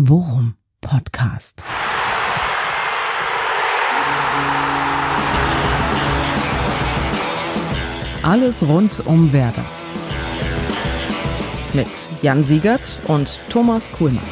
Worum 0.00 0.54
Podcast. 0.80 1.64
Alles 8.22 8.64
rund 8.64 9.04
um 9.06 9.32
Werder. 9.32 9.64
Mit 11.72 11.88
Jan 12.22 12.44
Siegert 12.44 13.00
und 13.08 13.40
Thomas 13.48 13.90
Kuhlmann. 13.90 14.22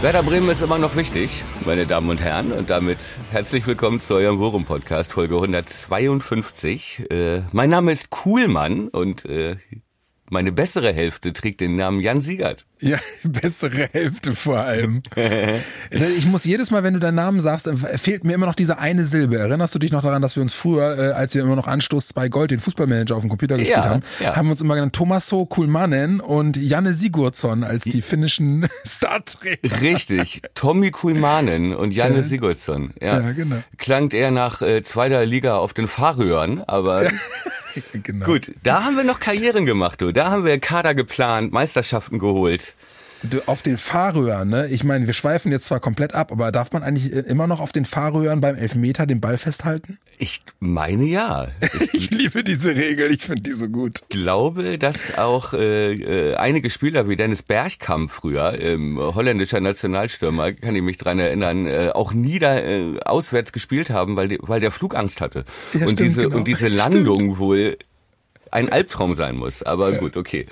Werder 0.00 0.22
Bremen 0.22 0.48
ist 0.48 0.62
immer 0.62 0.78
noch 0.78 0.94
wichtig, 0.94 1.42
meine 1.66 1.86
Damen 1.86 2.08
und 2.08 2.20
Herren. 2.20 2.52
Und 2.52 2.70
damit 2.70 2.98
herzlich 3.32 3.66
willkommen 3.66 4.00
zu 4.00 4.14
eurem 4.14 4.38
Worum 4.38 4.64
Podcast, 4.64 5.10
Folge 5.10 5.34
152. 5.34 7.10
Äh, 7.10 7.42
mein 7.50 7.70
Name 7.70 7.90
ist 7.90 8.10
Kuhlmann 8.10 8.86
und 8.90 9.24
äh, 9.24 9.56
meine 10.30 10.52
bessere 10.52 10.92
Hälfte 10.92 11.32
trägt 11.32 11.60
den 11.60 11.76
Namen 11.76 12.00
Jan 12.00 12.20
Siegert. 12.22 12.64
Ja, 12.80 12.98
bessere 13.22 13.88
Hälfte 13.92 14.34
vor 14.34 14.58
allem. 14.58 15.02
ich 15.90 16.26
muss 16.26 16.44
jedes 16.44 16.70
Mal, 16.70 16.82
wenn 16.82 16.94
du 16.94 17.00
deinen 17.00 17.14
Namen 17.14 17.40
sagst, 17.40 17.68
fehlt 17.96 18.24
mir 18.24 18.34
immer 18.34 18.46
noch 18.46 18.54
diese 18.54 18.78
eine 18.78 19.04
Silbe. 19.04 19.38
Erinnerst 19.38 19.74
du 19.74 19.78
dich 19.78 19.92
noch 19.92 20.02
daran, 20.02 20.22
dass 20.22 20.36
wir 20.36 20.42
uns 20.42 20.52
früher, 20.52 20.98
äh, 20.98 21.12
als 21.12 21.34
wir 21.34 21.42
immer 21.42 21.56
noch 21.56 21.66
Anstoß 21.66 22.08
2 22.08 22.28
Gold, 22.28 22.50
den 22.50 22.60
Fußballmanager 22.60 23.14
auf 23.16 23.22
dem 23.22 23.30
Computer 23.30 23.56
gespielt 23.56 23.76
Ja, 23.78 23.84
haben, 23.88 24.02
ja. 24.20 24.36
haben 24.36 24.46
wir 24.48 24.52
uns 24.52 24.60
immer 24.60 24.74
genannt 24.74 24.94
Thomaso 24.94 25.46
Kulmanen 25.46 26.20
und 26.20 26.56
Janne 26.56 26.92
Sigurdsson 26.92 27.64
als 27.64 27.84
die 27.84 28.02
finnischen 28.02 28.66
Startrainer. 28.84 29.80
Richtig, 29.80 30.42
Tommy 30.54 30.90
Kulmanen 30.90 31.74
und 31.74 31.92
Janne 31.92 32.16
Ja. 32.16 32.22
Sigurdsson. 32.22 32.92
Ja. 33.00 33.20
Ja, 33.20 33.32
genau. 33.32 33.56
Klangt 33.78 34.12
eher 34.14 34.30
nach 34.30 34.62
äh, 34.62 34.82
zweiter 34.82 35.24
Liga 35.24 35.56
auf 35.56 35.72
den 35.74 35.88
Fahrröhren, 35.88 36.62
aber 36.64 37.08
genau. 38.02 38.26
gut, 38.26 38.52
da 38.62 38.84
haben 38.84 38.96
wir 38.96 39.04
noch 39.04 39.20
Karrieren 39.20 39.64
gemacht, 39.66 40.00
du. 40.00 40.12
Da 40.14 40.30
haben 40.30 40.44
wir 40.44 40.60
Kader 40.60 40.94
geplant, 40.94 41.52
Meisterschaften 41.52 42.20
geholt. 42.20 42.74
Auf 43.46 43.62
den 43.62 43.78
Fahrröhren, 43.78 44.48
ne? 44.48 44.68
Ich 44.68 44.84
meine, 44.84 45.06
wir 45.06 45.12
schweifen 45.12 45.50
jetzt 45.50 45.64
zwar 45.64 45.80
komplett 45.80 46.14
ab, 46.14 46.30
aber 46.30 46.52
darf 46.52 46.70
man 46.70 46.84
eigentlich 46.84 47.12
äh, 47.12 47.20
immer 47.20 47.48
noch 47.48 47.58
auf 47.58 47.72
den 47.72 47.84
Fahrröhren 47.84 48.40
beim 48.40 48.54
Elfmeter 48.54 49.06
den 49.06 49.20
Ball 49.20 49.38
festhalten? 49.38 49.98
Ich 50.18 50.42
meine 50.60 51.04
ja. 51.04 51.48
Ich 51.92 52.04
Ich 52.04 52.10
liebe 52.12 52.44
diese 52.44 52.76
Regel, 52.76 53.10
ich 53.12 53.22
finde 53.22 53.42
die 53.42 53.54
so 53.54 53.66
gut. 53.68 54.02
glaube, 54.08 54.78
dass 54.78 55.18
auch 55.18 55.52
äh, 55.52 55.94
äh, 55.94 56.36
einige 56.36 56.70
Spieler 56.70 57.08
wie 57.08 57.16
Dennis 57.16 57.42
Bergkamp 57.42 58.12
früher, 58.12 58.60
ähm, 58.60 58.98
holländischer 59.00 59.58
Nationalstürmer, 59.58 60.52
kann 60.52 60.76
ich 60.76 60.82
mich 60.82 60.98
dran 60.98 61.18
erinnern, 61.18 61.66
äh, 61.66 61.90
auch 61.92 62.12
nie 62.12 62.38
da 62.38 62.58
äh, 62.60 63.00
auswärts 63.04 63.50
gespielt 63.50 63.90
haben, 63.90 64.14
weil, 64.14 64.28
die, 64.28 64.38
weil 64.42 64.60
der 64.60 64.70
Flugangst 64.70 65.20
hatte. 65.20 65.44
Ja, 65.72 65.80
und, 65.80 65.92
stimmt, 65.92 66.00
diese, 66.00 66.22
genau. 66.22 66.36
und 66.36 66.46
diese 66.46 66.68
Landung 66.68 67.38
wohl 67.38 67.78
ein 68.54 68.70
Albtraum 68.70 69.14
sein 69.14 69.36
muss. 69.36 69.62
Aber 69.62 69.92
gut, 69.92 70.16
okay. 70.16 70.46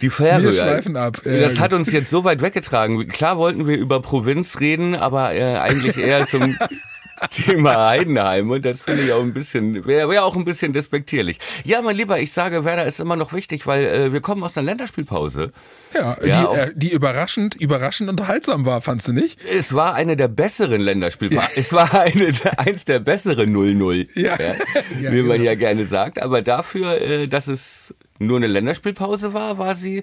Die 0.00 0.10
Färöer. 0.10 0.42
Wir 0.42 0.52
schweifen 0.52 0.96
ab. 0.96 1.20
Ja, 1.24 1.40
das 1.40 1.54
gut. 1.54 1.60
hat 1.60 1.72
uns 1.72 1.90
jetzt 1.90 2.10
so 2.10 2.22
weit 2.24 2.40
weggetragen. 2.40 3.08
Klar 3.08 3.36
wollten 3.36 3.66
wir 3.66 3.76
über 3.76 4.00
Provinz 4.00 4.60
reden, 4.60 4.94
aber 4.94 5.34
äh, 5.34 5.56
eigentlich 5.56 5.96
eher 5.98 6.26
zum 6.26 6.56
Thema 7.30 7.88
Heidenheim 7.88 8.50
und 8.50 8.64
das 8.64 8.82
finde 8.84 9.02
ich 9.02 9.12
auch 9.12 9.22
ein 9.22 9.32
bisschen, 9.34 9.86
wäre 9.86 10.08
wär 10.08 10.24
auch 10.24 10.36
ein 10.36 10.44
bisschen 10.44 10.72
despektierlich. 10.72 11.38
Ja, 11.64 11.82
mein 11.82 11.96
Lieber, 11.96 12.18
ich 12.20 12.32
sage, 12.32 12.64
Werder 12.64 12.86
ist 12.86 13.00
immer 13.00 13.16
noch 13.16 13.32
wichtig, 13.32 13.66
weil 13.66 13.84
äh, 13.84 14.12
wir 14.12 14.20
kommen 14.20 14.42
aus 14.42 14.56
einer 14.56 14.66
Länderspielpause. 14.66 15.48
Ja, 15.94 16.16
Ja, 16.22 16.46
die, 16.54 16.58
äh, 16.60 16.72
die 16.74 16.92
überraschend, 16.92 17.54
überraschend 17.54 18.10
unterhaltsam 18.10 18.66
war, 18.66 18.80
fandst 18.80 19.08
du 19.08 19.12
nicht? 19.12 19.38
Es 19.50 19.72
war 19.74 19.94
eine 19.94 20.16
der 20.16 20.28
besseren 20.28 20.80
Länderspielpausen. 20.80 21.50
Es 21.56 21.72
war 21.72 21.92
eine, 21.94 22.32
eins 22.58 22.84
der 22.84 23.00
besseren 23.00 23.54
0-0, 23.56 24.08
Ja. 24.20 24.36
Ja, 25.00 25.12
wie 25.12 25.22
man 25.22 25.38
genau. 25.38 25.44
ja 25.50 25.54
gerne 25.54 25.84
sagt. 25.84 26.20
Aber 26.20 26.42
dafür, 26.42 27.00
äh, 27.00 27.26
dass 27.28 27.46
es 27.48 27.94
nur 28.18 28.36
eine 28.36 28.46
Länderspielpause 28.46 29.34
war, 29.34 29.58
war 29.58 29.74
sie, 29.74 30.02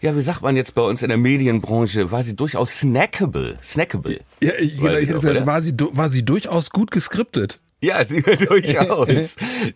ja, 0.00 0.16
wie 0.16 0.22
sagt 0.22 0.42
man 0.42 0.56
jetzt 0.56 0.74
bei 0.74 0.82
uns 0.82 1.02
in 1.02 1.08
der 1.08 1.18
Medienbranche, 1.18 2.10
war 2.10 2.22
sie 2.22 2.36
durchaus 2.36 2.78
snackable. 2.78 3.58
Snackable. 3.62 4.20
Ja, 4.42 4.52
genau, 4.58 4.94
ich 4.94 5.08
hätte 5.08 5.20
gesagt, 5.20 5.46
war 5.46 5.62
sie, 5.62 5.74
war 5.92 6.08
sie 6.08 6.24
durchaus 6.24 6.70
gut 6.70 6.90
geskriptet. 6.90 7.60
Ja, 7.80 8.04
sie 8.04 8.22
durchaus. 8.48 9.08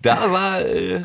da 0.02 0.30
war 0.30 0.64
äh, 0.64 1.02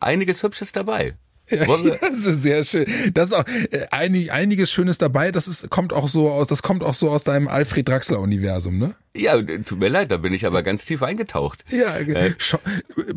einiges 0.00 0.42
Hübsches 0.42 0.72
dabei. 0.72 1.14
Wir, 1.50 1.98
Das 2.00 2.26
ist 2.26 2.42
sehr 2.42 2.64
schön. 2.64 2.86
Das 3.12 3.28
ist 3.28 3.34
auch 3.34 3.44
äh, 3.70 3.86
einig, 3.90 4.32
einiges 4.32 4.70
Schönes 4.70 4.98
dabei. 4.98 5.32
Das 5.32 5.48
ist, 5.48 5.68
kommt 5.70 5.92
auch 5.92 6.08
so 6.08 6.30
aus, 6.30 6.46
das 6.46 6.62
kommt 6.62 6.82
auch 6.82 6.94
so 6.94 7.10
aus 7.10 7.24
deinem 7.24 7.48
Alfred 7.48 7.88
Draxler 7.88 8.20
Universum, 8.20 8.78
ne? 8.78 8.94
Ja, 9.16 9.40
tut 9.42 9.78
mir 9.78 9.88
leid, 9.88 10.10
da 10.10 10.16
bin 10.18 10.32
ich 10.32 10.46
aber 10.46 10.62
ganz 10.62 10.84
tief 10.84 11.02
eingetaucht. 11.02 11.64
Ja, 11.70 11.94
Sch 12.38 12.56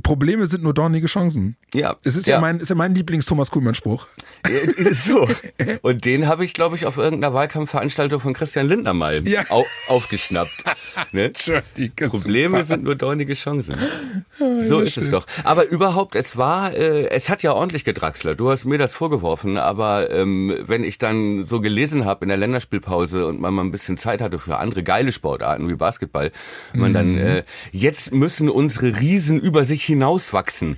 Probleme 0.02 0.48
sind 0.48 0.64
nur 0.64 0.74
dornige 0.74 1.08
Chancen. 1.08 1.56
Ja. 1.74 1.96
Es 2.04 2.16
ist 2.16 2.28
ja, 2.28 2.36
Ja. 2.36 2.42
mein, 2.42 2.59
ist 2.59 2.70
ja 2.70 2.76
mein 2.76 2.96
Lieblings-Thomas 2.96 3.52
Kuhlmann-Spruch. 3.52 4.08
Äh, 4.44 4.94
so. 4.94 5.28
Und 5.81 6.06
den 6.06 6.28
habe 6.28 6.46
ich, 6.46 6.54
glaube 6.54 6.76
ich, 6.76 6.86
auf 6.86 6.98
irgendeiner 6.98 7.34
Wahlkampfveranstaltung 7.34 8.20
von 8.20 8.34
Christian 8.34 8.68
Lindner 8.68 8.94
mal 8.94 9.28
Ja. 9.28 9.44
au 9.50 9.66
aufgeschnappt. 9.88 10.64
Ne? 11.12 11.31
Probleme 12.10 12.50
super. 12.58 12.64
sind 12.66 12.84
nur 12.84 12.96
dornige 12.96 13.34
Chancen. 13.36 13.75
So 14.40 14.80
ist 14.81 14.98
es 14.98 15.10
doch. 15.12 15.25
Aber 15.44 15.68
überhaupt, 15.68 16.16
es 16.16 16.38
war, 16.38 16.74
äh, 16.74 17.08
es 17.10 17.30
hat 17.30 17.44
ja 17.44 17.54
ordentlich 17.54 17.84
gedrachselt. 17.84 18.40
Du 18.40 18.50
hast 18.50 18.66
mir 18.66 18.78
das 18.78 18.94
vorgeworfen, 18.96 19.58
aber 19.58 20.12
ähm, 20.12 20.56
wenn 20.66 20.84
ich 20.84 20.98
dann 20.98 21.44
so 21.46 21.62
gelesen 21.62 22.06
habe 22.06 22.25
in 22.25 22.30
der 22.30 22.38
Länderspielpause 22.38 23.25
und 23.28 23.40
man 23.40 23.54
mal 23.54 23.64
ein 23.64 23.72
bisschen 23.72 23.98
Zeit 23.98 24.22
hatte 24.22 24.40
für 24.40 24.58
andere 24.58 24.84
geile 24.84 25.12
Sportarten 25.12 25.70
wie 25.70 25.75
Basketball, 25.84 26.32
man 26.74 26.94
dann, 26.94 27.18
äh, 27.18 27.44
jetzt 27.74 28.14
müssen 28.14 28.50
unsere 28.50 29.00
Riesen 29.02 29.42
über 29.42 29.66
sich 29.66 29.84
hinauswachsen. 29.84 30.78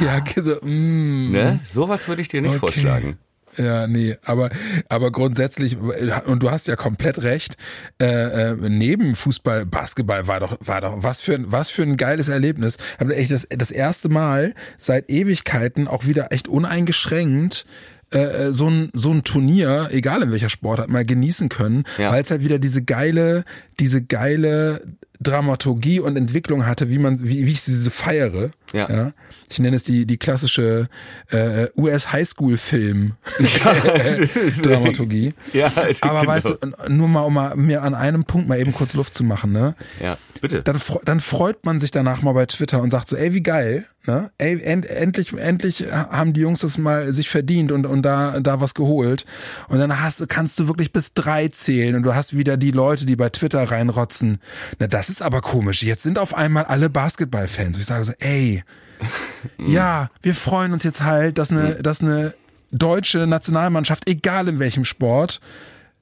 Ja, 0.00 0.22
so, 0.36 0.56
mm. 0.62 1.30
Ne? 1.30 1.60
Sowas 1.64 2.08
würde 2.08 2.22
ich 2.22 2.28
dir 2.28 2.42
nicht 2.42 2.50
Okay. 2.50 2.58
vorschlagen. 2.58 3.18
Ja, 3.58 3.86
nee, 3.86 4.16
aber 4.24 4.50
aber 4.88 5.10
grundsätzlich 5.10 5.78
und 6.26 6.42
du 6.42 6.50
hast 6.50 6.66
ja 6.66 6.76
komplett 6.76 7.22
recht. 7.22 7.56
Äh, 8.00 8.50
äh, 8.50 8.56
neben 8.68 9.14
Fußball, 9.14 9.64
Basketball 9.64 10.28
war 10.28 10.40
doch 10.40 10.58
war 10.60 10.82
doch 10.82 11.02
was 11.02 11.22
für 11.22 11.34
ein 11.34 11.50
was 11.50 11.70
für 11.70 11.82
ein 11.82 11.96
geiles 11.96 12.28
Erlebnis. 12.28 12.76
Aber 12.98 13.16
echt 13.16 13.30
das 13.30 13.46
das 13.48 13.70
erste 13.70 14.08
Mal 14.10 14.54
seit 14.76 15.10
Ewigkeiten 15.10 15.88
auch 15.88 16.06
wieder 16.06 16.32
echt 16.32 16.48
uneingeschränkt 16.48 17.66
äh, 18.10 18.52
so 18.52 18.68
ein 18.68 18.88
so 18.92 19.10
ein 19.10 19.24
Turnier, 19.24 19.88
egal 19.90 20.22
in 20.22 20.30
welcher 20.30 20.48
Sportart, 20.50 20.90
mal 20.90 21.04
genießen 21.04 21.48
können, 21.48 21.84
Ja. 21.98 22.12
weil 22.12 22.22
es 22.22 22.30
halt 22.30 22.42
wieder 22.44 22.58
diese 22.58 22.82
geile 22.82 23.44
diese 23.78 24.02
geile 24.02 24.82
Dramaturgie 25.20 26.00
und 26.00 26.16
Entwicklung 26.16 26.66
hatte, 26.66 26.90
wie 26.90 26.98
man 26.98 27.18
wie, 27.22 27.46
wie 27.46 27.52
ich 27.52 27.64
diese 27.64 27.90
feiere. 27.90 28.50
Ja. 28.72 28.90
ja. 28.90 29.12
Ich 29.50 29.58
nenne 29.58 29.76
es 29.76 29.84
die 29.84 30.06
die 30.06 30.18
klassische 30.18 30.88
äh, 31.30 31.68
US 31.76 32.12
Highschool 32.12 32.56
Film 32.56 33.14
Dramaturgie. 34.62 35.32
Ja, 35.52 35.72
Aber 36.00 36.20
genau. 36.20 36.26
weißt 36.26 36.50
du, 36.50 36.56
nur 36.88 37.08
mal 37.08 37.22
um 37.22 37.34
mal, 37.34 37.56
mir 37.56 37.82
an 37.82 37.94
einem 37.94 38.24
Punkt 38.24 38.48
mal 38.48 38.58
eben 38.58 38.72
kurz 38.72 38.94
Luft 38.94 39.14
zu 39.14 39.24
machen, 39.24 39.52
ne? 39.52 39.74
Ja, 40.02 40.18
bitte. 40.40 40.62
Dann, 40.62 40.80
dann 41.04 41.20
freut 41.20 41.64
man 41.64 41.80
sich 41.80 41.90
danach 41.90 42.22
mal 42.22 42.32
bei 42.32 42.46
Twitter 42.46 42.82
und 42.82 42.90
sagt 42.90 43.08
so, 43.08 43.16
ey, 43.16 43.32
wie 43.34 43.42
geil, 43.42 43.86
ne? 44.06 44.30
Ey, 44.38 44.60
end, 44.62 44.86
endlich, 44.86 45.32
endlich 45.32 45.84
haben 45.90 46.32
die 46.32 46.40
Jungs 46.40 46.60
das 46.60 46.78
mal 46.78 47.12
sich 47.12 47.28
verdient 47.28 47.72
und, 47.72 47.86
und 47.86 48.02
da, 48.02 48.40
da 48.40 48.60
was 48.60 48.74
geholt. 48.74 49.26
Und 49.68 49.78
dann 49.78 50.00
hast 50.00 50.20
du, 50.20 50.26
kannst 50.26 50.58
du 50.58 50.68
wirklich 50.68 50.92
bis 50.92 51.14
drei 51.14 51.48
zählen 51.48 51.94
und 51.94 52.02
du 52.02 52.14
hast 52.14 52.36
wieder 52.36 52.56
die 52.56 52.70
Leute, 52.70 53.06
die 53.06 53.16
bei 53.16 53.28
Twitter 53.30 53.65
reinrotzen. 53.70 54.38
Na, 54.78 54.86
das 54.86 55.08
ist 55.08 55.22
aber 55.22 55.40
komisch. 55.40 55.82
Jetzt 55.82 56.02
sind 56.02 56.18
auf 56.18 56.34
einmal 56.34 56.64
alle 56.64 56.90
Basketballfans. 56.90 57.76
Und 57.76 57.80
ich 57.80 57.86
sage 57.86 58.04
so, 58.04 58.12
ey, 58.18 58.62
ja, 59.58 60.10
wir 60.22 60.34
freuen 60.34 60.72
uns 60.72 60.84
jetzt 60.84 61.02
halt, 61.02 61.38
dass 61.38 61.50
eine, 61.50 61.74
dass 61.76 62.00
eine 62.00 62.34
deutsche 62.72 63.26
Nationalmannschaft, 63.26 64.08
egal 64.08 64.48
in 64.48 64.58
welchem 64.58 64.84
Sport, 64.84 65.40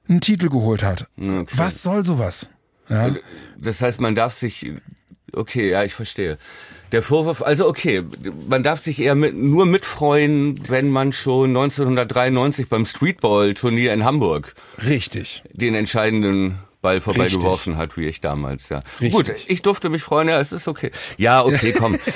einen 0.07 0.21
Titel 0.21 0.49
geholt 0.49 0.83
hat. 0.83 1.07
Okay. 1.17 1.45
Was 1.53 1.83
soll 1.83 2.03
sowas? 2.03 2.49
Ja. 2.89 3.15
Das 3.57 3.81
heißt, 3.81 3.99
man 3.99 4.15
darf 4.15 4.33
sich, 4.33 4.71
okay, 5.33 5.71
ja, 5.71 5.83
ich 5.83 5.93
verstehe. 5.93 6.37
Der 6.91 7.01
Vorwurf, 7.01 7.41
also 7.41 7.67
okay, 7.67 8.03
man 8.47 8.61
darf 8.61 8.79
sich 8.79 8.99
eher 8.99 9.15
mit, 9.15 9.35
nur 9.35 9.65
mitfreuen, 9.65 10.55
wenn 10.69 10.89
man 10.89 11.13
schon 11.13 11.49
1993 11.49 12.69
beim 12.69 12.85
Streetball-Turnier 12.85 13.91
in 13.91 14.05
Hamburg 14.05 14.53
Richtig. 14.85 15.43
den 15.51 15.73
entscheidenden 15.73 16.59
Ball 16.85 17.01
vorbeigeworfen 17.01 17.77
hat, 17.77 17.97
wie 17.97 18.05
ich 18.05 18.21
damals, 18.21 18.69
ja. 18.69 18.83
Richtig. 19.01 19.11
Gut, 19.11 19.31
ich 19.47 19.63
durfte 19.63 19.89
mich 19.89 20.03
freuen, 20.03 20.29
ja, 20.29 20.39
es 20.39 20.51
ist 20.51 20.67
okay. 20.67 20.91
Ja, 21.17 21.43
okay, 21.43 21.73
komm. 21.73 21.97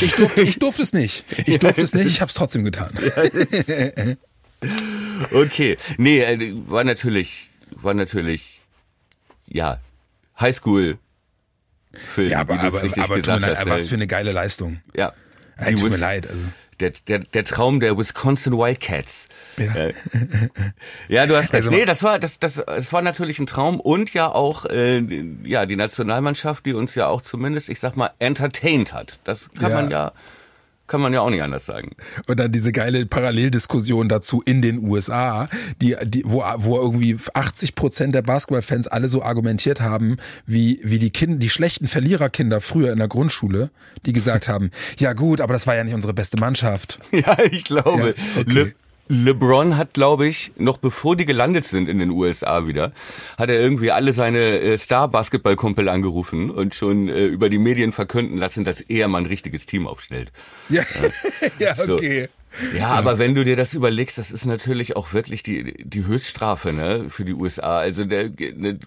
Ich 0.00 0.14
durfte, 0.16 0.40
ich 0.42 0.58
durfte 0.58 0.82
es 0.82 0.92
nicht. 0.92 1.24
Ich 1.46 1.60
durfte 1.60 1.82
es 1.82 1.94
nicht, 1.94 2.06
ich 2.06 2.20
habe 2.20 2.28
es 2.28 2.34
trotzdem 2.34 2.64
getan. 2.64 2.90
okay. 5.32 5.76
Nee, 5.96 6.22
äh, 6.22 6.52
war 6.66 6.82
natürlich, 6.82 7.48
war 7.70 7.94
natürlich, 7.94 8.60
ja, 9.46 9.78
Highschool. 10.40 10.98
Film, 11.92 12.30
Ja, 12.30 12.40
aber, 12.40 12.58
aber, 12.58 12.78
aber 12.78 13.16
mir 13.16 13.22
leid, 13.22 13.58
hast, 13.58 13.66
was 13.66 13.86
äh, 13.86 13.88
für 13.90 13.94
eine 13.94 14.08
geile 14.08 14.32
Leistung. 14.32 14.80
Ja. 14.96 15.12
Ey, 15.56 15.76
tut 15.76 15.90
mir 15.90 15.98
leid. 15.98 16.28
Also. 16.28 16.44
Der, 16.80 16.90
der, 17.06 17.18
der 17.20 17.44
Traum 17.44 17.78
der 17.80 17.96
Wisconsin 17.98 18.54
Wildcats. 18.56 19.26
Ja. 19.58 19.74
Äh, 19.74 19.94
ja, 21.08 21.26
du 21.26 21.36
hast 21.36 21.44
recht. 21.52 21.54
Also- 21.54 21.70
nee, 21.70 21.84
das 21.84 22.02
war 22.02 22.18
das, 22.18 22.38
das, 22.38 22.62
das 22.66 22.92
war 22.92 23.02
natürlich 23.02 23.38
ein 23.38 23.46
Traum 23.46 23.80
und 23.80 24.12
ja 24.14 24.30
auch 24.32 24.64
äh, 24.66 25.00
ja 25.44 25.66
die 25.66 25.76
Nationalmannschaft, 25.76 26.64
die 26.66 26.74
uns 26.74 26.94
ja 26.94 27.06
auch 27.06 27.22
zumindest, 27.22 27.68
ich 27.68 27.80
sag 27.80 27.96
mal, 27.96 28.10
entertained 28.18 28.92
hat. 28.92 29.20
Das 29.24 29.50
kann 29.58 29.70
Ja. 29.70 29.76
man 29.76 29.90
ja 29.90 30.12
kann 30.90 31.00
man 31.00 31.12
ja 31.14 31.20
auch 31.20 31.30
nicht 31.30 31.42
anders 31.42 31.64
sagen. 31.66 31.92
Und 32.26 32.40
dann 32.40 32.50
diese 32.50 32.72
geile 32.72 33.06
Paralleldiskussion 33.06 34.08
dazu 34.08 34.42
in 34.44 34.60
den 34.60 34.84
USA, 34.84 35.48
die, 35.80 35.96
die, 36.02 36.24
wo, 36.26 36.42
wo 36.56 36.78
irgendwie 36.78 37.16
80 37.32 37.76
Prozent 37.76 38.14
der 38.14 38.22
Basketballfans 38.22 38.88
alle 38.88 39.08
so 39.08 39.22
argumentiert 39.22 39.80
haben, 39.80 40.16
wie, 40.46 40.80
wie 40.82 40.98
die 40.98 41.10
Kinder, 41.10 41.38
die 41.38 41.48
schlechten 41.48 41.86
Verliererkinder 41.86 42.60
früher 42.60 42.92
in 42.92 42.98
der 42.98 43.06
Grundschule, 43.06 43.70
die 44.04 44.12
gesagt 44.12 44.48
haben, 44.48 44.70
ja 44.98 45.12
gut, 45.12 45.40
aber 45.40 45.52
das 45.52 45.66
war 45.68 45.76
ja 45.76 45.84
nicht 45.84 45.94
unsere 45.94 46.12
beste 46.12 46.38
Mannschaft. 46.38 46.98
Ja, 47.12 47.36
ich 47.50 47.64
glaube. 47.64 48.14
Ja, 48.16 48.40
okay. 48.40 48.52
Le 48.52 48.74
LeBron 49.10 49.76
hat, 49.76 49.92
glaube 49.92 50.28
ich, 50.28 50.52
noch 50.58 50.78
bevor 50.78 51.16
die 51.16 51.26
gelandet 51.26 51.66
sind 51.66 51.88
in 51.88 51.98
den 51.98 52.10
USA 52.10 52.66
wieder, 52.66 52.92
hat 53.36 53.50
er 53.50 53.58
irgendwie 53.60 53.90
alle 53.90 54.12
seine 54.12 54.60
äh, 54.60 54.78
Star-Basketball-Kumpel 54.78 55.88
angerufen 55.88 56.50
und 56.50 56.76
schon 56.76 57.08
äh, 57.08 57.26
über 57.26 57.50
die 57.50 57.58
Medien 57.58 57.92
verkünden 57.92 58.38
lassen, 58.38 58.64
dass 58.64 58.80
er 58.80 59.08
mal 59.08 59.18
ein 59.18 59.26
richtiges 59.26 59.66
Team 59.66 59.88
aufstellt. 59.88 60.30
Ja, 60.68 60.84
ja, 61.58 61.74
okay. 61.78 62.28
So. 62.72 62.76
Ja, 62.76 62.88
aber 62.88 63.18
wenn 63.18 63.34
du 63.34 63.44
dir 63.44 63.56
das 63.56 63.74
überlegst, 63.74 64.18
das 64.18 64.30
ist 64.30 64.44
natürlich 64.44 64.96
auch 64.96 65.12
wirklich 65.12 65.42
die, 65.42 65.74
die 65.84 66.06
Höchststrafe 66.06 66.72
ne, 66.72 67.06
für 67.08 67.24
die 67.24 67.34
USA. 67.34 67.78
Also 67.78 68.04
der, 68.04 68.30
ne, 68.30 68.78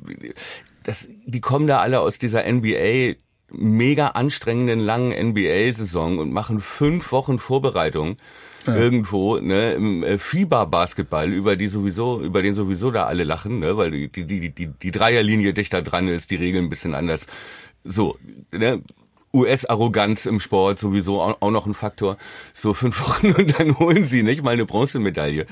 das, 0.83 1.07
die 1.25 1.41
kommen 1.41 1.67
da 1.67 1.79
alle 1.79 1.99
aus 1.99 2.17
dieser 2.17 2.49
NBA 2.49 3.15
mega 3.51 4.07
anstrengenden 4.07 4.79
langen 4.79 5.11
NBA-Saison 5.29 6.17
und 6.17 6.31
machen 6.31 6.59
fünf 6.59 7.11
Wochen 7.11 7.39
Vorbereitung 7.39 8.17
ja. 8.65 8.75
irgendwo 8.75 9.37
ne, 9.37 9.73
im 9.73 10.03
äh, 10.03 10.17
Fieber-Basketball, 10.17 11.31
über 11.31 11.55
die 11.55 11.67
sowieso, 11.67 12.21
über 12.21 12.41
den 12.41 12.55
sowieso 12.55 12.91
da 12.91 13.05
alle 13.05 13.23
lachen, 13.23 13.59
ne, 13.59 13.77
weil 13.77 13.91
die, 13.91 14.09
die, 14.09 14.25
die, 14.25 14.49
die, 14.49 14.67
die 14.67 14.91
Dreierlinie 14.91 15.53
dichter 15.53 15.81
dran 15.81 16.07
ist, 16.07 16.31
die 16.31 16.35
Regeln 16.35 16.65
ein 16.65 16.69
bisschen 16.69 16.95
anders. 16.95 17.27
So, 17.83 18.17
ne, 18.51 18.81
US-Arroganz 19.35 20.27
im 20.27 20.39
Sport 20.39 20.77
sowieso 20.77 21.19
auch, 21.19 21.51
noch 21.51 21.65
ein 21.65 21.73
Faktor. 21.73 22.17
So 22.53 22.73
fünf 22.73 23.01
Wochen 23.07 23.31
und 23.31 23.59
dann 23.59 23.79
holen 23.79 24.03
sie 24.03 24.21
nicht 24.21 24.43
mal 24.43 24.51
eine 24.51 24.65
Bronzemedaille. 24.65 25.47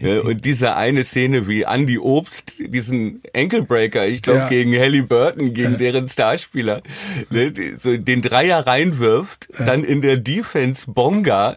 Ja. 0.00 0.08
ja 0.08 0.20
und 0.22 0.44
diese 0.44 0.76
eine 0.76 1.04
Szene 1.04 1.46
wie 1.46 1.62
Andy 1.62 1.98
Obst, 1.98 2.54
diesen 2.58 3.22
Enkelbreaker, 3.32 4.06
ich 4.06 4.22
glaube 4.22 4.40
ja. 4.40 4.48
gegen 4.48 4.76
Hallie 4.76 5.04
Burton, 5.04 5.54
gegen 5.54 5.72
ja. 5.72 5.78
deren 5.78 6.08
Starspieler, 6.08 6.82
ne, 7.30 7.52
so 7.78 7.96
den 7.96 8.20
Dreier 8.20 8.66
reinwirft, 8.66 9.48
dann 9.58 9.84
in 9.84 10.02
der 10.02 10.16
Defense 10.16 10.90
Bonga 10.90 11.56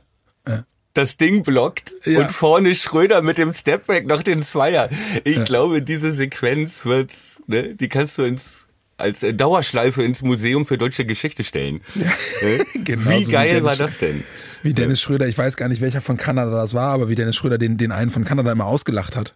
das 0.94 1.18
Ding 1.18 1.44
blockt 1.44 1.94
ja. 2.06 2.20
und 2.20 2.32
vorne 2.32 2.76
Schröder 2.76 3.22
mit 3.22 3.38
dem 3.38 3.52
Stepback 3.54 4.06
noch 4.06 4.22
den 4.22 4.44
Zweier. 4.44 4.90
Ich 5.24 5.38
ja. 5.38 5.44
glaube, 5.44 5.82
diese 5.82 6.12
Sequenz 6.12 6.86
wird, 6.86 7.12
ne, 7.48 7.76
die 7.76 7.90
kannst 7.90 8.18
du 8.18 8.24
ins 8.24 8.64
als 8.98 9.24
äh, 9.24 9.34
Dauerschleife 9.34 10.04
ins 10.04 10.22
Museum 10.22 10.66
für 10.66 10.78
deutsche 10.78 11.06
Geschichte 11.06 11.44
stellen. 11.44 11.82
Ja, 11.96 12.64
genau 12.84 13.12
wie 13.12 13.24
geil 13.26 13.62
wie 13.62 13.64
war 13.64 13.76
das 13.76 13.98
denn? 13.98 14.24
Wie 14.64 14.74
Dennis 14.74 15.02
Schröder, 15.02 15.28
ich 15.28 15.38
weiß 15.38 15.56
gar 15.58 15.68
nicht, 15.68 15.82
welcher 15.82 16.02
von 16.02 16.18
Kanada 16.18 16.52
das 16.52 16.74
war, 16.74 16.90
aber 16.90 17.10
wie 17.10 17.16
Dennis 17.16 17.36
Schröder 17.36 17.58
den, 17.58 17.78
den 17.78 17.92
einen 17.92 18.12
von 18.12 18.24
Kanada 18.24 18.52
immer 18.52 18.66
ausgelacht 18.66 19.16
hat. 19.16 19.36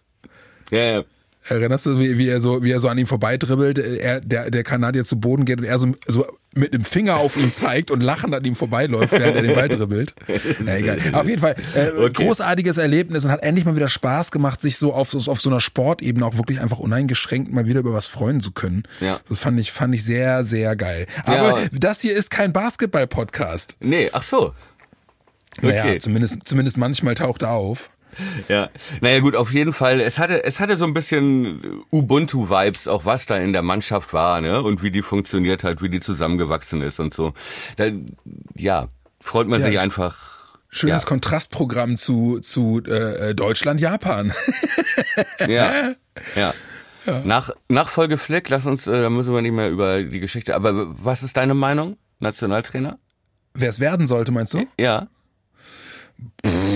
Ja, 0.70 0.78
ja. 0.78 1.04
Erinnerst 1.44 1.86
du, 1.86 1.98
wie, 1.98 2.18
wie 2.18 2.28
er 2.28 2.40
so, 2.40 2.62
wie 2.62 2.70
er 2.70 2.80
so 2.80 2.88
an 2.88 2.98
ihm 2.98 3.06
vorbeidribbelt, 3.06 3.78
er, 3.78 4.20
der, 4.20 4.50
der 4.50 4.64
Kanadier 4.64 5.04
zu 5.04 5.18
Boden 5.18 5.44
geht 5.44 5.58
und 5.58 5.64
er 5.64 5.78
so, 5.78 5.94
so 6.06 6.26
mit 6.58 6.74
dem 6.74 6.84
Finger 6.84 7.16
auf 7.16 7.36
ihn 7.36 7.52
zeigt 7.52 7.90
und 7.90 8.00
lachend 8.00 8.34
an 8.34 8.44
ihm 8.44 8.54
vorbeiläuft, 8.54 9.12
während 9.12 9.36
er 9.36 9.42
den 9.42 9.54
Ball 9.54 9.68
dribbelt. 9.68 10.14
Ja, 10.64 10.74
egal. 10.76 10.98
Auf 11.12 11.26
jeden 11.26 11.40
Fall, 11.40 11.54
äh, 11.74 11.90
okay. 11.90 12.24
großartiges 12.24 12.76
Erlebnis 12.76 13.24
und 13.24 13.30
hat 13.30 13.42
endlich 13.42 13.64
mal 13.64 13.76
wieder 13.76 13.88
Spaß 13.88 14.30
gemacht, 14.30 14.60
sich 14.60 14.76
so 14.76 14.92
auf, 14.92 15.14
auf 15.14 15.40
so 15.40 15.50
einer 15.50 15.60
Sportebene 15.60 16.24
auch 16.24 16.36
wirklich 16.36 16.60
einfach 16.60 16.78
uneingeschränkt 16.78 17.52
mal 17.52 17.66
wieder 17.66 17.80
über 17.80 17.92
was 17.92 18.06
freuen 18.06 18.40
zu 18.40 18.52
können. 18.52 18.82
Ja. 19.00 19.20
Das 19.28 19.40
fand 19.40 19.58
ich, 19.60 19.72
fand 19.72 19.94
ich 19.94 20.04
sehr, 20.04 20.44
sehr 20.44 20.76
geil. 20.76 21.06
Aber 21.24 21.60
ja. 21.60 21.68
das 21.72 22.00
hier 22.00 22.14
ist 22.14 22.30
kein 22.30 22.52
Basketball-Podcast. 22.52 23.76
Nee, 23.80 24.10
ach 24.12 24.22
so. 24.22 24.54
Okay. 25.58 25.66
Naja, 25.66 25.98
zumindest, 25.98 26.36
zumindest 26.44 26.76
manchmal 26.76 27.14
taucht 27.14 27.42
er 27.42 27.50
auf. 27.50 27.90
Ja, 28.48 28.70
naja 29.00 29.20
gut, 29.20 29.36
auf 29.36 29.52
jeden 29.52 29.72
Fall. 29.72 30.00
Es 30.00 30.18
hatte, 30.18 30.44
es 30.44 30.60
hatte 30.60 30.76
so 30.76 30.84
ein 30.84 30.94
bisschen 30.94 31.84
Ubuntu-Vibes, 31.90 32.88
auch 32.88 33.04
was 33.04 33.26
da 33.26 33.36
in 33.36 33.52
der 33.52 33.62
Mannschaft 33.62 34.12
war, 34.12 34.40
ne? 34.40 34.62
Und 34.62 34.82
wie 34.82 34.90
die 34.90 35.02
funktioniert 35.02 35.64
hat, 35.64 35.82
wie 35.82 35.88
die 35.88 36.00
zusammengewachsen 36.00 36.82
ist 36.82 37.00
und 37.00 37.14
so. 37.14 37.32
Da, 37.76 37.86
ja, 38.54 38.88
freut 39.20 39.48
man 39.48 39.60
ja, 39.60 39.66
sich 39.66 39.78
einfach. 39.78 40.38
Schönes 40.70 41.02
ja. 41.02 41.08
Kontrastprogramm 41.08 41.96
zu, 41.96 42.40
zu 42.40 42.82
äh, 42.84 43.34
Deutschland, 43.34 43.80
Japan. 43.80 44.32
ja, 45.48 45.94
ja. 46.34 46.54
Ja. 47.06 47.22
Nach, 47.24 47.50
nach 47.68 47.88
Folge 47.88 48.18
Flick, 48.18 48.50
lass 48.50 48.66
uns, 48.66 48.86
äh, 48.86 49.02
da 49.02 49.08
müssen 49.08 49.32
wir 49.32 49.40
nicht 49.40 49.54
mehr 49.54 49.70
über 49.70 50.02
die 50.02 50.20
Geschichte. 50.20 50.54
Aber 50.54 50.94
was 51.02 51.22
ist 51.22 51.38
deine 51.38 51.54
Meinung, 51.54 51.96
Nationaltrainer? 52.18 52.98
Wer 53.54 53.70
es 53.70 53.80
werden 53.80 54.06
sollte, 54.06 54.30
meinst 54.30 54.52
du? 54.52 54.66
Ja. 54.78 55.08
Pff, 56.44 56.67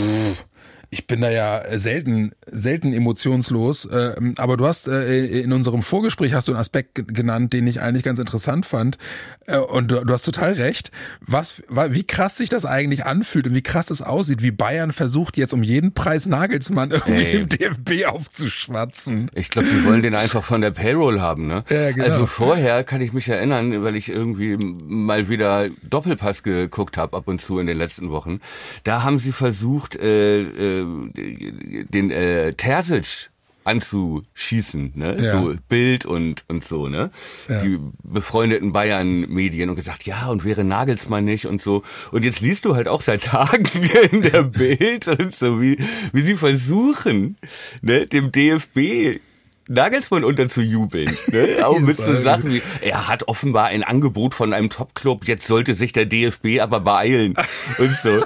ich 0.93 1.07
bin 1.07 1.23
da 1.23 1.31
ja 1.31 1.63
selten, 1.79 2.33
selten 2.45 2.93
emotionslos. 2.93 3.87
Äh, 3.87 4.15
aber 4.37 4.59
du 4.59 4.67
hast 4.67 4.89
äh, 4.89 5.41
in 5.41 5.55
unserem 5.55 5.83
Vorgespräch 5.83 6.35
hast 6.35 6.49
du 6.49 6.53
einen 6.53 6.61
Aspekt 6.61 7.09
genannt, 7.09 7.55
den 7.55 7.67
ich 7.67 7.81
eigentlich 7.81 8.03
ganz 8.03 8.19
interessant 8.19 8.67
fand. 8.67 8.99
Äh, 9.47 9.57
und 9.57 9.91
du, 9.91 10.05
du, 10.05 10.13
hast 10.13 10.25
total 10.25 10.53
recht. 10.53 10.91
Was, 11.23 11.63
wie 11.71 12.05
krass 12.05 12.37
sich 12.37 12.51
das 12.51 12.67
eigentlich 12.67 13.07
anfühlt 13.07 13.47
und 13.47 13.55
wie 13.55 13.63
krass 13.63 13.89
es 13.89 14.03
aussieht, 14.03 14.43
wie 14.43 14.51
Bayern 14.51 14.93
versucht 14.93 15.39
jetzt 15.39 15.55
um 15.55 15.63
jeden 15.63 15.95
Preis 15.95 16.27
Nagelsmann 16.27 16.91
irgendwie 16.91 17.25
hey. 17.25 17.47
dem 17.47 17.49
DFB 17.49 18.09
aufzuschwatzen. 18.09 19.31
Ich 19.35 19.49
glaube, 19.49 19.69
die 19.69 19.87
wollen 19.87 20.03
den 20.03 20.15
einfach 20.15 20.45
von 20.45 20.61
der 20.61 20.73
Payroll 20.73 21.23
haben, 21.23 21.47
ne? 21.47 21.65
Ja, 21.71 21.91
genau. 21.93 22.05
Also 22.05 22.27
vorher 22.27 22.85
kann 22.85 23.01
ich 23.01 23.15
mich 23.15 23.31
erinnern, 23.31 23.83
weil 23.83 23.97
ich 23.97 24.11
irgendwie 24.11 24.59
mal 24.59 25.31
wieder 25.31 25.71
Doppelpass 25.89 26.43
geguckt 26.43 26.99
habe 26.99 27.17
ab 27.17 27.29
und 27.29 27.41
zu 27.41 27.59
in 27.59 27.67
den 27.67 27.79
letzten 27.79 28.11
Wochen. 28.11 28.41
Da 28.85 29.03
haben 29.03 29.19
sie 29.19 29.33
versucht, 29.33 29.97
äh, 29.97 30.43
äh, 30.43 30.82
den 30.85 32.11
äh, 32.11 32.55
Terzic 32.55 33.31
anzuschießen, 33.65 34.93
ne? 34.95 35.17
Ja. 35.21 35.41
So 35.41 35.55
Bild 35.69 36.05
und 36.05 36.45
und 36.49 36.65
so, 36.65 36.89
ne? 36.89 37.11
Ja. 37.49 37.63
Die 37.63 37.79
befreundeten 38.03 38.73
Bayern-Medien 38.73 39.71
und 39.71 39.77
gesagt, 39.77 40.05
ja, 40.05 40.29
und 40.29 40.45
wäre 40.45 40.65
Nagelsmann 40.65 41.25
nicht 41.25 41.47
und 41.47 41.63
so. 41.63 41.83
Und 42.11 42.25
jetzt 42.25 42.41
liest 42.41 42.65
du 42.65 42.75
halt 42.75 42.89
auch 42.89 43.03
seit 43.03 43.25
Tagen 43.25 43.65
in 44.11 44.23
der 44.23 44.43
Bild 44.43 45.07
und 45.09 45.35
so, 45.35 45.61
wie, 45.61 45.79
wie 46.13 46.23
sie 46.23 46.37
versuchen, 46.37 47.37
ne, 47.83 48.07
dem 48.07 48.33
DFB 48.33 49.21
Nagelsmann 49.69 50.25
unterzujubeln. 50.25 51.09
Ne? 51.29 51.59
Auch 51.65 51.79
mit 51.79 51.97
so 51.97 52.21
Sachen 52.21 52.53
wie, 52.53 52.63
er 52.81 53.07
hat 53.07 53.29
offenbar 53.29 53.67
ein 53.67 53.85
Angebot 53.85 54.35
von 54.35 54.53
einem 54.53 54.71
Top-Club, 54.71 55.29
jetzt 55.29 55.47
sollte 55.47 55.77
sich 55.77 55.93
der 55.93 56.05
DFB 56.05 56.61
aber 56.61 56.81
beeilen 56.81 57.35
und 57.79 57.95
so. 57.95 58.25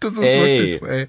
das 0.00 0.12
ist 0.12 0.18
ey. 0.18 0.80
wirklich 0.80 0.82
ey. 0.82 1.06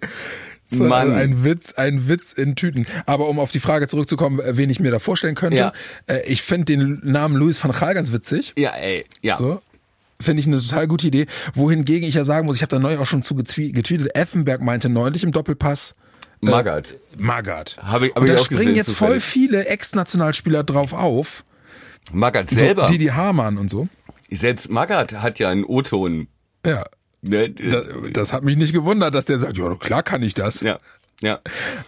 Mann. 0.71 1.13
Ein 1.13 1.43
Witz, 1.43 1.73
ein 1.73 2.07
Witz 2.07 2.33
in 2.33 2.55
Tüten. 2.55 2.85
Aber 3.05 3.27
um 3.27 3.39
auf 3.39 3.51
die 3.51 3.59
Frage 3.59 3.87
zurückzukommen, 3.87 4.39
äh, 4.39 4.57
wen 4.57 4.69
ich 4.69 4.79
mir 4.79 4.91
da 4.91 4.99
vorstellen 4.99 5.35
könnte, 5.35 5.57
ja. 5.57 5.73
Äh, 6.07 6.25
ich 6.27 6.41
finde 6.41 6.65
den 6.65 7.01
Namen 7.03 7.35
Louis 7.35 7.63
van 7.63 7.71
Gaal 7.71 7.93
ganz 7.93 8.11
witzig. 8.11 8.53
Ja, 8.57 8.71
ey, 8.71 9.05
ja. 9.21 9.37
So. 9.37 9.61
Finde 10.19 10.39
ich 10.39 10.47
eine 10.47 10.61
total 10.61 10.87
gute 10.87 11.07
Idee. 11.07 11.27
Wohingegen 11.53 12.07
ich 12.07 12.15
ja 12.15 12.23
sagen 12.23 12.45
muss, 12.45 12.55
ich 12.55 12.61
habe 12.61 12.69
da 12.69 12.79
neu 12.79 12.97
auch 12.97 13.05
schon 13.05 13.21
zu 13.21 13.35
getweetet, 13.35 14.15
Effenberg 14.15 14.61
meinte 14.61 14.87
neulich 14.89 15.23
im 15.23 15.31
Doppelpass, 15.31 15.95
äh, 16.41 16.49
Magath. 16.49 16.97
Magath. 17.17 17.77
Habe 17.81 18.07
ich, 18.07 18.15
hab 18.15 18.21
Und 18.21 18.29
da 18.29 18.37
springen 18.37 18.59
gesehen, 18.59 18.75
jetzt 18.75 18.91
voll 18.91 19.19
viele 19.19 19.65
Ex-Nationalspieler 19.65 20.63
drauf 20.63 20.93
auf. 20.93 21.43
Magath 22.11 22.49
selber. 22.49 22.87
So, 22.87 22.93
die, 22.93 22.97
die 22.97 23.11
Hamann 23.11 23.57
und 23.57 23.69
so. 23.69 23.87
Selbst 24.29 24.69
Magath 24.69 25.13
hat 25.13 25.39
ja 25.39 25.49
einen 25.49 25.63
O-Ton. 25.63 26.27
Ja. 26.65 26.85
Ne? 27.27 27.49
Das, 27.49 27.85
das, 28.13 28.33
hat 28.33 28.43
mich 28.43 28.55
nicht 28.55 28.73
gewundert, 28.73 29.15
dass 29.15 29.25
der 29.25 29.39
sagt, 29.39 29.57
ja, 29.57 29.75
klar 29.75 30.03
kann 30.03 30.23
ich 30.23 30.33
das. 30.33 30.61
Ja. 30.61 30.79
Ja. 31.21 31.39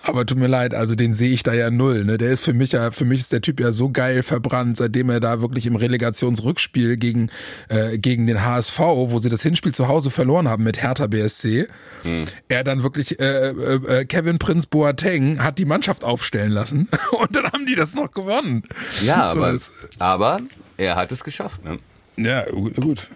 Aber 0.04 0.26
tut 0.26 0.38
mir 0.38 0.48
leid, 0.48 0.74
also 0.74 0.96
den 0.96 1.14
sehe 1.14 1.32
ich 1.32 1.44
da 1.44 1.54
ja 1.54 1.70
null. 1.70 2.06
Ne? 2.06 2.18
Der 2.18 2.32
ist 2.32 2.44
für 2.44 2.54
mich 2.54 2.72
ja, 2.72 2.92
für 2.92 3.04
mich 3.04 3.20
ist 3.20 3.34
der 3.34 3.42
Typ 3.42 3.60
ja 3.60 3.74
so 3.74 3.90
geil 3.90 4.24
verbrannt, 4.24 4.78
seitdem 4.78 5.10
er 5.10 5.20
da 5.20 5.42
wirklich 5.42 5.66
im 5.66 5.76
Relegationsrückspiel 5.76 6.96
gegen, 6.96 7.30
äh, 7.68 7.98
gegen 7.98 8.26
den 8.26 8.44
HSV, 8.44 8.80
wo 8.80 9.20
sie 9.20 9.30
das 9.30 9.44
Hinspiel 9.44 9.74
zu 9.74 9.90
Hause 9.90 10.12
verloren 10.12 10.48
haben 10.48 10.64
mit 10.64 10.82
Hertha 10.82 11.08
BSC, 11.08 11.68
hm. 12.04 12.26
er 12.48 12.64
dann 12.64 12.84
wirklich 12.84 13.20
äh, 13.20 13.50
äh, 13.50 14.06
Kevin 14.06 14.40
Prinz 14.40 14.66
Boateng 14.66 15.44
hat 15.44 15.60
die 15.60 15.66
Mannschaft 15.66 16.06
aufstellen 16.06 16.52
lassen 16.52 16.88
und 17.20 17.36
dann 17.36 17.48
haben 17.48 17.66
die 17.66 17.76
das 17.76 17.96
noch 17.96 18.12
gewonnen. 18.12 18.64
Ja, 19.04 19.28
so, 19.28 19.44
aber, 19.44 19.58
aber 20.00 20.40
er 20.78 20.96
hat 20.96 21.12
es 21.12 21.24
geschafft. 21.24 21.66
Ne? 21.66 21.80
Ja, 22.16 22.46
gut 22.46 23.10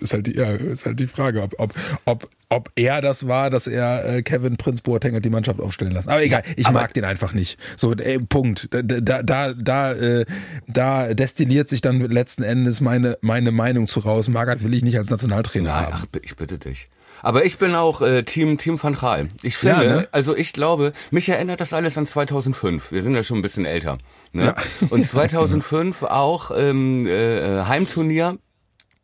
ist 0.00 0.12
halt 0.12 0.26
die, 0.26 0.36
ja, 0.36 0.50
ist 0.52 0.86
halt 0.86 1.00
die 1.00 1.06
Frage, 1.06 1.42
ob, 1.42 1.54
ob, 1.58 1.74
ob, 2.04 2.28
ob 2.48 2.70
er 2.76 3.00
das 3.00 3.28
war, 3.28 3.50
dass 3.50 3.66
er 3.66 4.16
äh, 4.16 4.22
Kevin 4.22 4.56
Prinz 4.56 4.80
Boateng 4.80 5.14
hat 5.14 5.24
die 5.24 5.30
Mannschaft 5.30 5.60
aufstellen 5.60 5.92
lassen. 5.92 6.08
Aber 6.08 6.22
egal, 6.22 6.42
ich 6.56 6.66
Aber 6.66 6.80
mag 6.80 6.94
den 6.94 7.04
einfach 7.04 7.32
nicht. 7.32 7.58
So, 7.76 7.94
ey, 7.94 8.18
Punkt. 8.18 8.68
Da, 8.70 8.82
da, 8.82 9.22
da, 9.22 9.52
da, 9.54 9.92
äh, 9.92 10.24
da 10.66 11.14
destilliert 11.14 11.68
sich 11.68 11.80
dann 11.80 12.00
letzten 12.00 12.42
Endes 12.42 12.80
meine, 12.80 13.18
meine 13.20 13.52
Meinung 13.52 13.88
zu 13.88 14.00
raus. 14.00 14.28
Magath 14.28 14.62
will 14.62 14.74
ich 14.74 14.82
nicht 14.82 14.98
als 14.98 15.10
Nationaltrainer 15.10 15.70
Nein, 15.70 15.86
haben. 15.86 15.94
Ach, 15.94 16.20
ich 16.22 16.36
bitte 16.36 16.58
dich. 16.58 16.88
Aber 17.22 17.44
ich 17.44 17.58
bin 17.58 17.74
auch 17.74 18.00
äh, 18.00 18.22
Team 18.22 18.58
Team 18.58 18.82
van 18.82 18.94
Gaal. 18.94 19.28
Ich 19.42 19.56
finde, 19.56 19.84
ja, 19.84 19.96
ne? 19.96 20.08
also 20.12 20.36
ich 20.36 20.52
glaube, 20.52 20.92
mich 21.10 21.28
erinnert 21.28 21.60
das 21.60 21.72
alles 21.72 21.98
an 21.98 22.06
2005. 22.06 22.92
Wir 22.92 23.02
sind 23.02 23.14
ja 23.14 23.22
schon 23.22 23.38
ein 23.38 23.42
bisschen 23.42 23.64
älter. 23.64 23.98
Ne? 24.32 24.44
Ja. 24.44 24.54
Und 24.90 25.04
2005 25.04 26.04
auch 26.04 26.52
ähm, 26.56 27.06
äh, 27.06 27.64
Heimturnier 27.64 28.38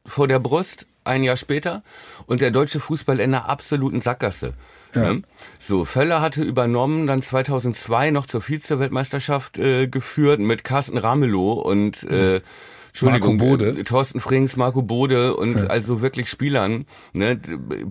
vor 0.06 0.28
der 0.28 0.38
Brust 0.38 0.86
ein 1.04 1.22
Jahr 1.22 1.36
später 1.36 1.82
und 2.26 2.40
der 2.40 2.50
deutsche 2.50 2.80
Fußball 2.80 3.20
in 3.20 3.34
einer 3.34 3.48
absoluten 3.48 4.00
Sackgasse. 4.00 4.54
Ja. 4.94 5.14
Ne? 5.14 5.22
So, 5.58 5.84
Völler 5.84 6.20
hatte 6.20 6.42
übernommen, 6.42 7.06
dann 7.06 7.22
2002 7.22 8.10
noch 8.10 8.26
zur 8.26 8.40
Vize-Weltmeisterschaft 8.40 9.58
äh, 9.58 9.86
geführt 9.86 10.40
mit 10.40 10.64
Carsten 10.64 10.98
Ramelow 10.98 11.52
und 11.52 12.02
äh, 12.04 12.40
Entschuldigung, 12.88 13.36
Marco 13.36 13.50
Bode. 13.50 13.68
Äh, 13.80 13.84
Thorsten 13.84 14.20
Frings, 14.20 14.56
Marco 14.56 14.82
Bode 14.82 15.36
und 15.36 15.56
ja. 15.56 15.66
also 15.66 16.00
wirklich 16.00 16.30
Spielern. 16.30 16.86
Ne? 17.12 17.40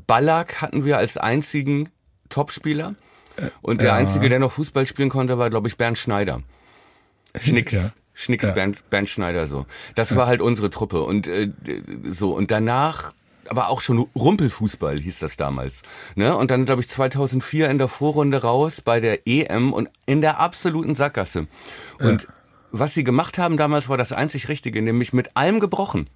Ballack 0.08 0.62
hatten 0.62 0.86
wir 0.86 0.98
als 0.98 1.18
einzigen 1.18 1.90
Topspieler. 2.30 2.96
Und 3.62 3.82
der 3.82 3.90
ja. 3.90 3.96
einzige, 3.96 4.30
der 4.30 4.40
noch 4.40 4.52
Fußball 4.52 4.86
spielen 4.86 5.10
konnte, 5.10 5.38
war, 5.40 5.50
glaube 5.50 5.68
ich, 5.68 5.76
Bernd 5.76 5.98
Schneider. 5.98 6.44
Schnicks. 7.40 7.74
Ja. 7.74 7.92
Schnicks 8.14 8.46
ja. 8.46 8.52
Bernd, 8.52 8.90
Bernd 8.90 9.10
Schneider 9.10 9.48
so. 9.48 9.66
Das 9.96 10.12
ja. 10.12 10.18
war 10.18 10.28
halt 10.28 10.42
unsere 10.42 10.70
Truppe. 10.70 11.04
Und 11.04 11.28
äh, 11.28 11.52
so, 12.10 12.36
und 12.36 12.52
danach 12.52 13.14
aber 13.50 13.70
auch 13.70 13.82
schon 13.82 14.08
Rumpelfußball 14.16 15.00
hieß 15.00 15.20
das 15.20 15.36
damals. 15.36 15.82
Ne? 16.16 16.36
Und 16.36 16.50
dann, 16.52 16.66
glaube 16.66 16.82
ich, 16.82 16.90
2004 16.90 17.70
in 17.70 17.78
der 17.78 17.90
Vorrunde 17.90 18.42
raus 18.42 18.82
bei 18.82 19.00
der 19.00 19.28
EM 19.28 19.74
und 19.74 19.90
in 20.06 20.22
der 20.22 20.40
absoluten 20.40 20.96
Sackgasse. 20.96 21.48
Und 22.00 22.24
ja. 22.24 22.30
was 22.72 22.94
sie 22.94 23.04
gemacht 23.04 23.38
haben 23.38 23.58
damals 23.58 23.90
war 23.90 23.98
das 23.98 24.14
einzig 24.14 24.48
Richtige, 24.48 24.82
nämlich 24.82 25.12
mit 25.12 25.36
allem 25.36 25.60
gebrochen 25.60 26.10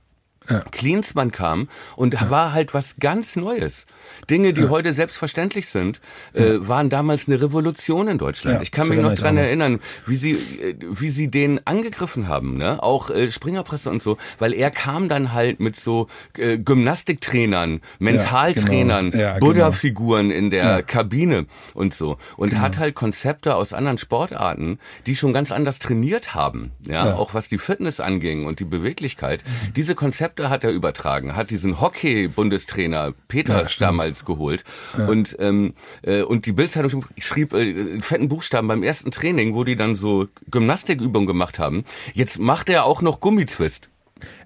ja. 0.50 0.62
Klinsmann 0.72 1.32
kam 1.32 1.68
und 1.96 2.14
ja. 2.14 2.30
war 2.30 2.54
halt 2.54 2.74
was 2.74 2.96
ganz 3.00 3.36
Neues. 3.36 3.86
Dinge, 4.30 4.54
die 4.54 4.62
ja. 4.62 4.70
heute 4.70 4.94
selbstverständlich 4.94 5.68
sind, 5.68 6.02
äh, 6.34 6.56
waren 6.60 6.90
damals 6.90 7.28
eine 7.28 7.42
Revolution 7.42 8.08
in 8.08 8.18
Deutschland. 8.18 8.62
ich 8.62 8.72
kann 8.72 8.88
mich 8.88 9.00
noch 9.00 9.16
dran 9.16 9.38
erinnern, 9.38 9.80
wie 10.06 10.16
sie, 10.16 10.34
äh, 10.34 10.76
wie 10.80 11.10
sie 11.10 11.30
den 11.30 11.66
angegriffen 11.66 12.28
haben, 12.28 12.58
ne? 12.58 12.82
Auch 12.82 13.10
äh, 13.10 13.32
Springerpresse 13.32 13.90
und 13.90 14.02
so, 14.02 14.18
weil 14.40 14.54
er 14.54 14.72
kam 14.72 15.10
dann 15.10 15.34
halt 15.34 15.60
mit 15.60 15.76
so 15.76 16.08
äh, 16.38 16.58
Gymnastiktrainern, 16.58 17.82
Mentaltrainern, 18.00 19.12
genau. 19.12 19.24
genau. 19.34 19.40
Buddha-Figuren 19.40 20.32
in 20.32 20.50
der 20.50 20.84
Kabine 20.84 21.46
und 21.74 21.94
so 21.94 22.18
und 22.38 22.50
genau. 22.52 22.62
hat 22.62 22.80
halt 22.80 22.96
Konzepte 22.96 23.56
aus 23.56 23.74
anderen 23.74 23.98
Sportarten, 23.98 24.80
die 25.06 25.16
schon 25.16 25.34
ganz 25.34 25.52
anders 25.52 25.80
trainiert 25.80 26.36
haben, 26.36 26.72
ja, 26.88 27.16
auch 27.16 27.34
was 27.34 27.50
die 27.50 27.58
Fitness 27.58 28.00
anging 28.00 28.46
und 28.46 28.60
die 28.60 28.66
Beweglichkeit. 28.66 29.44
Mhm. 29.46 29.74
Diese 29.74 29.96
Konzepte 29.96 30.37
Konzepte 30.38 30.50
hat 30.50 30.64
er 30.64 30.72
übertragen, 30.72 31.36
hat 31.36 31.50
diesen 31.50 31.82
Hockey-Bundestrainer 31.82 33.14
Peters 33.28 33.80
ja, 33.80 33.88
damals 33.88 34.26
geholt 34.26 34.64
ja. 34.98 35.08
und 35.08 35.36
ähm, 35.40 35.74
äh, 36.04 36.22
und 36.22 36.46
die 36.46 36.54
Bildzeitung 36.54 37.06
schrieb 37.18 37.54
äh, 37.54 37.70
in 37.70 38.02
fetten 38.02 38.30
Buchstaben 38.30 38.68
beim 38.68 38.84
ersten 38.84 39.12
Training, 39.12 39.56
wo 39.56 39.64
die 39.64 39.76
dann 39.76 39.96
so 39.96 40.28
Gymnastikübungen 40.50 41.28
gemacht 41.28 41.60
haben. 41.60 41.84
Jetzt 42.14 42.40
macht 42.40 42.70
er 42.70 42.86
auch 42.86 43.02
noch 43.02 43.20
Gummitwist. 43.20 43.90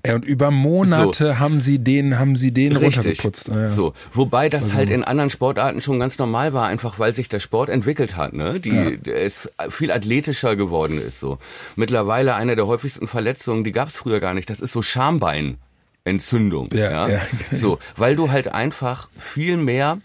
Ja, 0.06 0.16
und 0.16 0.26
über 0.26 0.52
Monate 0.52 1.28
so. 1.28 1.40
haben 1.40 1.62
sie 1.62 1.80
den, 1.80 2.20
haben 2.20 2.36
sie 2.36 2.54
den 2.54 2.76
Richtig. 2.76 2.98
runtergeputzt. 2.98 3.48
Ja. 3.48 3.70
So, 3.70 3.94
wobei 4.12 4.50
das 4.50 4.64
also. 4.64 4.76
halt 4.76 4.90
in 4.90 5.06
anderen 5.06 5.30
Sportarten 5.30 5.82
schon 5.82 5.98
ganz 5.98 6.18
normal 6.18 6.52
war, 6.52 6.68
einfach 6.68 7.00
weil 7.00 7.14
sich 7.14 7.30
der 7.30 7.40
Sport 7.40 7.70
entwickelt 7.70 8.18
hat, 8.18 8.34
ne? 8.34 8.60
Die 8.60 9.00
ja. 9.06 9.14
es 9.14 9.50
viel 9.70 9.90
athletischer 9.92 10.58
geworden 10.58 10.98
ist. 10.98 11.22
So 11.22 11.38
mittlerweile 11.78 12.36
eine 12.36 12.58
der 12.58 12.68
häufigsten 12.68 13.08
Verletzungen, 13.08 13.64
die 13.64 13.72
gab 13.72 13.88
es 13.88 13.96
früher 13.96 14.20
gar 14.20 14.34
nicht. 14.34 14.50
Das 14.50 14.60
ist 14.60 14.74
so 14.74 14.82
Schambein. 14.82 15.58
Entzündung. 16.04 16.70
Ja, 16.74 16.92
ja? 16.92 17.10
ja. 17.10 17.22
So, 17.52 17.80
weil 17.96 18.16
du 18.16 18.32
halt 18.32 18.48
einfach 18.48 19.10
viel 19.18 19.58
mehr 19.58 20.00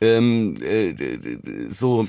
ähm, 0.00 0.56
äh, 0.62 0.94
so 1.68 2.06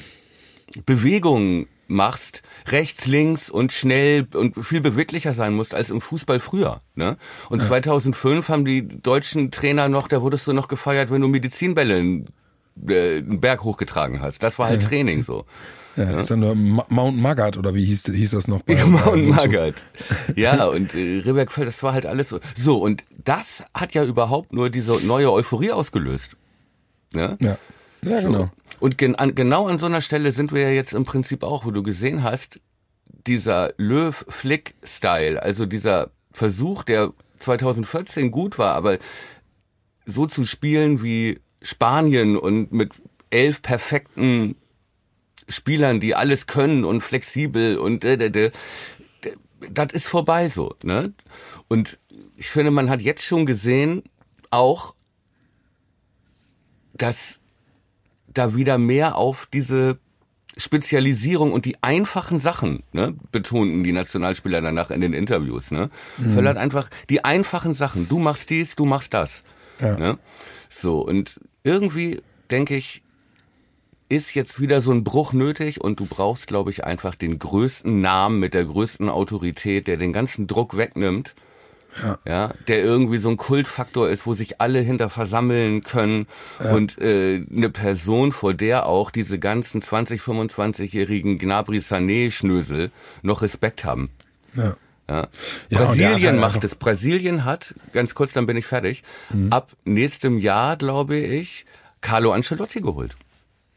Bewegungen 0.86 1.68
machst, 1.88 2.42
rechts, 2.68 3.06
links 3.06 3.50
und 3.50 3.72
schnell 3.72 4.28
und 4.34 4.66
viel 4.66 4.82
beweglicher 4.82 5.34
sein 5.34 5.54
musst 5.54 5.76
als 5.76 5.90
im 5.90 6.02
Fußball 6.02 6.40
früher. 6.40 6.82
Ne? 6.96 7.18
Und 7.50 7.62
ja. 7.62 7.68
2005 7.68 8.50
haben 8.50 8.66
die 8.66 8.88
deutschen 8.88 9.52
Trainer 9.52 9.90
noch, 9.90 10.08
da 10.08 10.22
wurdest 10.22 10.48
du 10.48 10.54
noch 10.54 10.68
gefeiert, 10.68 11.12
wenn 11.12 11.22
du 11.22 11.28
Medizinbälle 11.28 11.98
einen, 11.98 12.26
äh, 12.88 13.18
einen 13.18 13.40
Berg 13.40 13.64
hochgetragen 13.64 14.22
hast. 14.22 14.44
Das 14.44 14.58
war 14.60 14.68
halt 14.68 14.82
ja. 14.82 14.90
Training 14.90 15.24
so. 15.24 15.46
Ja, 15.96 16.06
ja. 16.06 16.20
ist 16.20 16.32
dann 16.32 16.40
nur 16.40 16.56
Mount 16.56 17.22
Maggard 17.22 17.58
oder 17.58 17.76
wie 17.76 17.86
hieß, 17.86 18.06
hieß 18.06 18.32
das 18.32 18.48
noch? 18.48 18.64
Bei, 18.64 18.76
Mount 18.86 19.30
Maggard. 19.30 19.86
Ja, 20.36 20.66
und 20.66 20.96
äh, 20.96 21.20
Ribbergfeld, 21.20 21.68
das 21.68 21.84
war 21.84 21.94
halt 21.94 22.08
alles 22.08 22.30
so. 22.30 22.40
So, 22.58 22.78
und 22.78 23.04
das 23.24 23.63
hat 23.74 23.94
ja 23.94 24.03
überhaupt 24.03 24.53
nur 24.53 24.70
diese 24.70 25.06
neue 25.06 25.32
Euphorie 25.32 25.72
ausgelöst. 25.72 26.36
Ja, 27.13 27.38
ja. 27.39 27.58
ja 28.03 28.22
so. 28.22 28.32
genau. 28.32 28.51
Und 28.80 28.98
gen 28.98 29.15
an, 29.15 29.36
genau 29.36 29.68
an 29.68 29.77
so 29.77 29.86
einer 29.86 30.01
Stelle 30.01 30.32
sind 30.32 30.51
wir 30.51 30.62
ja 30.62 30.70
jetzt 30.70 30.94
im 30.94 31.06
Prinzip 31.06 31.44
auch, 31.44 31.65
wo 31.65 31.72
du 31.72 31.84
gesehen 31.84 32.24
hast, 32.24 32.60
dieser 33.27 33.74
Löw-Flick-Style, 33.77 35.42
also 35.42 35.65
dieser 35.65 36.12
Versuch, 36.32 36.84
der 36.84 37.13
2014 37.39 38.32
gut 38.32 38.58
war, 38.58 38.75
aber 38.75 38.98
so 40.06 40.25
zu 40.25 40.46
spielen 40.46 41.01
wie 41.03 41.39
Spanien 41.62 42.38
und 42.38 42.74
mit 42.74 42.94
elf 43.30 43.62
perfekten 43.62 44.56
Spielern, 45.48 46.00
die 46.00 46.15
alles 46.15 46.48
können 46.48 46.86
und 46.86 47.01
flexibel 47.01 47.77
und 47.77 48.03
äh, 48.03 48.15
äh, 48.15 48.51
das 49.72 49.94
ist 49.94 50.08
vorbei 50.08 50.50
so. 50.50 50.75
Ne? 50.84 51.13
Und 51.68 52.00
ich 52.36 52.50
finde, 52.50 52.72
man 52.72 52.90
hat 52.90 53.02
jetzt 53.02 53.24
schon 53.24 53.46
gesehen, 53.46 54.04
auch, 54.50 54.96
dass 56.94 57.40
da 58.28 58.56
wieder 58.56 58.78
mehr 58.78 59.16
auf 59.16 59.48
diese 59.52 60.00
Spezialisierung 60.56 61.52
und 61.52 61.66
die 61.66 61.82
einfachen 61.82 62.40
Sachen, 62.40 62.84
ne, 62.92 63.16
betonten 63.32 63.84
die 63.84 63.92
Nationalspieler 63.92 64.62
danach 64.62 64.92
in 64.92 65.02
den 65.02 65.13
Interviews, 65.13 65.72
ne? 65.72 65.90
Mhm. 66.18 66.34
Verlangt 66.34 66.58
einfach 66.58 66.90
die 67.10 67.25
einfachen 67.25 67.74
Sachen. 67.74 68.08
Du 68.08 68.20
machst 68.20 68.50
dies, 68.50 68.75
du 68.75 68.86
machst 68.86 69.13
das. 69.13 69.44
Ja. 69.80 69.98
Ne? 69.98 70.20
So, 70.70 71.02
und 71.02 71.40
irgendwie 71.63 72.22
denke 72.52 72.75
ich, 72.75 73.02
ist 74.10 74.36
jetzt 74.36 74.60
wieder 74.60 74.82
so 74.82 74.92
ein 74.92 75.04
Bruch 75.04 75.34
nötig 75.34 75.82
und 75.82 76.00
du 76.00 76.06
brauchst, 76.06 76.46
glaube 76.46 76.70
ich, 76.70 76.84
einfach 76.84 77.16
den 77.16 77.40
größten 77.40 78.00
Namen 78.00 78.40
mit 78.40 78.54
der 78.54 78.66
größten 78.66 79.10
Autorität, 79.10 79.88
der 79.88 79.98
den 79.98 80.13
ganzen 80.13 80.46
Druck 80.46 80.78
wegnimmt. 80.78 81.34
Ja. 82.02 82.18
ja, 82.26 82.52
der 82.68 82.84
irgendwie 82.84 83.18
so 83.18 83.30
ein 83.30 83.38
Kultfaktor 83.38 84.10
ist, 84.10 84.26
wo 84.26 84.34
sich 84.34 84.60
alle 84.62 84.80
hinter 84.80 85.10
versammeln 85.10 85.84
können 85.84 86.28
ja. 86.64 86.74
und 86.74 87.00
äh, 87.00 87.46
eine 87.56 87.70
Person, 87.70 88.32
vor 88.32 88.54
der 88.54 88.88
auch 88.88 89.12
diese 89.12 89.40
ganzen 89.40 89.82
20, 89.82 90.22
25-jährigen 90.22 91.38
Gnabry 91.38 91.80
Sané 91.80 92.32
Schnösel 92.32 92.92
noch 93.22 93.42
Respekt 93.42 93.86
haben. 93.86 94.10
Ja. 94.56 94.76
Ja. 95.10 95.28
ja 95.70 95.80
Brasilien 95.86 96.40
macht 96.40 96.64
es. 96.64 96.76
Brasilien 96.76 97.46
hat, 97.46 97.76
ganz 97.92 98.16
kurz, 98.16 98.34
dann 98.34 98.46
bin 98.46 98.58
ich 98.58 98.66
fertig, 98.66 99.04
mhm. 99.30 99.52
ab 99.52 99.72
nächstem 99.84 100.38
Jahr, 100.38 100.78
glaube 100.78 101.18
ich, 101.18 101.66
Carlo 102.02 102.32
Ancelotti 102.32 102.82
geholt. 102.82 103.16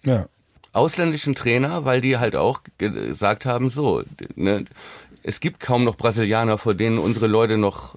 Ja. 0.04 0.26
Ausländischen 0.72 1.34
Trainer, 1.34 1.84
weil 1.84 2.00
die 2.00 2.18
halt 2.18 2.36
auch 2.36 2.60
gesagt 2.78 3.46
haben, 3.46 3.70
so, 3.70 4.02
ne, 4.34 4.66
es 5.22 5.40
gibt 5.40 5.58
kaum 5.60 5.84
noch 5.84 5.96
Brasilianer, 5.96 6.58
vor 6.58 6.74
denen 6.74 6.98
unsere 6.98 7.26
Leute 7.26 7.56
noch 7.56 7.96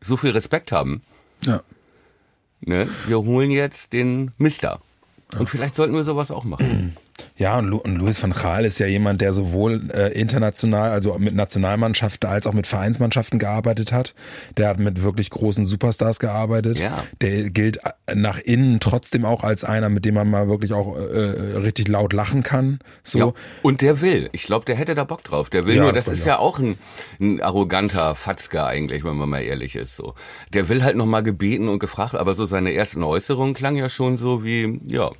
so 0.00 0.16
viel 0.16 0.30
Respekt 0.30 0.72
haben. 0.72 1.02
Ja. 1.42 1.62
Ne, 2.60 2.88
wir 3.06 3.18
holen 3.18 3.50
jetzt 3.50 3.92
den 3.92 4.32
Mister. 4.36 4.80
Und 5.38 5.48
vielleicht 5.48 5.74
sollten 5.74 5.94
wir 5.94 6.04
sowas 6.04 6.30
auch 6.30 6.44
machen. 6.44 6.96
Ja, 7.36 7.58
und, 7.58 7.66
Lu 7.66 7.76
und 7.76 7.96
Luis 7.96 8.22
van 8.22 8.32
Gaal 8.32 8.64
ist 8.64 8.78
ja 8.80 8.86
jemand, 8.86 9.20
der 9.20 9.32
sowohl 9.32 9.80
äh, 9.94 10.12
international, 10.18 10.90
also 10.90 11.16
mit 11.18 11.34
Nationalmannschaften 11.34 12.28
als 12.28 12.46
auch 12.46 12.52
mit 12.52 12.66
Vereinsmannschaften 12.66 13.38
gearbeitet 13.38 13.92
hat. 13.92 14.14
Der 14.56 14.68
hat 14.68 14.78
mit 14.78 15.02
wirklich 15.02 15.30
großen 15.30 15.64
Superstars 15.64 16.18
gearbeitet. 16.18 16.80
Ja. 16.80 17.04
Der 17.20 17.50
gilt 17.50 17.78
äh, 17.84 18.14
nach 18.14 18.38
innen 18.38 18.80
trotzdem 18.80 19.24
auch 19.24 19.44
als 19.44 19.62
einer, 19.64 19.88
mit 19.88 20.04
dem 20.04 20.14
man 20.14 20.28
mal 20.28 20.48
wirklich 20.48 20.72
auch 20.72 20.96
äh, 20.96 21.00
äh, 21.00 21.56
richtig 21.58 21.88
laut 21.88 22.12
lachen 22.12 22.42
kann. 22.42 22.80
So. 23.04 23.18
Ja, 23.18 23.32
und 23.62 23.82
der 23.82 24.00
will. 24.00 24.28
Ich 24.32 24.44
glaube, 24.44 24.64
der 24.64 24.74
hätte 24.74 24.94
da 24.94 25.04
Bock 25.04 25.22
drauf. 25.22 25.48
Der 25.48 25.66
will 25.66 25.76
ja, 25.76 25.82
nur, 25.82 25.92
das, 25.92 26.04
das 26.04 26.18
ist 26.18 26.26
ja 26.26 26.38
auch 26.38 26.58
ein, 26.58 26.76
ein 27.20 27.40
arroganter 27.40 28.14
Fatzker 28.14 28.66
eigentlich, 28.66 29.04
wenn 29.04 29.16
man 29.16 29.28
mal 29.28 29.42
ehrlich 29.42 29.76
ist. 29.76 29.96
So, 29.96 30.14
Der 30.52 30.68
will 30.68 30.82
halt 30.82 30.96
nochmal 30.96 31.22
gebeten 31.22 31.68
und 31.68 31.78
gefragt, 31.78 32.14
aber 32.14 32.34
so 32.34 32.46
seine 32.46 32.74
ersten 32.74 33.02
Äußerungen 33.02 33.54
klang 33.54 33.76
ja 33.76 33.88
schon 33.88 34.16
so 34.16 34.42
wie, 34.42 34.80
ja. 34.86 35.10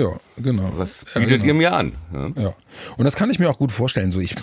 Ja, 0.00 0.18
genau. 0.38 0.72
Was 0.76 1.04
bietet 1.04 1.30
ja, 1.30 1.36
genau. 1.36 1.44
ihr 1.46 1.54
mir 1.54 1.72
an? 1.72 1.92
Ja. 2.12 2.42
ja. 2.42 2.54
Und 2.96 3.04
das 3.04 3.16
kann 3.16 3.30
ich 3.30 3.38
mir 3.38 3.50
auch 3.50 3.58
gut 3.58 3.70
vorstellen. 3.70 4.12
So 4.12 4.20
ich, 4.20 4.34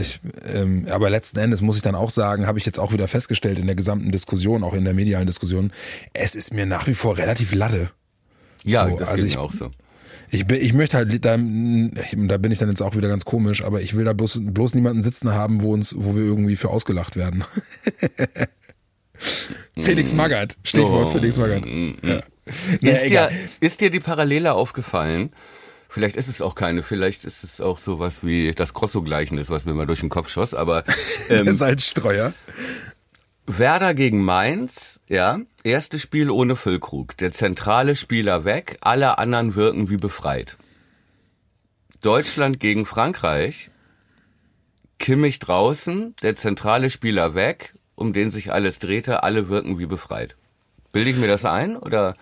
ich 0.00 0.20
ähm, 0.50 0.86
aber 0.90 1.10
letzten 1.10 1.38
Endes 1.38 1.60
muss 1.60 1.76
ich 1.76 1.82
dann 1.82 1.94
auch 1.94 2.10
sagen, 2.10 2.46
habe 2.46 2.58
ich 2.58 2.64
jetzt 2.64 2.78
auch 2.78 2.92
wieder 2.92 3.08
festgestellt 3.08 3.58
in 3.58 3.66
der 3.66 3.76
gesamten 3.76 4.10
Diskussion, 4.10 4.64
auch 4.64 4.72
in 4.72 4.84
der 4.84 4.94
medialen 4.94 5.26
Diskussion, 5.26 5.70
es 6.14 6.34
ist 6.34 6.54
mir 6.54 6.64
nach 6.64 6.86
wie 6.86 6.94
vor 6.94 7.18
relativ 7.18 7.52
latte. 7.54 7.90
Ja, 8.64 8.88
so, 8.88 8.98
das 8.98 9.08
also 9.08 9.26
ich, 9.26 9.36
auch 9.36 9.52
so. 9.52 9.70
Ich, 10.30 10.50
ich 10.50 10.72
möchte 10.72 10.96
halt, 10.96 11.12
da, 11.24 11.36
da 11.36 12.38
bin 12.38 12.52
ich 12.52 12.58
dann 12.58 12.70
jetzt 12.70 12.80
auch 12.80 12.96
wieder 12.96 13.08
ganz 13.08 13.26
komisch, 13.26 13.62
aber 13.62 13.82
ich 13.82 13.94
will 13.94 14.06
da 14.06 14.14
bloß, 14.14 14.40
bloß 14.44 14.74
niemanden 14.74 15.02
sitzen 15.02 15.32
haben, 15.32 15.60
wo 15.60 15.74
uns, 15.74 15.94
wo 15.98 16.16
wir 16.16 16.22
irgendwie 16.22 16.56
für 16.56 16.70
ausgelacht 16.70 17.16
werden. 17.16 17.44
Felix 19.78 20.14
Magath, 20.14 20.56
Stichwort 20.62 21.08
oh. 21.08 21.10
Felix 21.10 21.36
Magath. 21.36 21.66
Ja. 22.02 22.22
Ist, 22.44 23.04
dir, 23.04 23.30
ist 23.60 23.80
dir 23.80 23.90
die 23.90 24.00
Parallele 24.00 24.54
aufgefallen? 24.54 25.32
Vielleicht 25.88 26.16
ist 26.16 26.28
es 26.28 26.40
auch 26.40 26.54
keine, 26.54 26.82
vielleicht 26.82 27.24
ist 27.24 27.44
es 27.44 27.60
auch 27.60 27.78
sowas 27.78 28.24
wie 28.24 28.52
das 28.52 28.72
Grosso-Gleichnis, 28.72 29.50
was 29.50 29.64
mir 29.64 29.74
mal 29.74 29.86
durch 29.86 30.00
den 30.00 30.08
Kopf 30.08 30.30
schoss, 30.30 30.54
aber 30.54 30.84
ähm, 31.28 31.44
der 31.44 31.54
Salzstreuer. 31.54 32.32
Werder 33.46 33.92
gegen 33.92 34.24
Mainz, 34.24 35.00
ja, 35.08 35.40
erstes 35.64 36.02
Spiel 36.02 36.30
ohne 36.30 36.56
Füllkrug. 36.56 37.16
Der 37.18 37.32
zentrale 37.32 37.94
Spieler 37.94 38.44
weg, 38.44 38.78
alle 38.80 39.18
anderen 39.18 39.54
wirken 39.54 39.90
wie 39.90 39.96
befreit. 39.96 40.56
Deutschland 42.00 42.58
gegen 42.58 42.86
Frankreich, 42.86 43.70
Kimmich 44.98 45.40
draußen, 45.40 46.14
der 46.22 46.36
zentrale 46.36 46.88
Spieler 46.88 47.34
weg, 47.34 47.74
um 47.96 48.12
den 48.12 48.30
sich 48.30 48.52
alles 48.52 48.78
drehte, 48.78 49.22
alle 49.22 49.48
wirken 49.48 49.78
wie 49.78 49.86
befreit. 49.86 50.36
Bilde 50.92 51.10
ich 51.10 51.16
mir 51.16 51.28
das 51.28 51.44
ein 51.44 51.76
oder? 51.76 52.14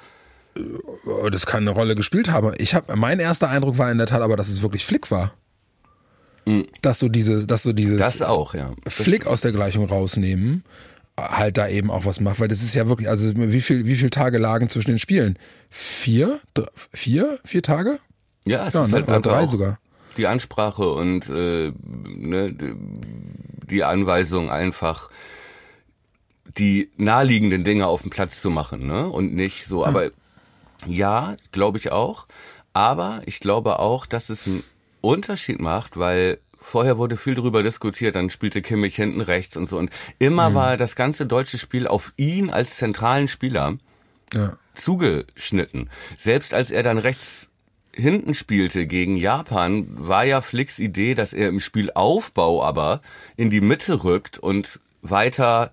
Das 1.30 1.46
kann 1.46 1.62
eine 1.62 1.70
Rolle 1.70 1.94
gespielt 1.94 2.30
haben. 2.30 2.52
Ich 2.58 2.74
habe, 2.74 2.96
mein 2.96 3.20
erster 3.20 3.48
Eindruck 3.48 3.78
war 3.78 3.90
in 3.90 3.98
der 3.98 4.06
Tat 4.06 4.22
aber, 4.22 4.36
dass 4.36 4.48
es 4.48 4.62
wirklich 4.62 4.84
Flick 4.84 5.10
war. 5.10 5.32
Mhm. 6.44 6.66
Dass 6.82 6.98
so 6.98 7.08
diese, 7.08 7.46
dass 7.46 7.62
so 7.62 7.72
dieses 7.72 7.98
das 7.98 8.22
auch, 8.22 8.54
ja. 8.54 8.72
Das 8.84 8.94
Flick 8.94 9.26
aus 9.26 9.42
der 9.42 9.52
Gleichung 9.52 9.86
rausnehmen, 9.86 10.64
halt 11.18 11.58
da 11.58 11.68
eben 11.68 11.90
auch 11.90 12.04
was 12.04 12.20
macht, 12.20 12.40
weil 12.40 12.48
das 12.48 12.62
ist 12.62 12.74
ja 12.74 12.88
wirklich, 12.88 13.08
also 13.08 13.32
wie 13.34 13.60
viel, 13.60 13.86
wie 13.86 13.96
viele 13.96 14.10
Tage 14.10 14.38
lagen 14.38 14.68
zwischen 14.68 14.90
den 14.90 14.98
Spielen? 14.98 15.38
Vier, 15.68 16.40
vier, 16.92 17.38
vier 17.44 17.62
Tage? 17.62 17.98
Ja, 18.46 18.66
es 18.66 18.74
ja, 18.74 18.84
ist 18.84 18.90
ne? 18.90 18.96
halt 18.96 19.08
Oder 19.08 19.20
drei 19.20 19.46
sogar. 19.46 19.78
die 20.16 20.26
Ansprache 20.26 20.88
und 20.88 21.28
äh, 21.28 21.72
ne, 21.72 22.54
die 23.70 23.84
Anweisung 23.84 24.50
einfach 24.50 25.10
die 26.58 26.90
naheliegenden 26.96 27.64
Dinge 27.64 27.86
auf 27.86 28.02
dem 28.02 28.10
Platz 28.10 28.40
zu 28.40 28.50
machen, 28.50 28.86
ne? 28.86 29.08
Und 29.08 29.34
nicht 29.34 29.66
so, 29.66 29.84
aber 29.84 30.10
ja, 30.86 31.36
glaube 31.52 31.78
ich 31.78 31.92
auch. 31.92 32.26
Aber 32.72 33.22
ich 33.26 33.40
glaube 33.40 33.78
auch, 33.78 34.06
dass 34.06 34.30
es 34.30 34.46
einen 34.46 34.62
Unterschied 35.00 35.60
macht, 35.60 35.96
weil 35.98 36.38
vorher 36.60 36.98
wurde 36.98 37.16
viel 37.16 37.34
darüber 37.34 37.62
diskutiert, 37.62 38.14
dann 38.14 38.30
spielte 38.30 38.62
Kimmich 38.62 38.96
hinten 38.96 39.20
rechts 39.20 39.56
und 39.56 39.68
so. 39.68 39.78
Und 39.78 39.90
immer 40.18 40.54
war 40.54 40.76
das 40.76 40.94
ganze 40.94 41.26
deutsche 41.26 41.58
Spiel 41.58 41.86
auf 41.86 42.12
ihn 42.16 42.50
als 42.50 42.76
zentralen 42.76 43.28
Spieler 43.28 43.76
Ja. 44.32 44.56
zugeschnitten. 44.74 45.90
Selbst 46.16 46.54
als 46.54 46.70
er 46.70 46.82
dann 46.82 46.98
rechts 46.98 47.48
hinten 47.92 48.34
spielte 48.34 48.86
gegen 48.86 49.16
Japan, 49.16 49.86
war 49.90 50.24
ja 50.24 50.42
Flicks 50.42 50.78
Idee, 50.78 51.14
dass 51.14 51.32
er 51.32 51.48
im 51.48 51.58
Spielaufbau 51.60 52.62
aber 52.62 53.00
in 53.36 53.50
die 53.50 53.60
Mitte 53.60 54.04
rückt 54.04 54.38
und 54.38 54.78
weiter 55.02 55.72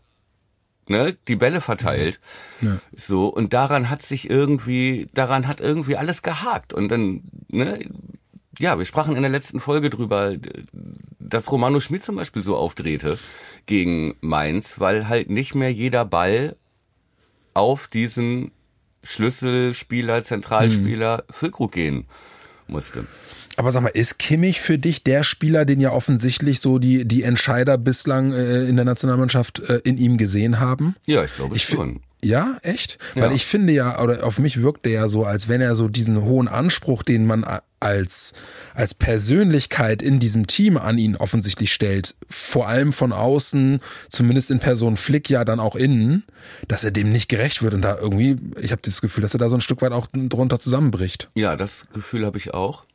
ne, 0.90 1.16
die 1.28 1.36
Bälle 1.36 1.62
verteilt. 1.62 2.20
Ja. 2.62 2.80
So, 2.96 3.28
und 3.28 3.54
daran 3.54 3.90
hat 3.90 4.04
sich 4.04 4.30
irgendwie, 4.30 5.10
daran 5.14 5.48
hat 5.48 5.62
irgendwie 5.62 5.98
alles 5.98 6.22
gehakt. 6.22 6.74
Und 6.74 6.90
dann, 6.90 7.24
ne, 7.50 7.80
ja, 8.60 8.78
wir 8.78 8.86
sprachen 8.86 9.16
in 9.16 9.22
der 9.22 9.32
letzten 9.32 9.60
Folge 9.60 9.90
drüber, 9.90 10.36
dass 11.20 11.52
Romano 11.52 11.80
Schmid 11.80 12.04
zum 12.04 12.16
Beispiel 12.16 12.44
so 12.44 12.56
aufdrehte 12.56 13.18
gegen 13.66 14.16
Mainz, 14.22 14.80
weil 14.80 15.08
halt 15.08 15.30
nicht 15.30 15.56
mehr 15.56 15.72
jeder 15.72 16.06
Ball 16.06 16.56
auf 17.54 17.88
diesen 17.88 18.52
Schlüsselspieler, 19.04 20.24
Zentralspieler 20.24 21.24
Füllkrug 21.30 21.72
gehen 21.72 22.06
musste. 22.68 23.06
Aber 23.58 23.72
sag 23.72 23.82
mal, 23.82 23.90
ist 23.90 24.20
Kimmich 24.20 24.62
für 24.62 24.78
dich 24.78 25.04
der 25.04 25.24
Spieler, 25.24 25.66
den 25.66 25.82
ja 25.82 25.92
offensichtlich 25.92 26.60
so 26.60 26.78
die, 26.78 27.06
die 27.06 27.24
Entscheider 27.24 27.78
bislang 27.78 28.32
äh, 28.32 28.64
in 28.66 28.76
der 28.76 28.86
Nationalmannschaft 28.86 29.60
äh, 29.68 29.82
in 29.84 29.98
ihm 29.98 30.18
gesehen 30.18 30.60
haben? 30.60 30.96
Ja, 31.06 31.24
ich 31.24 31.36
glaube 31.36 31.56
Ich 31.56 31.66
schon. 31.66 32.02
Ja, 32.24 32.58
echt? 32.62 32.98
Ja. 33.16 33.24
Weil 33.24 33.34
ich 33.34 33.46
finde 33.46 33.74
ja, 33.74 34.00
oder 34.02 34.24
auf 34.24 34.40
mich 34.40 34.62
wirkt 34.62 34.86
er 34.88 34.94
ja 34.94 35.08
so, 35.08 35.24
als 35.24 35.48
wenn 35.48 35.62
er 35.62 35.76
so 35.76 35.88
diesen 35.88 36.24
hohen 36.24 36.48
Anspruch, 36.48 37.04
den 37.04 37.26
man 37.26 37.46
als, 37.80 38.34
als 38.74 38.96
Persönlichkeit 38.96 40.02
in 40.02 40.18
diesem 40.20 40.48
Team 40.48 40.78
an 40.78 40.98
ihn 40.98 41.16
offensichtlich 41.16 41.72
stellt, 41.72 42.16
vor 42.28 42.68
allem 42.68 42.92
von 42.92 43.12
außen, 43.12 43.80
zumindest 44.10 44.50
in 44.50 44.60
Person 44.60 44.98
Flick, 44.98 45.30
ja 45.30 45.46
dann 45.46 45.60
auch 45.60 45.76
innen, 45.76 46.24
dass 46.68 46.84
er 46.84 46.92
dem 46.92 47.12
nicht 47.12 47.30
gerecht 47.30 47.62
wird 47.62 47.76
und 47.76 47.82
da 47.82 47.98
irgendwie, 47.98 48.38
ich 48.60 48.72
habe 48.72 48.82
das 48.84 49.02
Gefühl, 49.02 49.22
dass 49.22 49.36
er 49.36 49.40
da 49.40 49.50
so 49.50 49.56
ein 49.56 49.62
Stück 49.62 49.82
weit 49.82 49.92
auch 49.92 50.08
drunter 50.12 50.60
zusammenbricht. 50.60 51.30
Ja, 51.36 51.56
das 51.56 51.86
Gefühl 51.94 52.26
habe 52.26 52.40
ich 52.40 52.54
auch. 52.54 52.87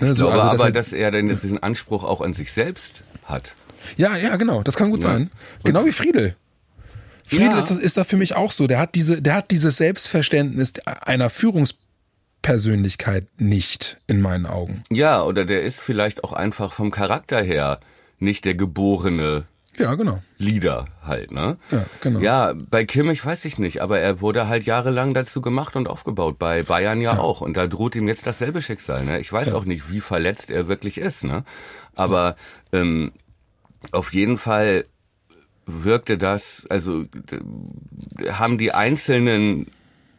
Ne, 0.00 0.12
Ich 0.12 0.18
so, 0.18 0.26
glaube 0.26 0.42
also, 0.42 0.54
aber, 0.54 0.64
er- 0.66 0.72
dass 0.72 0.92
er 0.92 1.10
denn 1.10 1.28
jetzt 1.28 1.42
diesen 1.42 1.62
Anspruch 1.62 2.04
auch 2.04 2.20
an 2.20 2.34
sich 2.34 2.52
selbst 2.52 3.02
hat. 3.24 3.54
Ja, 3.96 4.16
ja, 4.16 4.36
genau, 4.36 4.62
das 4.62 4.76
kann 4.76 4.90
gut 4.90 5.02
Ja. 5.02 5.10
sein. 5.12 5.30
Genau 5.64 5.84
wie 5.86 5.92
Friedel. 5.92 6.36
Friedel 7.24 7.48
Ja. 7.52 7.58
ist, 7.58 7.70
ist 7.70 7.96
da 7.96 8.04
für 8.04 8.16
mich 8.16 8.34
auch 8.36 8.50
so. 8.52 8.66
Der 8.66 8.78
hat 8.78 8.94
diese, 8.94 9.22
der 9.22 9.34
hat 9.34 9.50
dieses 9.50 9.76
Selbstverständnis 9.76 10.72
einer 10.84 11.30
Führungspersönlichkeit 11.30 13.26
nicht 13.38 13.98
in 14.06 14.20
meinen 14.20 14.46
Augen. 14.46 14.82
Ja, 14.90 15.22
oder 15.22 15.44
der 15.44 15.62
ist 15.62 15.80
vielleicht 15.80 16.24
auch 16.24 16.32
einfach 16.32 16.72
vom 16.72 16.90
Charakter 16.90 17.42
her 17.42 17.80
nicht 18.18 18.44
der 18.44 18.54
geborene 18.54 19.44
Ja, 19.80 19.94
genau. 19.94 20.22
Leader 20.36 20.84
halt, 21.02 21.32
ne? 21.32 21.56
Ja, 21.70 21.84
genau. 22.02 22.20
Ja, 22.20 22.52
bei 22.70 22.84
Kimmich 22.84 23.24
weiß 23.24 23.46
ich 23.46 23.58
nicht, 23.58 23.80
aber 23.80 23.98
er 23.98 24.20
wurde 24.20 24.46
halt 24.46 24.64
jahrelang 24.64 25.14
dazu 25.14 25.40
gemacht 25.40 25.74
und 25.74 25.88
aufgebaut. 25.88 26.38
Bei 26.38 26.62
Bayern 26.62 27.00
ja, 27.00 27.18
auch. 27.18 27.40
Und 27.40 27.56
da 27.56 27.66
droht 27.66 27.96
ihm 27.96 28.06
jetzt 28.06 28.26
dasselbe 28.26 28.60
Schicksal, 28.60 29.04
ne? 29.04 29.20
Ich 29.20 29.32
weiß 29.32 29.54
auch 29.54 29.64
nicht, 29.64 29.90
wie 29.90 30.00
verletzt 30.00 30.50
er 30.50 30.68
wirklich 30.68 30.98
ist, 30.98 31.24
ne? 31.24 31.44
Aber 31.94 32.36
ähm, 32.72 33.12
auf 33.92 34.12
jeden 34.12 34.36
Fall 34.36 34.84
wirkte 35.64 36.18
das, 36.18 36.66
also 36.68 37.04
haben 38.30 38.58
die 38.58 38.72
einzelnen 38.72 39.66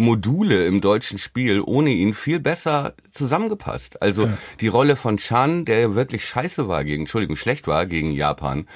Module 0.01 0.65
im 0.65 0.81
deutschen 0.81 1.17
Spiel 1.17 1.61
ohne 1.61 1.91
ihn 1.91 2.13
viel 2.13 2.39
besser 2.39 2.93
zusammengepasst. 3.11 4.01
Also 4.01 4.29
die 4.59 4.67
Rolle 4.67 4.95
von 4.95 5.17
Chan, 5.17 5.65
der 5.65 5.79
ja 5.79 5.95
wirklich 5.95 6.25
scheiße 6.25 6.67
war 6.67 6.83
gegen, 6.83 7.03
Entschuldigung, 7.03 7.35
schlecht 7.35 7.67
war 7.67 7.85
gegen 7.85 8.11
Japan, 8.11 8.67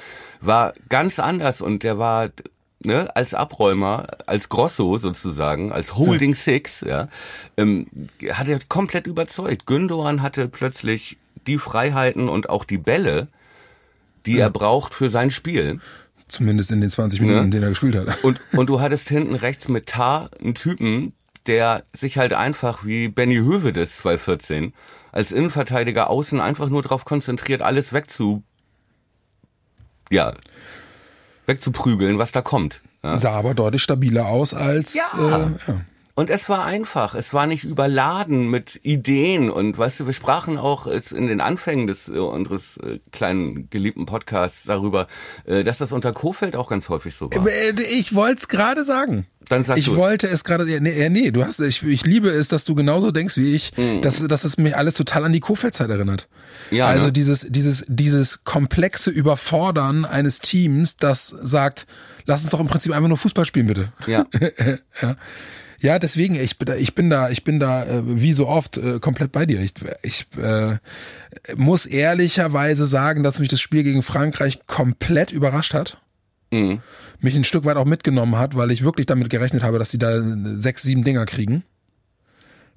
war 0.42 0.74
ganz 0.90 1.20
anders 1.20 1.62
und 1.62 1.84
der 1.84 1.98
war 1.98 2.30
ne, 2.80 3.14
als 3.16 3.34
Abräumer, 3.34 4.08
als 4.26 4.50
Grosso 4.50 4.98
sozusagen, 4.98 5.72
als 5.72 5.96
Holding 5.96 6.34
Six, 6.34 6.82
ja, 6.82 7.10
ähm, 7.58 7.88
hat 8.32 8.48
er 8.48 8.60
komplett 8.70 9.08
überzeugt. 9.08 9.66
Gündogan 9.66 10.22
hatte 10.22 10.48
plötzlich 10.48 11.18
die 11.48 11.58
Freiheiten 11.58 12.30
und 12.30 12.50
auch 12.50 12.64
die 12.64 12.78
Bälle, 12.78 13.28
die 14.26 14.40
er 14.40 14.50
braucht 14.50 14.94
für 14.94 15.10
sein 15.10 15.32
Spiel. 15.32 15.80
Zumindest 16.28 16.72
in 16.72 16.82
den 16.82 16.90
20 16.90 17.22
Minuten, 17.22 17.40
Ne? 17.40 17.46
in 17.46 17.52
denen 17.52 17.64
er 17.64 17.70
gespielt 17.70 17.96
hat. 17.96 18.24
Und, 18.24 18.42
und 18.54 18.68
du 18.68 18.80
hattest 18.82 19.10
hinten 19.10 19.36
rechts 19.36 19.68
mit 19.68 19.86
Tar 19.88 20.30
einen 20.40 20.56
Typen, 20.56 21.14
der 21.48 21.84
sich 21.94 22.18
halt 22.18 22.34
einfach 22.34 22.84
wie 22.86 23.08
Benny 23.08 23.36
Hövedes 23.38 23.98
2014 23.98 24.74
als 25.12 25.32
Innenverteidiger 25.32 26.10
außen 26.10 26.42
einfach 26.42 26.68
nur 26.70 26.82
darauf 26.82 27.06
konzentriert, 27.06 27.62
alles 27.62 27.94
wegzu, 27.94 28.44
ja, 30.10 30.34
wegzuprügeln, 31.46 32.18
was 32.18 32.32
da 32.32 32.42
kommt. 32.42 32.82
Ja. 33.04 33.18
Sah 33.18 33.32
aber 33.34 33.54
deutlich 33.54 33.82
stabiler 33.84 34.26
aus 34.28 34.54
als, 34.54 34.94
Ja. 34.96 35.04
Äh, 35.18 35.72
ja. 35.72 35.82
Und 36.18 36.30
es 36.30 36.48
war 36.48 36.64
einfach, 36.64 37.14
es 37.14 37.34
war 37.34 37.46
nicht 37.46 37.66
überladen 37.66 38.50
mit 38.50 38.80
Ideen 38.84 39.50
und 39.50 39.78
weißt 39.78 40.00
du, 40.00 40.06
wir 40.06 40.14
sprachen 40.14 40.58
auch 40.58 40.88
jetzt 40.88 41.12
in 41.12 41.28
den 41.28 41.42
Anfängen 41.42 41.88
des 41.88 42.08
äh, 42.08 42.14
unseres 42.20 42.78
äh, 42.78 43.00
kleinen 43.12 43.70
geliebten 43.70 44.06
Podcasts 44.06 44.64
darüber, 44.64 45.08
äh, 45.46 45.66
dass 45.66 45.78
das 45.80 45.92
unter 45.92 46.14
Kofeld 46.14 46.56
auch 46.56 46.70
ganz 46.70 46.88
häufig 46.88 47.14
so 47.16 47.30
war. 47.30 47.46
Äh, 47.46 47.74
Ich 47.92 48.16
wollte 48.16 48.38
es 48.40 48.48
gerade 48.48 48.86
sagen. 48.86 49.28
Dann 49.50 49.64
sag 49.66 49.78
ich 49.78 49.86
du's. 49.86 49.98
wollte 49.98 50.28
es 50.28 50.44
gerade, 50.46 50.66
nee, 50.82 51.00
ja, 51.04 51.10
nee, 51.10 51.30
du 51.32 51.44
hast, 51.44 51.60
ich, 51.60 51.84
ich 51.84 52.06
liebe 52.06 52.30
es, 52.30 52.48
dass 52.48 52.64
du 52.64 52.74
genauso 52.76 53.12
denkst 53.12 53.36
wie 53.36 53.54
ich, 53.54 53.74
Mhm. 53.78 54.02
dass, 54.02 54.26
dass 54.26 54.44
es 54.46 54.58
mich 54.58 54.76
alles 54.76 54.94
total 54.96 55.26
an 55.26 55.34
die 55.34 55.42
Kofeld-Zeit 55.42 55.90
erinnert. 55.90 56.30
Ja, 56.72 56.88
also 56.88 57.08
ne? 57.08 57.12
dieses, 57.12 57.46
dieses, 57.50 57.84
dieses 57.90 58.44
komplexe 58.46 59.12
Überfordern 59.12 60.06
eines 60.06 60.40
Teams, 60.40 60.96
das 60.98 61.28
sagt, 61.28 61.86
lass 62.26 62.42
uns 62.42 62.52
doch 62.52 62.60
im 62.62 62.68
Prinzip 62.68 62.94
einfach 62.94 63.10
nur 63.10 63.18
Fußball 63.18 63.46
spielen, 63.46 63.68
bitte. 63.68 63.90
Ja. 64.08 64.26
ja. 65.02 65.16
Ja, 65.80 66.00
deswegen, 66.00 66.36
ich 66.36 66.58
bin 66.58 66.68
da, 66.68 66.76
ich 66.76 66.96
bin 66.96 67.10
da, 67.10 67.30
ich 67.30 67.44
bin 67.44 67.60
da 67.60 67.84
äh, 67.84 68.02
wie 68.06 68.34
so 68.34 68.48
oft 68.48 68.78
äh, 68.78 69.00
komplett 69.00 69.32
bei 69.32 69.46
dir. 69.46 69.60
Ich, 69.62 69.74
ich 70.02 70.28
äh, 70.42 70.78
muss 71.58 71.86
ehrlicherweise 71.86 72.88
sagen, 72.88 73.24
dass 73.24 73.40
mich 73.40 73.50
das 73.50 73.60
Spiel 73.60 73.84
gegen 73.84 74.04
Frankreich 74.04 74.62
komplett 74.68 75.32
überrascht 75.32 75.74
hat. 75.74 75.98
Mhm. 76.52 76.82
Mich 77.20 77.36
ein 77.36 77.44
Stück 77.44 77.66
weit 77.66 77.78
auch 77.78 77.86
mitgenommen 77.86 78.38
hat, 78.38 78.56
weil 78.56 78.72
ich 78.72 78.84
wirklich 78.84 79.06
damit 79.06 79.30
gerechnet 79.30 79.64
habe, 79.64 79.80
dass 79.80 79.92
sie 79.92 79.98
da 79.98 80.22
sechs, 80.22 80.84
sieben 80.84 81.04
Dinger 81.04 81.26
kriegen. 81.26 81.64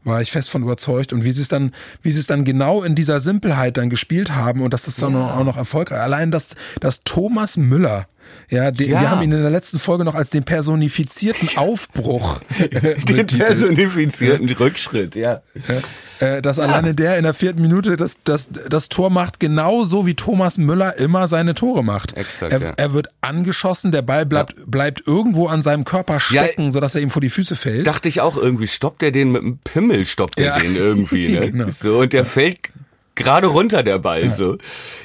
War 0.05 0.23
ich 0.23 0.31
fest 0.31 0.49
von 0.49 0.63
überzeugt 0.63 1.13
und 1.13 1.25
wie 1.25 1.33
sie 1.33 1.43
es 1.43 1.49
dann, 1.49 1.73
wie 2.03 2.13
sie 2.13 2.21
es 2.21 2.27
dann 2.27 2.45
genau 2.45 2.83
in 2.83 2.95
dieser 2.95 3.21
Simpelheit 3.21 3.77
dann 3.77 3.91
gespielt 3.91 4.33
haben 4.33 4.63
und 4.63 4.73
dass 4.73 4.85
das 4.85 4.97
dann 4.97 5.15
auch 5.17 5.45
noch 5.45 5.57
erfolgreich. 5.57 6.01
Allein 6.01 6.31
dass, 6.31 6.51
dass 6.81 7.03
Thomas 7.03 7.57
Müller, 7.57 8.07
ja, 8.51 8.71
den, 8.71 8.91
Ja. 8.91 9.01
wir 9.01 9.11
haben 9.11 9.23
ihn 9.23 9.33
in 9.33 9.43
der 9.43 9.51
letzten 9.51 9.79
Folge 9.79 10.05
noch 10.05 10.15
als 10.15 10.31
den 10.31 10.45
personifizierten 10.45 11.49
Aufbruch 11.57 12.41
Den 13.09 13.27
personifizierten 13.27 14.49
Rückschritt, 14.51 15.15
ja. 15.15 15.43
Äh, 16.21 16.43
dass 16.43 16.59
alleine 16.59 16.95
der 16.95 17.17
in 17.17 17.23
der 17.25 17.35
vierten 17.35 17.61
Minute 17.63 17.97
das, 17.97 18.17
das, 18.25 18.49
das 18.69 18.89
Tor 18.89 19.11
macht, 19.11 19.39
genauso 19.39 20.07
wie 20.07 20.15
Thomas 20.15 20.59
Müller 20.59 20.97
immer 20.97 21.29
seine 21.29 21.55
Tore 21.55 21.85
macht. 21.85 22.17
Exakt, 22.17 22.53
er, 22.53 22.61
ja. 22.61 22.73
er 22.77 22.93
wird 22.93 23.09
angeschossen, 23.21 23.93
der 23.93 24.03
Ball 24.03 24.27
bleibt, 24.27 24.69
bleibt 24.71 25.07
irgendwo 25.07 25.47
an 25.47 25.63
seinem 25.63 25.85
Körper 25.85 26.19
stecken, 26.19 26.73
sodass 26.73 26.95
er 26.95 27.03
ihm 27.03 27.11
vor 27.11 27.23
die 27.23 27.31
Füße 27.31 27.55
fällt. 27.57 27.87
Dachte 27.87 28.09
ich 28.09 28.21
auch 28.21 28.37
irgendwie, 28.37 28.67
stoppt 28.67 29.03
er 29.03 29.13
den 29.13 29.31
mit 29.33 29.43
dem 29.43 29.59
Pimmel, 29.59 30.07
stoppt 30.07 30.41
er 30.41 30.47
Ja. 30.47 30.59
den 30.59 30.75
irgendwie, 30.75 31.29
ne? 31.39 31.51
Genau. 31.53 31.67
So, 31.81 32.01
und 32.01 32.13
der 32.13 32.25
fällt 32.25 32.59
gerade 33.19 33.49
runter 33.49 33.83
der 33.83 33.99
Ball 33.99 34.27
ja. 34.27 34.35
so. 34.35 34.59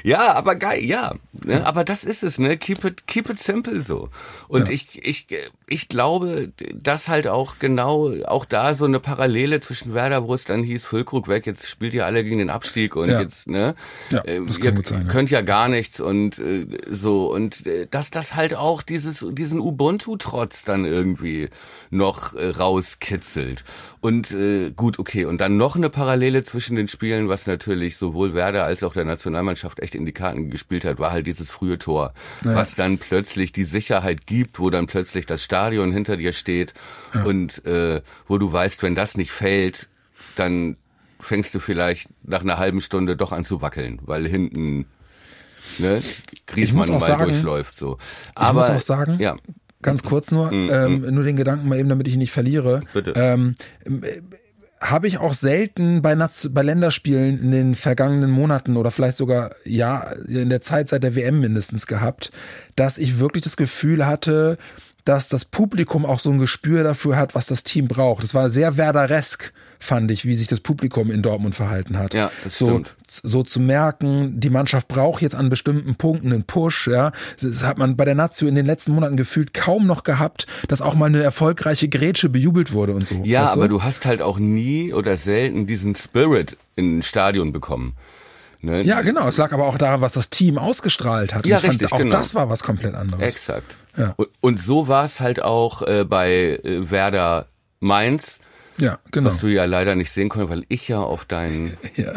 Ja, 0.04 0.34
aber 0.34 0.56
geil, 0.56 0.84
ja. 0.84 1.16
Ne? 1.46 1.66
Aber 1.66 1.84
das 1.84 2.04
ist 2.04 2.24
es, 2.24 2.38
ne? 2.38 2.58
Keep 2.58 2.86
it, 2.86 3.08
keep 3.08 3.30
it 3.30 3.40
simple 3.40 3.82
so. 3.82 4.10
Und 4.48 4.68
ja. 4.68 4.74
ich, 4.74 5.04
ich, 5.04 5.28
ich 5.68 5.90
glaube, 5.90 6.52
dass 6.74 7.08
halt 7.08 7.28
auch 7.28 7.60
genau, 7.60 8.14
auch 8.26 8.46
da 8.46 8.74
so 8.74 8.86
eine 8.86 9.00
Parallele 9.00 9.60
zwischen 9.62 9.94
Werder, 9.94 10.28
wo 10.28 10.34
es 10.34 10.46
dann 10.46 10.64
hieß, 10.64 10.86
Füllkrug 10.86 11.28
weg, 11.28 11.46
jetzt 11.46 11.68
spielt 11.68 11.94
ihr 11.94 12.06
alle 12.06 12.24
gegen 12.24 12.38
den 12.38 12.50
Abstieg 12.50 12.96
und 12.96 13.10
ja. 13.10 13.22
jetzt, 13.22 13.48
ne? 13.48 13.76
Ja, 14.10 14.22
ähm, 14.26 14.46
das 14.46 14.60
kann 14.60 14.78
ihr 14.78 14.86
sein, 14.86 15.08
könnt 15.08 15.32
ja 15.32 15.42
gar 15.42 15.68
nichts 15.68 16.00
und 16.00 16.38
äh, 16.40 16.68
so. 16.90 17.34
Und 17.34 17.66
äh, 17.66 17.88
dass 17.90 18.12
das 18.12 18.36
halt 18.36 18.54
auch 18.56 18.82
dieses, 18.82 19.26
diesen 19.32 19.60
Ubuntu-Trotz 19.60 20.64
dann 20.66 20.86
irgendwie 20.86 21.50
noch 21.90 22.34
äh, 22.36 22.50
rauskitzelt. 22.50 23.64
Und 24.02 24.32
äh, 24.32 24.72
gut, 24.72 25.00
okay. 25.00 25.26
Und 25.26 25.40
dann 25.40 25.58
noch 25.58 25.76
eine 25.78 25.90
Parallele 25.90 26.44
zwischen 26.44 26.76
den 26.76 26.90
Spielen, 26.90 27.30
was 27.30 27.48
natürlich 27.48 27.98
sowohl 28.04 28.34
Werder 28.34 28.66
als 28.66 28.84
auch 28.84 28.92
der 28.92 29.06
Nationalmannschaft 29.06 29.80
echt 29.80 29.96
in 29.96 30.06
die 30.06 30.12
Karten 30.12 30.50
gespielt 30.50 30.84
hat, 30.84 31.00
war 31.00 31.14
halt 31.14 31.26
dieses 31.26 31.52
frühe 31.52 31.78
Tor, 31.78 32.14
ja. 32.44 32.54
was 32.54 32.76
dann 32.76 32.98
plötzlich 32.98 33.54
die 33.54 33.64
Sicherheit 33.64 34.28
gibt, 34.28 34.60
wo 34.60 34.70
dann 34.70 34.88
plötzlich 34.88 35.26
das 35.26 35.42
Stadion 35.42 35.94
hinter 35.94 36.18
dir 36.18 36.34
steht 36.34 36.74
ja. 37.14 37.24
und 37.24 37.66
äh, 37.66 38.02
wo 38.28 38.38
du 38.38 38.52
weißt, 38.52 38.84
wenn 38.84 38.94
das 38.94 39.16
nicht 39.16 39.32
fällt, 39.32 39.88
dann 40.36 40.76
fängst 41.22 41.56
du 41.56 41.60
vielleicht 41.62 42.10
nach 42.24 42.42
einer 42.42 42.58
halben 42.58 42.82
Stunde 42.82 43.16
doch 43.16 43.32
an 43.32 43.46
zu 43.46 43.62
wackeln, 43.62 44.00
weil 44.04 44.28
hinten 44.28 44.86
ne, 45.80 46.02
Griezmann 46.46 46.90
mal 46.90 47.00
sagen, 47.00 47.24
durchläuft 47.24 47.78
so. 47.78 47.98
Aber 48.36 48.66
ich 48.66 48.68
muss 48.68 48.78
auch 48.78 48.86
sagen, 48.86 49.18
ja. 49.22 49.38
ganz 49.82 50.04
kurz 50.04 50.30
nur, 50.32 50.52
mhm. 50.52 50.70
ähm, 50.70 51.00
mhm. 51.00 51.14
nur 51.14 51.24
den 51.24 51.38
Gedanken 51.38 51.70
mal 51.70 51.80
eben, 51.80 51.88
damit 51.88 52.10
ich 52.10 52.16
ihn 52.16 52.20
nicht 52.20 52.34
verliere. 52.34 52.82
Bitte. 52.94 53.14
Ähm, 53.16 53.56
habe 54.84 55.08
ich 55.08 55.18
auch 55.18 55.34
selten 55.34 56.02
bei, 56.02 56.16
bei 56.16 56.62
Länderspielen 56.62 57.40
in 57.40 57.52
den 57.52 57.76
vergangenen 57.76 58.30
Monaten 58.30 58.76
oder 58.76 58.92
vielleicht 58.92 59.18
sogar 59.18 59.52
ja 59.66 60.02
in 60.28 60.50
der 60.50 60.62
Zeit 60.62 60.90
seit 60.90 61.04
der 61.04 61.16
WM 61.16 61.40
mindestens 61.40 61.88
gehabt, 61.88 62.32
dass 62.76 62.98
ich 62.98 63.20
wirklich 63.20 63.44
das 63.44 63.56
Gefühl 63.58 64.06
hatte, 64.06 64.58
dass 65.06 65.28
das 65.28 65.46
Publikum 65.46 66.06
auch 66.06 66.20
so 66.20 66.32
ein 66.32 66.40
Gespür 66.40 66.84
dafür 66.84 67.18
hat, 67.18 67.36
was 67.36 67.48
das 67.48 67.64
Team 67.64 67.88
braucht. 67.88 68.24
Das 68.24 68.34
war 68.34 68.50
sehr 68.50 68.78
Werderesk, 68.78 69.54
fand 69.80 70.12
ich, 70.12 70.26
wie 70.26 70.36
sich 70.36 70.48
das 70.48 70.62
Publikum 70.62 71.12
in 71.12 71.22
Dortmund 71.22 71.56
verhalten 71.56 71.98
hat. 71.98 72.14
Ja, 72.14 72.32
das 72.44 72.58
so, 72.58 72.68
stimmt. 72.68 72.96
so 73.08 73.44
zu 73.44 73.60
merken, 73.60 74.40
die 74.40 74.50
Mannschaft 74.50 74.88
braucht 74.88 75.22
jetzt 75.22 75.36
an 75.36 75.50
bestimmten 75.50 75.96
Punkten 75.96 76.32
einen 76.32 76.44
Push. 76.44 76.88
Ja, 76.88 77.12
das 77.42 77.64
hat 77.64 77.78
man 77.78 77.98
bei 77.98 78.06
der 78.06 78.16
Nazio 78.16 78.48
in 78.48 78.56
den 78.56 78.66
letzten 78.66 78.94
Monaten 78.94 79.18
gefühlt 79.18 79.54
kaum 79.54 79.86
noch 79.86 80.04
gehabt, 80.04 80.48
dass 80.70 80.82
auch 80.82 80.96
mal 80.96 81.08
eine 81.08 81.22
erfolgreiche 81.22 81.90
Grätsche 81.90 82.30
bejubelt 82.30 82.72
wurde 82.72 82.94
und 82.94 83.06
so. 83.06 83.16
Ja, 83.24 83.52
aber 83.52 83.68
du? 83.68 83.76
du 83.76 83.84
hast 83.84 84.06
halt 84.06 84.22
auch 84.22 84.40
nie 84.40 84.94
oder 84.94 85.18
selten 85.18 85.68
diesen 85.68 85.96
Spirit 85.96 86.58
in 86.76 87.00
ein 87.00 87.04
Stadion 87.04 87.52
bekommen. 87.52 87.96
Ne? 88.64 88.82
Ja, 88.84 89.02
genau. 89.02 89.28
Es 89.28 89.36
lag 89.38 89.52
aber 89.52 89.68
auch 89.68 89.78
daran, 89.78 90.00
was 90.00 90.14
das 90.14 90.30
Team 90.30 90.58
ausgestrahlt 90.58 91.36
hat. 91.36 91.46
Ja, 91.46 91.58
ich 91.58 91.66
richtig, 91.66 91.90
fand, 91.90 91.94
auch 91.94 91.98
genau. 91.98 92.18
das 92.18 92.34
war 92.34 92.50
was 92.50 92.64
komplett 92.64 92.96
anderes. 92.96 93.22
Exakt. 93.22 93.78
Ja. 93.98 94.14
Und, 94.16 94.30
und 94.40 94.60
so 94.60 94.88
war 94.88 95.04
es 95.04 95.20
halt 95.20 95.44
auch 95.44 95.82
äh, 95.82 96.06
bei 96.06 96.60
äh, 96.64 96.90
Werder 96.90 97.48
Mainz. 97.82 98.40
Ja, 98.78 99.00
genau. 99.12 99.30
Was 99.30 99.40
du 99.40 99.48
ja 99.48 99.66
leider 99.66 99.96
nicht 99.96 100.12
sehen 100.12 100.30
konntest, 100.30 100.52
weil 100.52 100.66
ich 100.70 100.88
ja 100.88 101.00
auf 101.00 101.26
deinen. 101.26 101.78
Ja, 101.96 102.12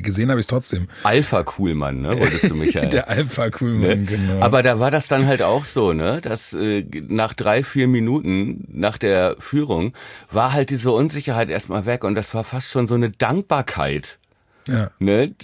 gesehen 0.00 0.30
habe 0.30 0.40
ich 0.40 0.46
trotzdem. 0.46 0.86
Alpha 1.02 1.42
Coolmann, 1.42 2.00
ne? 2.00 2.18
Wolltest 2.18 2.48
du 2.48 2.54
mich 2.54 2.74
ja. 2.74 2.86
Der 2.86 3.10
Alpha 3.10 3.50
Coolmann, 3.50 3.80
ne? 3.80 4.04
genau. 4.04 4.40
Aber 4.40 4.62
da 4.62 4.80
war 4.80 4.90
das 4.90 5.08
dann 5.08 5.26
halt 5.26 5.42
auch 5.42 5.64
so, 5.64 5.92
ne? 5.92 6.20
Dass 6.22 6.54
äh, 6.54 6.84
nach 7.08 7.34
drei, 7.34 7.62
vier 7.62 7.88
Minuten 7.88 8.64
nach 8.68 8.96
der 8.96 9.36
Führung 9.38 9.92
war 10.30 10.52
halt 10.52 10.70
diese 10.70 10.92
Unsicherheit 10.92 11.50
erstmal 11.50 11.84
weg 11.84 12.04
und 12.04 12.14
das 12.14 12.34
war 12.34 12.44
fast 12.44 12.70
schon 12.70 12.86
so 12.86 12.94
eine 12.94 13.10
Dankbarkeit 13.10 14.18
ja. 14.68 14.90
ne, 14.98 15.34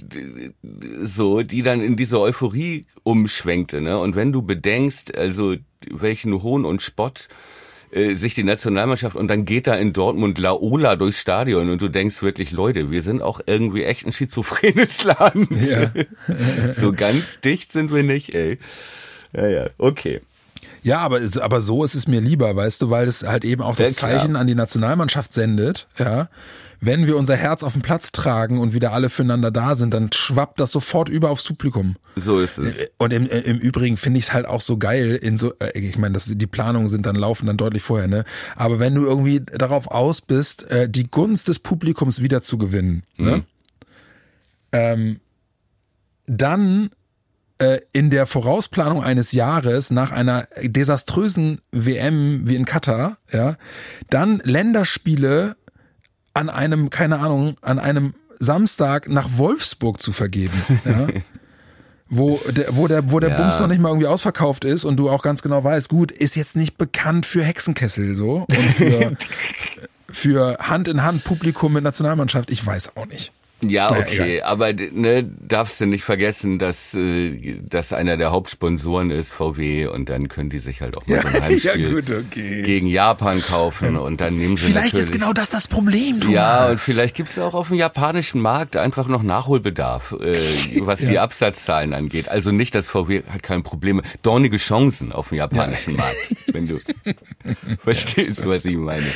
so, 1.02 1.42
die 1.42 1.62
dann 1.62 1.80
in 1.80 1.96
diese 1.96 2.20
Euphorie 2.20 2.86
umschwenkte, 3.02 3.80
ne? 3.80 3.98
Und 3.98 4.16
wenn 4.16 4.32
du 4.32 4.42
bedenkst, 4.42 5.16
also 5.16 5.56
welchen 5.90 6.42
Hohn 6.42 6.64
und 6.64 6.82
Spott 6.82 7.28
äh, 7.90 8.14
sich 8.16 8.34
die 8.34 8.42
Nationalmannschaft 8.42 9.16
und 9.16 9.28
dann 9.28 9.44
geht 9.44 9.66
da 9.66 9.74
in 9.76 9.92
Dortmund 9.92 10.38
Laola 10.38 10.96
durchs 10.96 11.20
Stadion 11.20 11.70
und 11.70 11.80
du 11.80 11.88
denkst 11.88 12.22
wirklich, 12.22 12.50
Leute, 12.50 12.90
wir 12.90 13.02
sind 13.02 13.22
auch 13.22 13.40
irgendwie 13.46 13.84
echt 13.84 14.06
ein 14.06 14.12
schizophrenes 14.12 15.04
Land. 15.04 15.48
Ja. 15.50 15.92
so 16.74 16.92
ganz 16.92 17.40
dicht 17.40 17.72
sind 17.72 17.92
wir 17.92 18.02
nicht, 18.02 18.34
ey. 18.34 18.58
Ja, 19.32 19.48
ja, 19.48 19.70
okay. 19.78 20.20
Ja, 20.82 20.98
aber, 20.98 21.20
aber 21.40 21.60
so 21.60 21.84
ist 21.84 21.94
es 21.94 22.08
mir 22.08 22.20
lieber, 22.20 22.54
weißt 22.54 22.82
du, 22.82 22.90
weil 22.90 23.08
es 23.08 23.22
halt 23.22 23.44
eben 23.44 23.62
auch 23.62 23.76
das 23.76 23.94
Zeichen 23.94 24.36
an 24.36 24.46
die 24.46 24.54
Nationalmannschaft 24.54 25.32
sendet, 25.32 25.88
ja 25.98 26.28
wenn 26.84 27.06
wir 27.06 27.16
unser 27.16 27.36
Herz 27.36 27.62
auf 27.62 27.72
den 27.72 27.82
Platz 27.82 28.12
tragen 28.12 28.58
und 28.58 28.74
wieder 28.74 28.92
alle 28.92 29.08
füreinander 29.08 29.50
da 29.50 29.74
sind, 29.74 29.94
dann 29.94 30.10
schwappt 30.12 30.60
das 30.60 30.70
sofort 30.70 31.08
über 31.08 31.30
aufs 31.30 31.46
Publikum. 31.46 31.96
So 32.16 32.40
ist 32.40 32.58
es. 32.58 32.74
Und 32.98 33.12
im, 33.12 33.26
im 33.26 33.58
Übrigen 33.58 33.96
finde 33.96 34.18
ich 34.18 34.26
es 34.26 34.32
halt 34.32 34.46
auch 34.46 34.60
so 34.60 34.76
geil 34.76 35.18
in 35.20 35.36
so, 35.36 35.54
äh, 35.60 35.78
ich 35.78 35.98
meine, 35.98 36.18
die 36.18 36.46
Planungen 36.46 36.88
sind 36.88 37.06
dann 37.06 37.16
laufen 37.16 37.46
dann 37.46 37.56
deutlich 37.56 37.82
vorher, 37.82 38.08
ne? 38.08 38.24
Aber 38.56 38.78
wenn 38.78 38.94
du 38.94 39.04
irgendwie 39.06 39.40
darauf 39.40 39.88
aus 39.88 40.20
bist, 40.20 40.64
äh, 40.70 40.88
die 40.88 41.10
Gunst 41.10 41.48
des 41.48 41.58
Publikums 41.58 42.20
wieder 42.20 42.42
zu 42.42 42.58
gewinnen, 42.58 43.02
ne? 43.16 43.24
mhm. 43.24 43.36
ne? 43.36 43.44
Ähm, 44.72 45.20
dann 46.26 46.86
äh, 46.86 46.88
in 47.92 48.10
der 48.10 48.26
Vorausplanung 48.26 49.02
eines 49.02 49.32
Jahres 49.32 49.90
nach 49.90 50.10
einer 50.10 50.46
desaströsen 50.62 51.60
WM 51.70 52.48
wie 52.48 52.56
in 52.56 52.64
Katar, 52.64 53.18
ja, 53.32 53.56
dann 54.10 54.42
Länderspiele 54.44 55.56
an 56.34 56.50
einem, 56.50 56.90
keine 56.90 57.20
Ahnung, 57.20 57.56
an 57.62 57.78
einem 57.78 58.14
Samstag 58.38 59.08
nach 59.08 59.38
Wolfsburg 59.38 60.00
zu 60.00 60.12
vergeben. 60.12 60.60
Ja? 60.84 61.08
wo 62.10 62.36
der, 62.36 62.76
wo 62.76 62.86
der, 62.86 63.10
wo 63.10 63.18
der 63.18 63.30
ja. 63.30 63.36
Bums 63.36 63.58
noch 63.58 63.66
nicht 63.66 63.80
mal 63.80 63.88
irgendwie 63.88 64.06
ausverkauft 64.06 64.64
ist 64.64 64.84
und 64.84 64.96
du 64.96 65.08
auch 65.08 65.22
ganz 65.22 65.42
genau 65.42 65.64
weißt, 65.64 65.88
gut, 65.88 66.12
ist 66.12 66.36
jetzt 66.36 66.54
nicht 66.54 66.76
bekannt 66.76 67.26
für 67.26 67.42
Hexenkessel 67.42 68.14
so 68.14 68.46
und 68.48 68.70
für, 68.72 69.16
für 70.08 70.58
Hand 70.60 70.86
in 70.86 71.02
Hand 71.02 71.24
Publikum 71.24 71.72
mit 71.72 71.82
Nationalmannschaft, 71.82 72.50
ich 72.50 72.64
weiß 72.64 72.96
auch 72.96 73.06
nicht. 73.06 73.32
Ja, 73.70 73.90
okay, 73.90 74.38
ja, 74.38 74.44
aber 74.46 74.72
ne, 74.72 75.24
darfst 75.24 75.80
du 75.80 75.86
nicht 75.86 76.04
vergessen, 76.04 76.58
dass 76.58 76.94
äh, 76.94 77.60
dass 77.62 77.92
einer 77.92 78.16
der 78.16 78.30
Hauptsponsoren 78.32 79.10
ist 79.10 79.32
VW 79.32 79.86
und 79.86 80.08
dann 80.08 80.28
können 80.28 80.50
die 80.50 80.58
sich 80.58 80.80
halt 80.80 80.96
auch 80.96 81.06
mal 81.06 81.16
ja, 81.16 81.22
so 81.22 81.28
ein 81.28 81.42
Heimspiel 81.42 81.82
ja, 81.82 81.94
gut, 81.94 82.10
okay. 82.10 82.62
gegen 82.62 82.86
Japan 82.86 83.40
kaufen 83.40 83.96
und 84.04 84.20
dann 84.20 84.36
nehmen 84.36 84.56
sie 84.56 84.66
Vielleicht 84.66 84.94
ist 84.94 85.12
genau 85.12 85.32
das 85.32 85.50
das 85.50 85.68
Problem, 85.68 86.20
Thomas. 86.20 86.34
Ja, 86.34 86.70
und 86.70 86.80
vielleicht 86.80 87.14
gibt 87.14 87.30
es 87.30 87.38
auch 87.38 87.54
auf 87.54 87.68
dem 87.68 87.76
japanischen 87.76 88.40
Markt 88.40 88.76
einfach 88.76 89.08
noch 89.08 89.22
Nachholbedarf, 89.22 90.12
äh, 90.20 90.34
was 90.80 91.00
die 91.00 91.18
Absatzzahlen 91.18 91.94
angeht. 91.94 92.28
Also 92.28 92.50
nicht, 92.50 92.74
dass 92.74 92.90
VW 92.90 93.22
hat 93.28 93.42
keine 93.42 93.62
Probleme, 93.62 94.02
dornige 94.22 94.56
Chancen 94.56 95.12
auf 95.12 95.28
dem 95.28 95.38
japanischen 95.38 95.96
Markt, 95.96 96.16
wenn 96.52 96.66
du 96.66 96.78
verstehst, 97.82 98.46
was 98.46 98.64
ich 98.64 98.76
meine. 98.76 99.06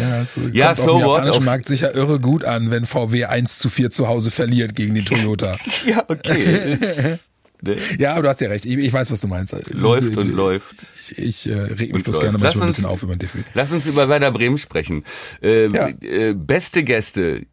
Ja, 0.00 0.24
so, 0.24 0.40
ja 0.52 0.74
so 0.74 0.82
auf 0.82 0.88
dem 0.88 0.98
japanischen 1.00 1.44
Markt 1.44 1.66
sicher 1.66 1.94
irre 1.94 2.20
gut 2.20 2.44
an, 2.44 2.70
wenn 2.70 2.86
VW 2.86 3.24
1 3.24 3.58
zu 3.58 3.70
4 3.70 3.83
4 3.84 3.90
zu 3.90 4.08
Hause 4.08 4.30
verliert 4.30 4.74
gegen 4.74 4.94
die 4.94 5.04
Toyota. 5.04 5.56
ja, 5.86 6.04
okay. 6.08 6.78
Ne? 7.62 7.78
Ja, 7.98 8.12
aber 8.12 8.24
du 8.24 8.28
hast 8.28 8.42
ja 8.42 8.48
recht. 8.48 8.66
Ich, 8.66 8.76
ich 8.76 8.92
weiß, 8.92 9.10
was 9.10 9.22
du 9.22 9.28
meinst. 9.28 9.56
Läuft 9.70 10.08
ich, 10.10 10.16
und 10.18 10.28
läuft. 10.34 10.74
Ich, 11.16 11.46
ich 11.46 11.48
äh, 11.48 11.54
reg 11.54 11.94
mich 11.94 12.02
bloß 12.02 12.20
gerne 12.20 12.36
mal 12.36 12.52
ein 12.52 12.66
bisschen 12.66 12.84
auf 12.84 13.02
über 13.02 13.16
den 13.16 13.20
DFB. 13.20 13.38
Lass 13.54 13.72
uns 13.72 13.86
über 13.86 14.06
Werder 14.10 14.32
Bremen 14.32 14.58
sprechen. 14.58 15.02
Äh, 15.40 15.68
ja. 15.68 15.88
äh, 16.02 16.34
beste 16.34 16.84
Gäste 16.84 17.46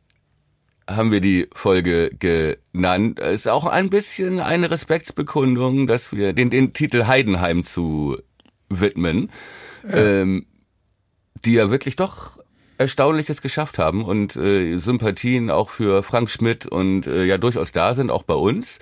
haben 0.85 1.13
wir 1.13 1.21
die 1.21 1.47
Folge 1.53 2.11
genannt. 2.19 3.21
Ist 3.21 3.47
auch 3.47 3.67
ein 3.67 3.89
bisschen 3.89 4.41
eine 4.41 4.69
Respektsbekundung, 4.69 5.87
dass 5.87 6.11
wir 6.11 6.33
den, 6.33 6.49
den 6.49 6.73
Titel 6.73 7.05
Heidenheim 7.05 7.63
zu 7.63 8.17
widmen. 8.67 9.29
Ja. 9.87 9.95
Ähm, 9.95 10.45
die 11.45 11.53
ja 11.53 11.71
wirklich 11.71 11.95
doch 11.95 12.40
Erstaunliches 12.81 13.41
geschafft 13.41 13.77
haben 13.77 14.03
und 14.03 14.35
äh, 14.35 14.77
Sympathien 14.77 15.49
auch 15.49 15.69
für 15.69 16.03
Frank 16.03 16.29
Schmidt 16.29 16.65
und 16.65 17.07
äh, 17.07 17.23
ja 17.25 17.37
durchaus 17.37 17.71
da 17.71 17.93
sind, 17.93 18.09
auch 18.11 18.23
bei 18.23 18.33
uns. 18.33 18.79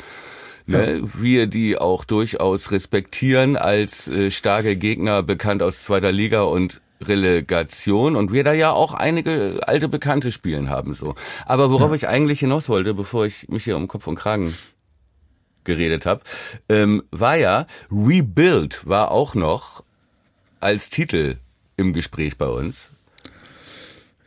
Ne, 0.66 1.02
wir 1.18 1.48
die 1.48 1.80
auch 1.80 2.06
durchaus 2.06 2.70
respektieren 2.70 3.58
als 3.58 4.08
äh, 4.08 4.30
starke 4.30 4.76
Gegner, 4.76 5.24
bekannt 5.24 5.64
aus 5.64 5.84
zweiter 5.84 6.12
Liga 6.12 6.44
und 6.44 6.82
Relegation 7.02 8.16
und 8.16 8.32
wir 8.32 8.44
da 8.44 8.54
ja 8.54 8.72
auch 8.72 8.94
einige 8.94 9.62
alte 9.66 9.90
Bekannte 9.90 10.32
spielen 10.32 10.70
haben 10.70 10.94
so. 10.94 11.16
Aber 11.46 11.72
worauf 11.72 11.90
ja. 11.90 11.96
ich 11.96 12.08
eigentlich 12.08 12.40
hinaus 12.40 12.70
wollte, 12.70 12.94
bevor 12.94 13.26
ich 13.26 13.50
mich 13.50 13.64
hier 13.64 13.78
um 13.78 13.88
Kopf 13.88 14.06
und 14.06 14.16
Kragen 14.16 14.54
geredet 15.64 16.06
habe, 16.06 16.22
ähm, 16.68 17.04
war 17.12 17.36
ja 17.36 17.66
Rebuild 17.92 18.88
war 18.88 19.12
auch 19.12 19.34
noch 19.36 19.84
als 20.60 20.90
Titel 20.90 21.38
im 21.78 21.94
Gespräch 21.94 22.38
bei 22.38 22.48
uns. 22.48 22.92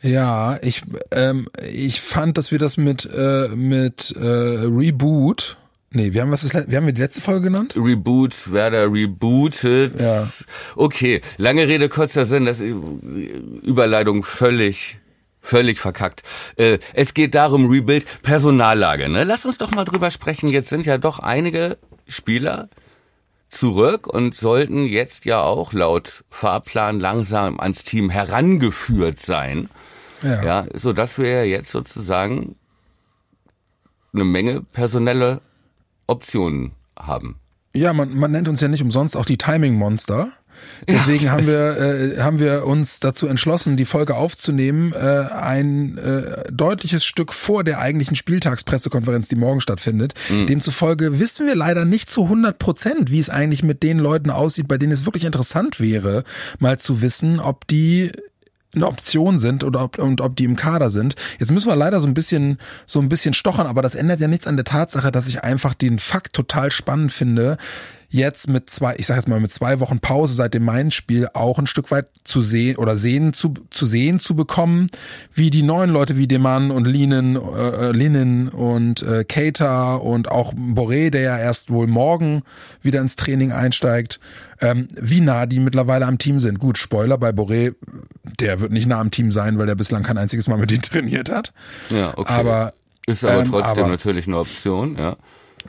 Ja, 0.03 0.59
ich, 0.61 0.83
ähm, 1.11 1.47
ich 1.71 2.01
fand, 2.01 2.37
dass 2.37 2.51
wir 2.51 2.59
das 2.59 2.77
mit, 2.77 3.09
äh, 3.11 3.47
mit 3.55 4.13
äh, 4.15 4.19
Reboot. 4.19 5.57
Nee, 5.91 6.13
wir 6.13 6.21
haben 6.21 6.31
was 6.31 6.43
ist, 6.43 6.53
wir 6.53 6.77
haben 6.77 6.93
die 6.93 7.01
letzte 7.01 7.21
Folge 7.21 7.41
genannt? 7.41 7.75
Reboot, 7.75 8.51
Werder 8.51 8.91
rebootet. 8.91 9.99
Ja. 9.99 10.27
Okay, 10.75 11.21
lange 11.37 11.67
Rede, 11.67 11.87
kurzer 11.87 12.25
Sinn, 12.25 12.45
das 12.45 12.59
Überleitung 12.59 14.23
völlig 14.23 14.97
Völlig 15.45 15.77
verkackt. 15.77 16.23
Äh, 16.55 16.79
es 16.93 17.13
geht 17.13 17.35
darum, 17.35 17.69
Rebuild, 17.69 18.05
Personallage. 18.21 19.09
Ne? 19.09 19.25
Lass 19.25 19.45
uns 19.45 19.57
doch 19.57 19.71
mal 19.71 19.83
drüber 19.83 20.09
sprechen. 20.09 20.47
Jetzt 20.47 20.69
sind 20.69 20.85
ja 20.85 20.97
doch 20.97 21.19
einige 21.19 21.77
Spieler 22.07 22.69
zurück 23.49 24.07
und 24.07 24.35
sollten 24.35 24.85
jetzt 24.85 25.25
ja 25.25 25.41
auch 25.41 25.73
laut 25.73 26.23
Fahrplan 26.29 27.01
langsam 27.01 27.59
ans 27.59 27.83
Team 27.83 28.09
herangeführt 28.09 29.19
sein. 29.19 29.67
Ja, 30.23 30.43
ja 30.43 30.65
so 30.73 30.93
dass 30.93 31.17
wir 31.17 31.47
jetzt 31.47 31.71
sozusagen 31.71 32.55
eine 34.13 34.23
Menge 34.23 34.61
personelle 34.61 35.41
Optionen 36.07 36.73
haben. 36.97 37.39
Ja, 37.75 37.93
man, 37.93 38.15
man 38.15 38.31
nennt 38.31 38.47
uns 38.47 38.61
ja 38.61 38.67
nicht 38.67 38.83
umsonst 38.83 39.17
auch 39.17 39.25
die 39.25 39.37
Timing 39.37 39.75
Monster. 39.75 40.31
Deswegen 40.87 41.25
ja, 41.25 41.31
haben 41.31 41.47
wir 41.47 41.77
äh, 41.77 42.19
haben 42.19 42.39
wir 42.39 42.65
uns 42.65 42.99
dazu 42.99 43.27
entschlossen, 43.27 43.75
die 43.75 43.85
Folge 43.85 44.15
aufzunehmen, 44.15 44.93
äh, 44.93 44.97
ein 44.97 45.97
äh, 45.97 46.51
deutliches 46.51 47.03
Stück 47.05 47.33
vor 47.33 47.63
der 47.63 47.79
eigentlichen 47.79 48.15
Spieltagspressekonferenz, 48.15 49.27
die 49.27 49.35
morgen 49.35 49.61
stattfindet. 49.61 50.13
Mhm. 50.29 50.47
Demzufolge 50.47 51.19
wissen 51.19 51.47
wir 51.47 51.55
leider 51.55 51.85
nicht 51.85 52.09
zu 52.09 52.23
100 52.23 52.59
Prozent, 52.59 53.11
wie 53.11 53.19
es 53.19 53.29
eigentlich 53.29 53.63
mit 53.63 53.83
den 53.83 53.99
Leuten 53.99 54.29
aussieht, 54.29 54.67
bei 54.67 54.77
denen 54.77 54.91
es 54.91 55.05
wirklich 55.05 55.25
interessant 55.25 55.79
wäre, 55.79 56.23
mal 56.59 56.77
zu 56.79 57.01
wissen, 57.01 57.39
ob 57.39 57.67
die 57.67 58.11
eine 58.75 58.87
Option 58.87 59.39
sind 59.39 59.63
oder 59.63 59.83
ob, 59.83 59.99
und 59.99 60.21
ob 60.21 60.35
die 60.35 60.45
im 60.45 60.55
Kader 60.55 60.89
sind. 60.89 61.15
Jetzt 61.39 61.51
müssen 61.51 61.67
wir 61.67 61.75
leider 61.75 61.99
so 61.99 62.07
ein 62.07 62.13
bisschen 62.13 62.57
so 62.85 62.99
ein 62.99 63.09
bisschen 63.09 63.33
stochern, 63.33 63.67
aber 63.67 63.81
das 63.81 63.95
ändert 63.95 64.19
ja 64.19 64.27
nichts 64.27 64.47
an 64.47 64.55
der 64.55 64.65
Tatsache, 64.65 65.11
dass 65.11 65.27
ich 65.27 65.43
einfach 65.43 65.73
den 65.73 65.99
Fakt 65.99 66.33
total 66.33 66.71
spannend 66.71 67.11
finde, 67.11 67.57
jetzt 68.13 68.47
mit 68.47 68.69
zwei, 68.69 68.95
ich 68.97 69.07
sag 69.07 69.15
jetzt 69.15 69.27
mal 69.27 69.39
mit 69.39 69.51
zwei 69.51 69.79
Wochen 69.79 69.99
Pause 69.99 70.35
seit 70.35 70.53
dem 70.53 70.63
Mainz-Spiel 70.63 71.27
auch 71.33 71.57
ein 71.57 71.65
Stück 71.65 71.89
weit 71.89 72.07
zu 72.23 72.41
sehen 72.41 72.77
oder 72.77 72.95
sehen 72.95 73.33
zu, 73.33 73.55
zu 73.71 73.87
sehen 73.87 74.19
zu 74.19 74.35
bekommen, 74.35 74.87
wie 75.33 75.49
die 75.49 75.63
neuen 75.63 75.89
Leute 75.89 76.15
wie 76.15 76.27
Demann 76.27 76.69
und 76.69 76.85
Linen, 76.85 77.35
äh, 77.35 77.91
Linen 77.91 78.49
und 78.49 79.01
äh, 79.01 79.23
Cater 79.23 80.03
und 80.03 80.29
auch 80.29 80.53
Boré, 80.53 81.09
der 81.09 81.21
ja 81.21 81.37
erst 81.39 81.71
wohl 81.71 81.87
morgen 81.87 82.43
wieder 82.83 83.01
ins 83.01 83.15
Training 83.15 83.51
einsteigt, 83.51 84.19
ähm, 84.61 84.87
wie 84.95 85.19
nah 85.19 85.47
die 85.47 85.59
mittlerweile 85.59 86.05
am 86.05 86.19
Team 86.19 86.39
sind. 86.39 86.59
Gut, 86.59 86.77
Spoiler 86.77 87.17
bei 87.17 87.31
Boré, 87.31 87.73
der 88.39 88.59
wird 88.61 88.71
nicht 88.71 88.87
nah 88.87 88.99
am 88.99 89.09
Team 89.09 89.31
sein, 89.31 89.57
weil 89.57 89.67
er 89.67 89.75
bislang 89.75 90.03
kein 90.03 90.19
einziges 90.19 90.47
Mal 90.47 90.59
mit 90.59 90.69
denen 90.69 90.83
trainiert 90.83 91.31
hat. 91.31 91.51
Ja, 91.89 92.15
okay. 92.15 92.31
Aber 92.31 92.73
ist 93.07 93.25
aber 93.25 93.39
ähm, 93.39 93.49
trotzdem 93.49 93.83
aber, 93.83 93.87
natürlich 93.87 94.27
eine 94.27 94.37
Option, 94.37 94.97
ja. 94.97 95.17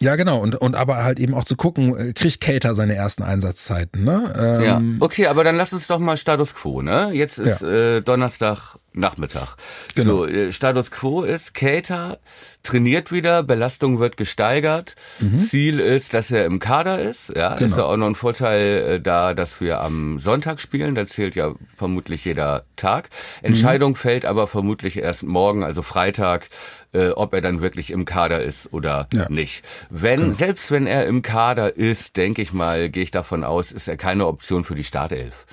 Ja, 0.01 0.17
genau. 0.17 0.41
Und, 0.41 0.57
und 0.57 0.75
aber 0.75 1.05
halt 1.05 1.19
eben 1.19 1.35
auch 1.35 1.45
zu 1.45 1.57
gucken, 1.57 1.97
äh, 1.97 2.13
kriegt 2.13 2.41
Cater 2.41 2.75
seine 2.75 2.95
ersten 2.95 3.23
Einsatzzeiten, 3.23 4.05
ne? 4.05 4.33
Ähm, 4.37 4.63
ja, 4.63 4.83
okay, 5.01 5.27
aber 5.27 5.45
dann 5.45 5.57
lass 5.57 5.73
uns 5.73 5.87
doch 5.87 5.99
mal 5.99 6.17
Status 6.17 6.55
Quo, 6.55 6.83
ne? 6.83 7.11
Jetzt 7.13 7.39
ist 7.39 7.63
ja. 7.63 7.97
äh, 7.97 8.03
Donnerstag 8.03 8.77
Nachmittag. 8.95 9.57
Genau. 9.97 10.19
So, 10.19 10.27
äh, 10.27 10.53
Status 10.53 10.91
Quo 10.91 11.23
ist, 11.23 11.53
Cater 11.53 12.19
trainiert 12.63 13.11
wieder, 13.11 13.43
Belastung 13.43 13.99
wird 13.99 14.17
gesteigert. 14.17 14.95
Mhm. 15.19 15.39
Ziel 15.39 15.81
ist, 15.81 16.15
dass 16.15 16.31
er 16.31 16.47
im 16.47 16.61
Kader 16.61 17.01
ist. 17.01 17.33
Ja, 17.35 17.57
genau. 17.57 17.71
ist 17.71 17.77
ja 17.77 17.85
auch 17.85 17.97
noch 17.97 18.07
ein 18.07 18.15
Vorteil 18.15 18.95
äh, 18.95 19.01
da, 19.01 19.35
dass 19.35 19.61
wir 19.61 19.81
am 19.81 20.19
Sonntag 20.19 20.61
spielen. 20.61 20.95
Da 20.95 21.07
zählt 21.07 21.35
ja 21.35 21.55
vermutlich 21.77 22.25
jeder 22.25 22.65
Tag. 22.77 23.11
Entscheidung 23.43 23.93
mhm. 23.93 23.97
fällt 23.97 24.25
aber 24.25 24.47
vermutlich 24.47 24.99
erst 24.99 25.25
morgen, 25.25 25.65
also 25.65 25.83
Freitag, 25.83 26.49
äh, 26.93 27.09
ob 27.09 27.35
er 27.35 27.41
dann 27.41 27.61
wirklich 27.61 27.91
im 27.91 28.05
Kader 28.05 28.43
ist 28.43 28.73
oder 28.73 29.09
ja. 29.13 29.29
nicht. 29.29 29.65
Wenn, 29.91 30.21
genau. 30.21 30.33
selbst 30.33 30.71
wenn 30.71 30.87
er 30.87 31.07
im 31.07 31.23
Kader 31.23 31.77
ist, 31.77 32.17
denke 32.17 32.43
ich 32.43 32.53
mal, 32.53 32.89
gehe 32.89 33.03
ich 33.03 33.11
davon 33.11 33.43
aus, 33.43 33.73
ist 33.73 33.89
er 33.89 33.97
keine 33.97 34.27
Option 34.27 34.65
für 34.65 34.77
die 34.77 34.85
Startelf. 34.85 35.47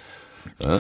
Ja? 0.60 0.80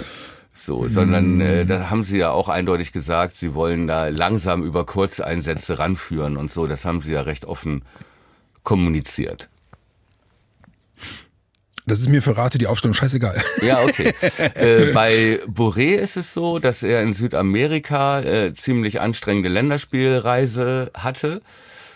So, 0.54 0.88
sondern 0.88 1.40
äh, 1.42 1.66
da 1.66 1.90
haben 1.90 2.04
sie 2.04 2.18
ja 2.18 2.32
auch 2.32 2.50
eindeutig 2.50 2.92
gesagt, 2.92 3.36
sie 3.36 3.56
wollen 3.56 3.88
da 3.88 4.10
langsam 4.10 4.64
über 4.64 4.86
Kurzeinsätze 4.86 5.80
ranführen 5.80 6.38
und 6.38 6.52
so. 6.52 6.68
Das 6.68 6.86
haben 6.86 7.02
sie 7.02 7.14
ja 7.14 7.22
recht 7.22 7.46
offen 7.46 7.84
kommuniziert. 8.64 9.50
Das 11.88 12.00
ist 12.00 12.10
mir 12.10 12.22
für 12.22 12.38
Rate 12.38 12.58
die 12.58 12.68
Aufstellung 12.68 12.94
scheißegal. 12.94 13.42
Ja, 13.62 13.82
okay. 13.84 14.14
äh, 14.54 14.94
bei 14.94 15.40
Boré 15.48 15.96
ist 15.96 16.16
es 16.16 16.34
so, 16.34 16.60
dass 16.60 16.84
er 16.84 17.02
in 17.02 17.14
Südamerika 17.14 18.22
äh, 18.22 18.54
ziemlich 18.54 19.02
anstrengende 19.02 19.50
Länderspielreise 19.50 20.92
hatte. 20.94 21.42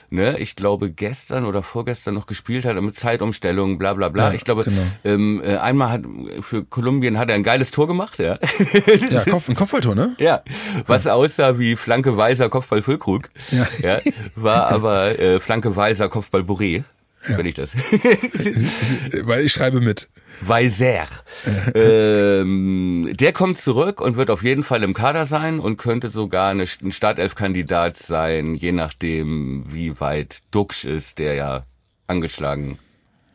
Ne, 0.10 0.38
ich 0.40 0.56
glaube 0.56 0.92
gestern 0.92 1.46
oder 1.46 1.64
vorgestern 1.64 2.14
noch 2.14 2.28
gespielt 2.28 2.66
hat 2.66 2.80
mit 2.82 2.98
Zeitumstellung, 2.98 3.78
bla 3.78 3.94
bla 3.94 4.10
bla. 4.10 4.30
Ja, 4.30 4.34
ich 4.34 4.44
glaube, 4.44 4.64
genau. 4.64 4.82
ähm, 5.04 5.42
äh, 5.44 5.58
einmal 5.58 5.90
hat 5.90 6.04
für 6.42 6.64
Kolumbien 6.64 7.18
hat 7.18 7.30
er 7.30 7.36
ein 7.36 7.44
geiles 7.44 7.72
Tor 7.72 7.88
gemacht, 7.88 8.20
ja. 8.20 8.38
ja, 9.10 9.24
Kopf, 9.26 9.50
ein 9.50 9.56
Kopfballtor, 9.56 9.96
ne? 9.96 10.16
Ja, 10.20 10.44
was 10.88 11.08
aussah 11.08 11.58
wie 11.58 11.76
Flanke 11.76 12.18
Weiser 12.18 12.50
Kopfball 12.50 12.82
Füllkrug. 12.82 13.30
Ja. 13.52 13.68
ja. 13.82 14.00
War 14.36 14.72
aber 14.72 15.18
äh, 15.20 15.40
Flanke 15.40 15.76
Weiser 15.76 16.10
Kopfball 16.10 16.42
Boré 16.42 16.84
ja. 17.28 17.38
wenn 17.38 17.46
ich 17.46 17.56
das. 17.56 17.72
Weil 19.24 19.46
ich 19.46 19.52
schreibe 19.52 19.82
mit. 19.82 20.10
Weiser. 20.42 21.08
ähm, 21.76 23.10
der 23.14 23.32
kommt 23.32 23.58
zurück 23.58 24.02
und 24.02 24.18
wird 24.18 24.30
auf 24.30 24.44
jeden 24.44 24.64
Fall 24.64 24.84
im 24.84 24.94
Kader 24.94 25.26
sein 25.26 25.60
und 25.60 25.78
könnte 25.78 26.10
sogar 26.10 26.52
eine, 26.52 26.66
ein 26.84 26.92
Startelf-Kandidat 26.92 27.98
sein, 27.98 28.56
je 28.56 28.72
nachdem, 28.72 29.66
wie 29.70 30.00
weit 30.00 30.40
Duxch 30.52 30.86
ist, 30.86 31.20
der 31.20 31.36
ja 31.36 31.64
angeschlagen 32.08 32.78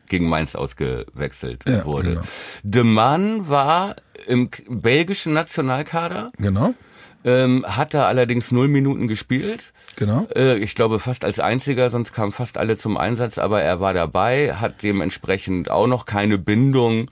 gegen 0.07 0.27
Mainz 0.27 0.55
ausgewechselt 0.55 1.63
ja, 1.67 1.85
wurde. 1.85 2.09
Genau. 2.09 2.23
De 2.63 2.83
Mann 2.83 3.49
war 3.49 3.95
im 4.27 4.49
belgischen 4.67 5.33
Nationalkader. 5.33 6.31
Genau. 6.37 6.75
Ähm, 7.23 7.65
hat 7.67 7.93
da 7.93 8.07
allerdings 8.07 8.51
null 8.51 8.67
Minuten 8.67 9.07
gespielt. 9.07 9.73
Genau. 9.95 10.27
Äh, 10.35 10.57
ich 10.57 10.73
glaube 10.73 10.99
fast 10.99 11.23
als 11.23 11.39
einziger, 11.39 11.89
sonst 11.89 12.13
kamen 12.13 12.31
fast 12.31 12.57
alle 12.57 12.77
zum 12.77 12.97
Einsatz, 12.97 13.37
aber 13.37 13.61
er 13.61 13.79
war 13.79 13.93
dabei, 13.93 14.55
hat 14.55 14.81
dementsprechend 14.81 15.69
auch 15.69 15.87
noch 15.87 16.05
keine 16.05 16.37
Bindung 16.37 17.11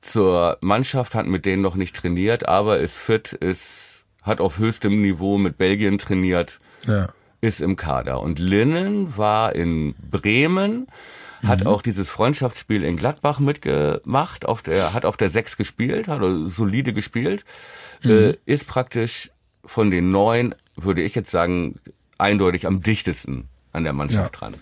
zur 0.00 0.58
Mannschaft, 0.60 1.14
hat 1.14 1.26
mit 1.26 1.44
denen 1.44 1.62
noch 1.62 1.74
nicht 1.74 1.96
trainiert, 1.96 2.48
aber 2.48 2.78
ist 2.78 2.98
fit, 2.98 3.32
ist, 3.32 4.04
hat 4.22 4.40
auf 4.40 4.58
höchstem 4.58 5.00
Niveau 5.00 5.38
mit 5.38 5.58
Belgien 5.58 5.98
trainiert, 5.98 6.60
ja. 6.86 7.08
ist 7.40 7.60
im 7.60 7.76
Kader. 7.76 8.20
Und 8.20 8.38
Linnen 8.38 9.16
war 9.16 9.54
in 9.54 9.94
Bremen, 10.10 10.86
hat 11.42 11.60
mhm. 11.60 11.66
auch 11.66 11.82
dieses 11.82 12.10
Freundschaftsspiel 12.10 12.84
in 12.84 12.96
Gladbach 12.96 13.40
mitgemacht, 13.40 14.46
auf 14.46 14.62
der, 14.62 14.94
hat 14.94 15.04
auf 15.04 15.16
der 15.16 15.30
Sechs 15.30 15.56
gespielt, 15.56 16.08
hat 16.08 16.20
solide 16.46 16.92
gespielt, 16.92 17.44
mhm. 18.02 18.10
äh, 18.10 18.36
ist 18.46 18.66
praktisch 18.66 19.30
von 19.66 19.90
den 19.90 20.10
neun, 20.10 20.54
würde 20.76 21.02
ich 21.02 21.14
jetzt 21.14 21.30
sagen, 21.30 21.80
eindeutig 22.18 22.66
am 22.66 22.80
dichtesten 22.80 23.48
an 23.72 23.84
der 23.84 23.92
Mannschaft 23.92 24.34
ja. 24.34 24.38
dran. 24.38 24.54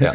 ja. 0.00 0.14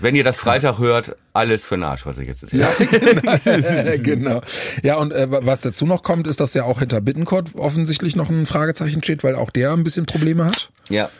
Wenn 0.00 0.14
ihr 0.14 0.24
das 0.24 0.38
Freitag 0.38 0.78
hört, 0.78 1.14
alles 1.32 1.64
für 1.64 1.76
den 1.76 1.84
Arsch, 1.84 2.06
was 2.06 2.18
ich 2.18 2.26
jetzt 2.28 2.42
erzähle. 2.42 2.62
Ja, 2.62 3.96
genau. 3.96 4.02
genau. 4.02 4.40
Ja, 4.82 4.96
und 4.96 5.12
äh, 5.12 5.26
was 5.28 5.60
dazu 5.60 5.84
noch 5.84 6.02
kommt, 6.02 6.26
ist, 6.26 6.40
dass 6.40 6.54
ja 6.54 6.64
auch 6.64 6.78
hinter 6.78 7.00
Bittencourt 7.00 7.54
offensichtlich 7.54 8.16
noch 8.16 8.30
ein 8.30 8.46
Fragezeichen 8.46 9.02
steht, 9.02 9.24
weil 9.24 9.34
auch 9.34 9.50
der 9.50 9.72
ein 9.72 9.84
bisschen 9.84 10.06
Probleme 10.06 10.46
hat. 10.46 10.70
Ja. 10.88 11.10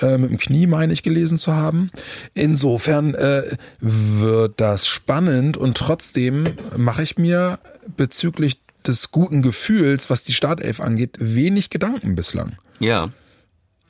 Äh, 0.00 0.16
mit 0.16 0.30
dem 0.30 0.38
Knie 0.38 0.66
meine 0.66 0.92
ich 0.92 1.02
gelesen 1.02 1.36
zu 1.36 1.54
haben. 1.54 1.90
Insofern 2.32 3.14
äh, 3.14 3.42
wird 3.80 4.54
das 4.58 4.86
spannend 4.86 5.58
und 5.58 5.76
trotzdem 5.76 6.56
mache 6.76 7.02
ich 7.02 7.18
mir 7.18 7.58
bezüglich 7.96 8.61
des 8.86 9.10
guten 9.10 9.42
Gefühls, 9.42 10.10
was 10.10 10.22
die 10.22 10.32
Startelf 10.32 10.80
angeht, 10.80 11.16
wenig 11.18 11.70
Gedanken 11.70 12.14
bislang. 12.14 12.56
Ja. 12.78 13.10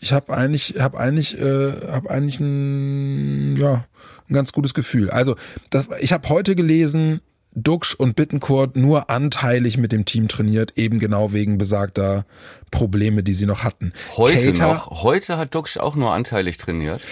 Ich 0.01 0.13
habe 0.13 0.35
eigentlich, 0.37 0.77
habe 0.79 0.99
eigentlich, 0.99 1.41
äh, 1.41 1.73
habe 1.91 2.11
eigentlich 2.11 2.41
ein, 2.41 3.57
ja, 3.57 3.85
ein 4.29 4.35
ganz 4.35 4.53
gutes 4.53 4.75
Gefühl. 4.75 5.11
Also, 5.11 5.37
das, 5.71 5.87
ich 6.01 6.13
habe 6.13 6.29
heute 6.29 6.57
gelesen, 6.57 7.21
Duxch 7.55 7.95
und 7.95 8.17
Bittencourt 8.17 8.77
nur 8.77 9.11
anteilig 9.11 9.77
mit 9.77 9.93
dem 9.93 10.05
Team 10.05 10.29
trainiert, 10.29 10.77
eben 10.77 10.99
genau 10.99 11.33
wegen 11.33 11.59
besagter 11.59 12.25
Probleme, 12.71 13.23
die 13.23 13.35
sie 13.35 13.47
noch 13.47 13.63
hatten. 13.63 13.93
Heute 14.17 14.53
Kater, 14.53 14.75
noch? 14.75 15.03
Heute 15.03 15.37
hat 15.37 15.55
Duxch 15.55 15.77
auch 15.77 15.95
nur 15.95 16.13
anteilig 16.13 16.57
trainiert? 16.57 17.03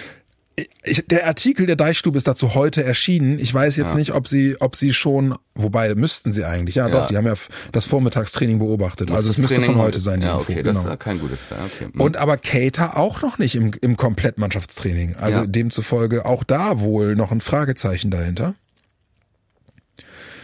Ich, 0.83 1.05
der 1.07 1.27
Artikel 1.27 1.65
der 1.65 1.75
Deichstube 1.75 2.17
ist 2.17 2.27
dazu 2.27 2.55
heute 2.55 2.83
erschienen. 2.83 3.39
Ich 3.39 3.53
weiß 3.53 3.75
jetzt 3.75 3.91
ja. 3.91 3.95
nicht, 3.95 4.13
ob 4.13 4.27
sie, 4.27 4.57
ob 4.59 4.75
sie 4.75 4.93
schon, 4.93 5.35
wobei 5.55 5.93
müssten 5.95 6.31
sie 6.31 6.45
eigentlich. 6.45 6.75
Ja, 6.75 6.87
ja. 6.87 6.93
doch, 6.93 7.07
die 7.07 7.17
haben 7.17 7.25
ja 7.25 7.35
das 7.71 7.85
Vormittagstraining 7.85 8.59
beobachtet. 8.59 9.09
Das 9.09 9.17
also 9.17 9.29
es 9.29 9.37
müsste 9.37 9.61
von 9.61 9.77
heute 9.77 9.99
sein, 9.99 10.21
die 10.21 10.27
ja, 10.27 10.33
Info. 10.33 10.51
Okay, 10.51 10.63
genau. 10.63 10.83
das 10.83 10.93
ist 10.93 10.99
kein 10.99 11.19
gutes. 11.19 11.39
Okay. 11.51 11.89
Mhm. 11.93 12.01
Und 12.01 12.17
aber 12.17 12.37
Cater 12.37 12.97
auch 12.97 13.21
noch 13.21 13.37
nicht 13.37 13.55
im, 13.55 13.71
im 13.81 13.97
Komplettmannschaftstraining. 13.97 15.15
Also 15.15 15.39
ja. 15.39 15.45
demzufolge 15.45 16.25
auch 16.25 16.43
da 16.43 16.79
wohl 16.79 17.15
noch 17.15 17.31
ein 17.31 17.41
Fragezeichen 17.41 18.11
dahinter. 18.11 18.55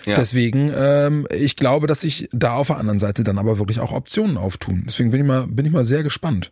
Ja. 0.05 0.15
Deswegen, 0.15 0.71
ähm, 0.73 1.27
ich 1.31 1.57
glaube, 1.57 1.85
dass 1.85 2.01
sich 2.01 2.29
da 2.31 2.53
auf 2.53 2.67
der 2.67 2.77
anderen 2.77 2.97
Seite 2.97 3.25
dann 3.25 3.37
aber 3.37 3.59
wirklich 3.59 3.81
auch 3.81 3.91
Optionen 3.91 4.37
auftun. 4.37 4.83
Deswegen 4.87 5.11
bin 5.11 5.19
ich 5.19 5.27
mal, 5.27 5.47
bin 5.47 5.65
ich 5.65 5.71
mal 5.71 5.83
sehr 5.83 6.01
gespannt. 6.01 6.51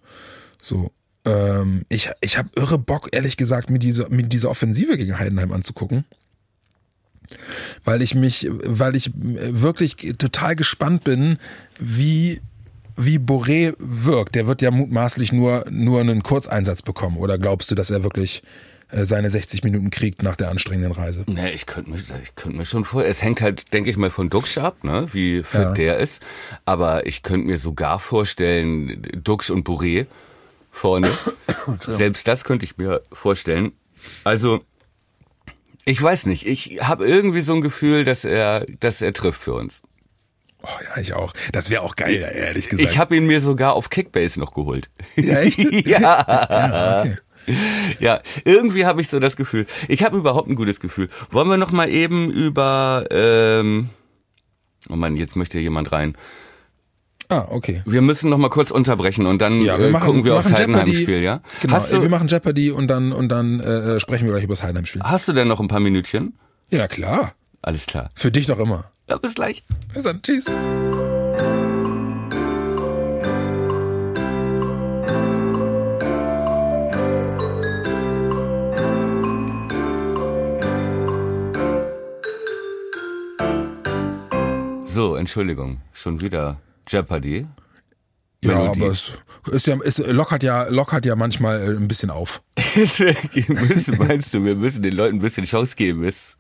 So. 0.62 0.92
Ähm, 1.26 1.82
ich 1.90 2.10
ich 2.22 2.38
habe 2.38 2.50
irre 2.56 2.78
Bock, 2.78 3.10
ehrlich 3.12 3.38
gesagt, 3.38 3.70
mir 3.70 3.80
diese, 3.80 4.08
mir 4.10 4.24
diese 4.24 4.50
Offensive 4.50 4.98
gegen 4.98 5.18
Heidenheim 5.20 5.52
anzugucken. 5.52 6.06
Weil 7.84 8.04
ich 8.04 8.14
mich, 8.14 8.48
weil 8.50 8.96
ich 8.96 9.12
wirklich 9.16 9.96
total 10.18 10.56
gespannt 10.56 11.04
bin, 11.04 11.38
wie 11.80 12.40
wie 12.98 13.18
Boré 13.18 13.74
wirkt, 13.78 14.36
der 14.36 14.48
wird 14.48 14.62
ja 14.62 14.72
mutmaßlich 14.72 15.34
nur, 15.34 15.66
nur 15.70 16.00
einen 16.00 16.24
Kurzeinsatz 16.24 16.82
bekommen. 16.82 17.18
Oder 17.18 17.38
glaubst 17.38 17.70
du, 17.70 17.76
dass 17.76 17.90
er 17.90 18.04
wirklich 18.04 18.42
äh, 18.90 19.06
seine 19.06 19.30
60 19.30 19.64
Minuten 19.64 19.90
kriegt 19.90 20.24
nach 20.24 20.36
der 20.36 20.50
anstrengenden 20.50 20.94
Reise? 20.94 21.26
Ne, 21.28 21.52
ich 21.52 21.66
könnte 21.66 21.92
mir, 21.92 21.98
ich 21.98 22.36
könnte 22.36 22.58
mir 22.58 22.66
schon 22.66 22.86
vor. 22.86 23.04
Es 23.04 23.22
hängt 23.22 23.42
halt, 23.42 23.74
denke 23.74 23.90
ich 23.90 23.98
mal, 23.98 24.12
von 24.12 24.30
Duxch 24.30 24.58
ab, 24.58 24.84
ne, 24.84 25.08
wie 25.12 25.44
fit 25.44 25.62
ja. 25.62 25.74
der 25.74 25.98
ist. 25.98 26.22
Aber 26.64 27.06
ich 27.06 27.24
könnte 27.24 27.48
mir 27.48 27.58
sogar 27.58 28.00
vorstellen, 28.00 29.02
Duxch 29.24 29.50
und 29.50 29.68
Boré 29.68 30.06
vorne. 30.76 31.10
Selbst 31.88 32.28
das 32.28 32.44
könnte 32.44 32.66
ich 32.66 32.78
mir 32.78 33.02
vorstellen. 33.12 33.74
Also, 34.24 34.62
ich 35.86 36.02
weiß 36.02 36.26
nicht. 36.26 36.46
Ich 36.46 36.80
habe 36.82 37.08
irgendwie 37.08 37.42
so 37.42 37.54
ein 37.54 37.62
Gefühl, 37.62 38.04
dass 38.04 38.26
er, 38.26 38.66
dass 38.80 39.02
er 39.02 39.14
trifft 39.14 39.42
für 39.42 39.54
uns. 39.54 39.82
Oh 40.62 40.68
ja, 40.84 41.02
ich 41.02 41.14
auch. 41.14 41.34
Das 41.52 41.70
wäre 41.70 41.84
auch 41.84 41.96
geil, 41.96 42.16
ehrlich 42.36 42.70
gesagt. 42.70 42.90
Ich 42.90 42.98
habe 42.98 43.16
ihn 43.16 43.28
mir 43.28 43.40
sogar 43.40 43.74
auf 43.74 43.90
Kickbase 43.90 44.40
noch 44.40 44.54
geholt. 44.54 44.90
Ja, 45.16 45.40
echt? 45.40 45.60
ja. 45.88 46.00
ja, 46.00 47.02
okay. 47.02 47.18
ja, 48.00 48.22
irgendwie 48.46 48.86
habe 48.86 49.02
ich 49.02 49.08
so 49.08 49.20
das 49.20 49.36
Gefühl. 49.36 49.68
Ich 49.88 50.04
habe 50.04 50.18
überhaupt 50.18 50.50
ein 50.50 50.56
gutes 50.56 50.80
Gefühl. 50.80 51.10
Wollen 51.30 51.50
wir 51.50 51.58
noch 51.58 51.72
mal 51.72 51.90
eben 51.90 52.32
über 52.32 53.06
ähm, 53.12 53.92
Oh 54.90 54.96
Mann, 54.96 55.16
jetzt 55.16 55.36
möchte 55.36 55.58
jemand 55.60 55.92
rein. 55.92 56.16
Ah, 57.30 57.48
okay. 57.50 57.82
Wir 57.86 58.02
müssen 58.02 58.30
noch 58.30 58.38
mal 58.38 58.50
kurz 58.50 58.72
unterbrechen 58.72 59.26
und 59.26 59.42
dann 59.42 59.60
ja, 59.60 59.80
wir 59.80 59.88
äh, 59.88 59.90
machen, 59.90 60.06
gucken 60.06 60.24
wir, 60.24 60.34
wir 60.34 60.40
aufs 60.40 60.52
Heidenheim-Spiel, 60.52 61.22
ja? 61.22 61.42
Genau, 61.62 61.80
du, 61.80 62.02
wir 62.02 62.10
machen 62.10 62.28
Jeopardy 62.28 62.72
und 62.72 62.88
dann 62.88 63.12
und 63.12 63.30
dann 63.30 63.60
äh, 63.60 64.00
sprechen 64.00 64.26
wir 64.26 64.34
gleich 64.34 64.44
über 64.44 64.54
das 64.54 64.64
Heidenheim-Spiel. 64.64 65.02
Hast 65.04 65.28
du 65.28 65.34
denn 65.34 65.48
noch 65.48 65.60
ein 65.60 65.68
paar 65.68 65.80
Minütchen? 65.80 66.38
Ja, 66.72 66.88
klar. 66.88 67.34
Alles 67.62 67.88
klar. 67.88 68.12
Für 68.14 68.32
dich 68.32 68.46
doch 68.46 68.60
immer. 68.60 68.92
Ja, 69.10 69.18
bis 69.18 69.34
gleich. 69.34 69.64
Bis 69.94 70.04
dann. 70.04 70.22
Tschüss. 70.22 70.46
So, 84.86 85.16
Entschuldigung, 85.16 85.82
schon 85.92 86.22
wieder 86.22 86.62
Jeopardy. 86.88 87.48
Ja, 88.44 88.72
aber 88.72 88.88
es 88.88 89.22
ist 89.52 89.68
ja, 89.68 89.78
es 89.84 89.98
lockert 89.98 90.44
ja, 90.44 90.64
lockert 90.70 91.06
ja 91.06 91.16
manchmal 91.16 91.62
äh, 91.62 91.78
ein 91.78 91.88
bisschen 91.88 92.12
auf. 92.12 92.42
meinst 92.76 94.34
du, 94.34 94.44
wir 94.44 94.56
müssen 94.56 94.84
den 94.84 94.94
Leuten 94.94 95.18
ein 95.18 95.22
bisschen 95.22 95.46
Chance 95.46 95.76
geben, 95.76 96.04
es, 96.04 96.38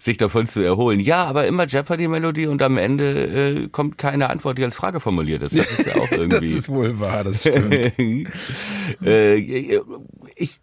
sich 0.00 0.16
davon 0.16 0.46
zu 0.46 0.60
erholen? 0.60 1.00
Ja, 1.00 1.24
aber 1.24 1.46
immer 1.46 1.66
Jeopardy-Melodie 1.66 2.46
und 2.46 2.62
am 2.62 2.78
Ende 2.78 3.64
äh, 3.64 3.68
kommt 3.68 3.98
keine 3.98 4.30
Antwort, 4.30 4.58
die 4.58 4.64
als 4.64 4.76
Frage 4.76 5.00
formuliert 5.00 5.42
ist. 5.42 5.56
Das 5.56 5.78
ist 5.78 5.86
ja 5.86 5.94
auch 5.96 6.10
irgendwie. 6.10 6.48
das 6.50 6.58
ist 6.58 6.68
wohl 6.68 6.98
wahr, 6.98 7.24
das 7.24 7.40
stimmt. 7.40 7.92
äh, 9.04 9.36
ich 10.34 10.60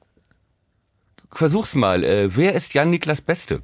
versuch's 1.32 1.76
mal. 1.76 2.04
Äh, 2.04 2.36
wer 2.36 2.54
ist 2.54 2.74
Jan 2.74 2.90
Niklas 2.90 3.22
Beste? 3.22 3.62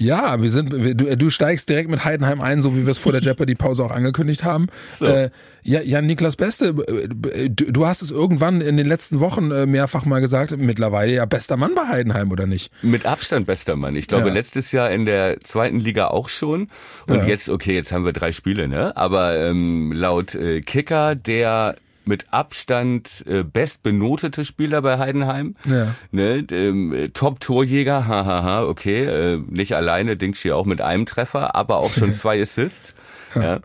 Ja, 0.00 0.40
wir 0.40 0.50
sind, 0.50 0.72
wir, 0.74 0.94
du, 0.94 1.14
du 1.14 1.28
steigst 1.28 1.68
direkt 1.68 1.90
mit 1.90 2.06
Heidenheim 2.06 2.40
ein, 2.40 2.62
so 2.62 2.74
wie 2.74 2.86
wir 2.86 2.90
es 2.90 2.96
vor 2.96 3.12
der 3.12 3.20
Jeopardy-Pause 3.20 3.84
auch 3.84 3.90
angekündigt 3.90 4.44
haben. 4.44 4.68
So. 4.98 5.04
Äh, 5.04 5.28
ja, 5.62 5.82
Jan 5.82 6.06
Niklas 6.06 6.36
Beste, 6.36 6.68
äh, 6.68 7.50
du, 7.50 7.70
du 7.70 7.86
hast 7.86 8.00
es 8.00 8.10
irgendwann 8.10 8.62
in 8.62 8.78
den 8.78 8.86
letzten 8.86 9.20
Wochen 9.20 9.50
äh, 9.50 9.66
mehrfach 9.66 10.06
mal 10.06 10.22
gesagt, 10.22 10.56
mittlerweile 10.56 11.12
ja 11.12 11.26
bester 11.26 11.58
Mann 11.58 11.74
bei 11.74 11.86
Heidenheim, 11.86 12.32
oder 12.32 12.46
nicht? 12.46 12.72
Mit 12.80 13.04
Abstand 13.04 13.44
bester 13.44 13.76
Mann. 13.76 13.94
Ich 13.94 14.08
glaube, 14.08 14.28
ja. 14.28 14.32
letztes 14.32 14.72
Jahr 14.72 14.90
in 14.90 15.04
der 15.04 15.38
zweiten 15.40 15.78
Liga 15.78 16.06
auch 16.06 16.30
schon. 16.30 16.68
Und 17.06 17.16
ja. 17.16 17.26
jetzt, 17.26 17.50
okay, 17.50 17.74
jetzt 17.74 17.92
haben 17.92 18.06
wir 18.06 18.14
drei 18.14 18.32
Spiele, 18.32 18.68
ne? 18.68 18.96
Aber 18.96 19.36
ähm, 19.36 19.92
laut 19.92 20.34
äh, 20.34 20.62
Kicker, 20.62 21.14
der 21.14 21.76
mit 22.04 22.32
Abstand 22.32 23.24
äh, 23.26 23.42
bestbenotete 23.42 24.44
Spieler 24.44 24.82
bei 24.82 24.98
Heidenheim. 24.98 25.54
Ja. 25.64 25.94
Ne, 26.10 26.44
ähm, 26.50 27.10
Top-Torjäger, 27.12 28.06
hahaha, 28.06 28.64
okay, 28.64 29.04
äh, 29.04 29.38
nicht 29.48 29.74
alleine, 29.74 30.16
Dingshi 30.16 30.52
auch 30.52 30.66
mit 30.66 30.80
einem 30.80 31.06
Treffer, 31.06 31.54
aber 31.54 31.76
auch 31.76 31.92
schon 31.92 32.12
zwei 32.14 32.40
Assists. 32.40 32.94
ja. 33.34 33.42
ja. 33.42 33.60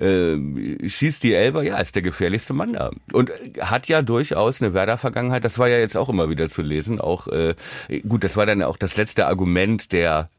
Äh, 0.00 0.38
schießt 0.88 1.22
die 1.22 1.34
Elber, 1.34 1.62
ja, 1.62 1.76
ist 1.76 1.94
der 1.94 2.00
gefährlichste 2.00 2.54
Mann 2.54 2.72
da. 2.72 2.90
Und 3.12 3.30
hat 3.60 3.86
ja 3.86 4.00
durchaus 4.00 4.62
eine 4.62 4.72
Werder-Vergangenheit, 4.72 5.44
das 5.44 5.58
war 5.58 5.68
ja 5.68 5.76
jetzt 5.76 5.94
auch 5.94 6.08
immer 6.08 6.30
wieder 6.30 6.48
zu 6.48 6.62
lesen, 6.62 7.02
auch, 7.02 7.28
äh, 7.28 7.54
gut, 8.08 8.24
das 8.24 8.38
war 8.38 8.46
dann 8.46 8.62
auch 8.62 8.78
das 8.78 8.96
letzte 8.96 9.26
Argument 9.26 9.92
der 9.92 10.30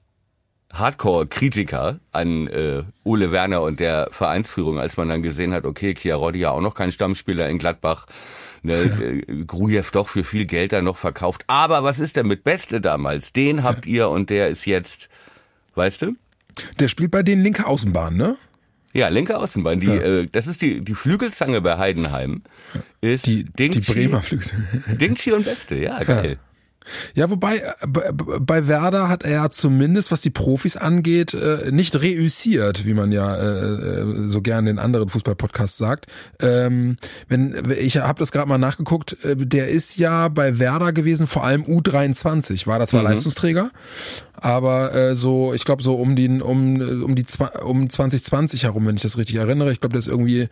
Hardcore-Kritiker 0.74 2.00
an 2.12 2.48
äh, 2.48 2.84
Ole 3.04 3.32
Werner 3.32 3.62
und 3.62 3.80
der 3.80 4.10
Vereinsführung, 4.12 4.80
als 4.80 4.98
man 4.98 5.10
dann 5.10 5.22
gesehen 5.22 5.54
hat, 5.54 5.66
okay, 5.66 5.94
Chiarodi 5.94 6.40
ja 6.40 6.52
auch 6.52 6.62
noch 6.62 6.76
kein 6.76 6.92
Stammspieler 6.92 7.50
in 7.50 7.58
Gladbach, 7.58 8.06
ne, 8.64 8.76
äh, 8.76 9.44
Grujew 9.46 9.84
doch 9.92 10.08
für 10.08 10.24
viel 10.24 10.46
Geld 10.46 10.74
da 10.74 10.82
noch 10.82 10.98
verkauft. 10.98 11.44
Aber 11.48 11.84
was 11.84 12.00
ist 12.00 12.16
denn 12.16 12.28
mit 12.28 12.44
Beste 12.44 12.82
damals? 12.82 13.34
Den 13.34 13.64
habt 13.64 13.86
ihr 13.86 14.10
und 14.10 14.30
der 14.30 14.48
ist 14.48 14.66
jetzt, 14.66 15.10
weißt 15.76 16.04
du? 16.04 16.16
Der 16.80 16.88
spielt 16.88 17.12
bei 17.12 17.24
den 17.24 17.42
linke 17.42 17.66
Außenbahn, 17.66 18.16
ne? 18.16 18.38
Ja, 18.94 19.08
linke 19.08 19.38
Außenbahn. 19.38 19.80
Die, 19.80 19.88
ja. 19.88 19.94
äh, 19.96 20.28
das 20.30 20.48
ist 20.48 20.62
die, 20.62 20.82
die 20.82 20.96
Flügelzange 20.96 21.62
bei 21.62 21.78
Heidenheim. 21.78 22.44
Ist 23.00 23.26
die, 23.26 23.46
Dingchi, 23.46 23.80
die 23.80 23.94
Bremer 23.94 24.22
Flügelzange. 24.22 24.68
Dingchi 25.00 25.32
und 25.32 25.46
Beste, 25.46 25.76
ja, 25.76 26.04
geil. 26.04 26.32
Ja. 26.32 26.51
Ja, 27.14 27.30
wobei 27.30 27.58
äh, 27.58 27.88
bei 28.14 28.68
Werder 28.68 29.10
hat 29.10 29.24
er 29.24 29.32
ja 29.32 29.50
zumindest, 29.50 30.12
was 30.12 30.22
die 30.22 30.30
Profis 30.30 30.78
angeht, 30.78 31.34
äh, 31.34 31.72
nicht 31.72 31.96
reüssiert, 32.02 32.86
wie 32.86 32.94
man 32.94 33.12
ja 33.12 33.36
äh, 33.38 34.28
so 34.28 34.42
gerne 34.42 34.70
in 34.70 34.80
anderen 34.80 35.10
Fußballpodcasts 35.10 35.78
sagt. 35.78 36.08
Ähm, 36.42 36.98
wenn 37.28 37.56
ich 37.80 37.98
habe 37.98 38.20
das 38.20 38.32
gerade 38.32 38.50
mal 38.50 38.58
nachgeguckt, 38.58 39.18
der 39.24 39.70
ist 39.70 39.98
ja 39.98 40.28
bei 40.28 40.60
Werder 40.60 40.94
gewesen, 40.94 41.28
vor 41.28 41.44
allem 41.44 41.64
U23, 41.64 42.68
war 42.68 42.80
da 42.80 42.88
zwar 42.88 43.02
mhm. 43.02 43.08
Leistungsträger, 43.08 43.72
aber 44.36 45.16
so, 45.16 45.54
ich 45.54 45.66
glaube 45.66 45.84
so 45.84 45.96
um 45.96 46.16
die 46.16 46.28
um 46.28 46.82
um 47.04 47.16
die 47.16 47.26
um 47.64 47.90
2020 47.90 48.64
herum, 48.64 48.88
wenn 48.88 48.96
ich 48.96 49.02
das 49.02 49.18
richtig 49.18 49.36
erinnere. 49.36 49.72
Ich 49.72 49.80
glaube, 49.80 49.96
das 49.96 50.08
irgendwie 50.08 50.48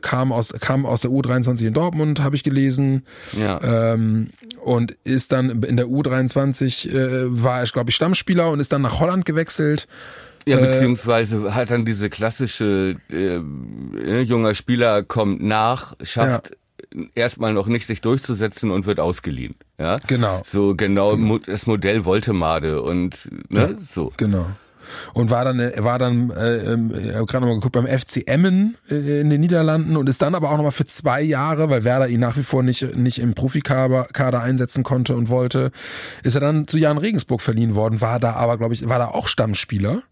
kam 0.00 0.32
aus 0.32 0.52
kam 0.60 0.86
aus 0.86 1.02
der 1.02 1.10
U23 1.10 1.66
in 1.66 1.74
Dortmund, 1.74 2.22
habe 2.22 2.36
ich 2.36 2.42
gelesen. 2.42 3.04
Ja. 3.38 3.92
Ähm, 3.92 4.30
und 4.62 4.92
ist 5.04 5.32
dann 5.32 5.41
in 5.50 5.76
der 5.76 5.86
U23 5.86 6.90
äh, 6.90 7.42
war 7.42 7.60
er, 7.60 7.66
glaube 7.66 7.90
ich, 7.90 7.96
Stammspieler 7.96 8.50
und 8.50 8.60
ist 8.60 8.72
dann 8.72 8.82
nach 8.82 9.00
Holland 9.00 9.24
gewechselt. 9.24 9.86
Ja, 10.46 10.58
äh, 10.58 10.66
beziehungsweise 10.66 11.54
hat 11.54 11.70
dann 11.70 11.84
diese 11.84 12.10
klassische 12.10 12.96
äh, 13.10 13.36
äh, 13.36 14.20
junger 14.20 14.54
Spieler 14.54 15.02
kommt 15.02 15.42
nach, 15.42 15.94
schafft 16.02 16.50
ja 16.50 16.56
erstmal 17.14 17.52
noch 17.52 17.66
nicht 17.66 17.86
sich 17.86 18.00
durchzusetzen 18.00 18.70
und 18.70 18.86
wird 18.86 19.00
ausgeliehen. 19.00 19.54
Ja, 19.78 19.98
genau. 20.06 20.42
So 20.44 20.74
genau, 20.74 21.16
genau. 21.16 21.38
das 21.38 21.66
Modell 21.66 22.04
Voltemade 22.04 22.82
und 22.82 23.30
ne, 23.48 23.60
ja, 23.72 23.78
so. 23.78 24.12
Genau. 24.16 24.46
Und 25.14 25.30
war 25.30 25.44
dann, 25.44 25.58
war 25.78 25.98
dann, 25.98 26.30
äh, 26.30 27.14
habe 27.14 27.26
gerade 27.26 27.40
nochmal 27.40 27.54
geguckt, 27.54 27.72
beim 27.72 27.86
FC 27.86 28.22
Emmen 28.26 28.76
äh, 28.90 29.20
in 29.20 29.30
den 29.30 29.40
Niederlanden 29.40 29.96
und 29.96 30.08
ist 30.08 30.22
dann 30.22 30.34
aber 30.34 30.50
auch 30.50 30.56
nochmal 30.56 30.72
für 30.72 30.86
zwei 30.86 31.22
Jahre, 31.22 31.70
weil 31.70 31.84
Werder 31.84 32.08
ihn 32.08 32.20
nach 32.20 32.36
wie 32.36 32.42
vor 32.42 32.62
nicht, 32.62 32.96
nicht 32.96 33.18
im 33.18 33.34
Profikader 33.34 34.04
Kader 34.12 34.42
einsetzen 34.42 34.82
konnte 34.82 35.16
und 35.16 35.28
wollte, 35.28 35.70
ist 36.22 36.34
er 36.34 36.40
dann 36.40 36.66
zu 36.66 36.78
Jan 36.78 36.98
Regensburg 36.98 37.40
verliehen 37.40 37.74
worden, 37.74 38.00
war 38.00 38.20
da 38.20 38.34
aber, 38.34 38.58
glaube 38.58 38.74
ich, 38.74 38.88
war 38.88 38.98
da 38.98 39.08
auch 39.08 39.26
Stammspieler. 39.26 40.02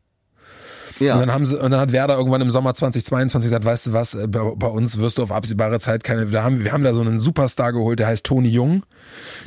Ja. 1.00 1.14
Und 1.14 1.20
dann 1.20 1.32
haben 1.32 1.46
sie, 1.46 1.58
und 1.58 1.70
dann 1.70 1.80
hat 1.80 1.92
Werder 1.92 2.16
irgendwann 2.16 2.40
im 2.40 2.50
Sommer 2.50 2.74
2022 2.74 3.48
gesagt, 3.48 3.64
weißt 3.64 3.86
du 3.88 3.92
was, 3.92 4.14
äh, 4.14 4.28
bei, 4.28 4.40
bei 4.54 4.66
uns 4.66 4.98
wirst 4.98 5.18
du 5.18 5.22
auf 5.22 5.32
absehbare 5.32 5.80
Zeit 5.80 6.04
keine, 6.04 6.30
wir 6.30 6.44
haben, 6.44 6.64
wir 6.64 6.72
haben 6.72 6.84
da 6.84 6.94
so 6.94 7.00
einen 7.00 7.18
Superstar 7.18 7.72
geholt, 7.72 7.98
der 7.98 8.06
heißt 8.06 8.24
Toni 8.24 8.48
Jung. 8.48 8.82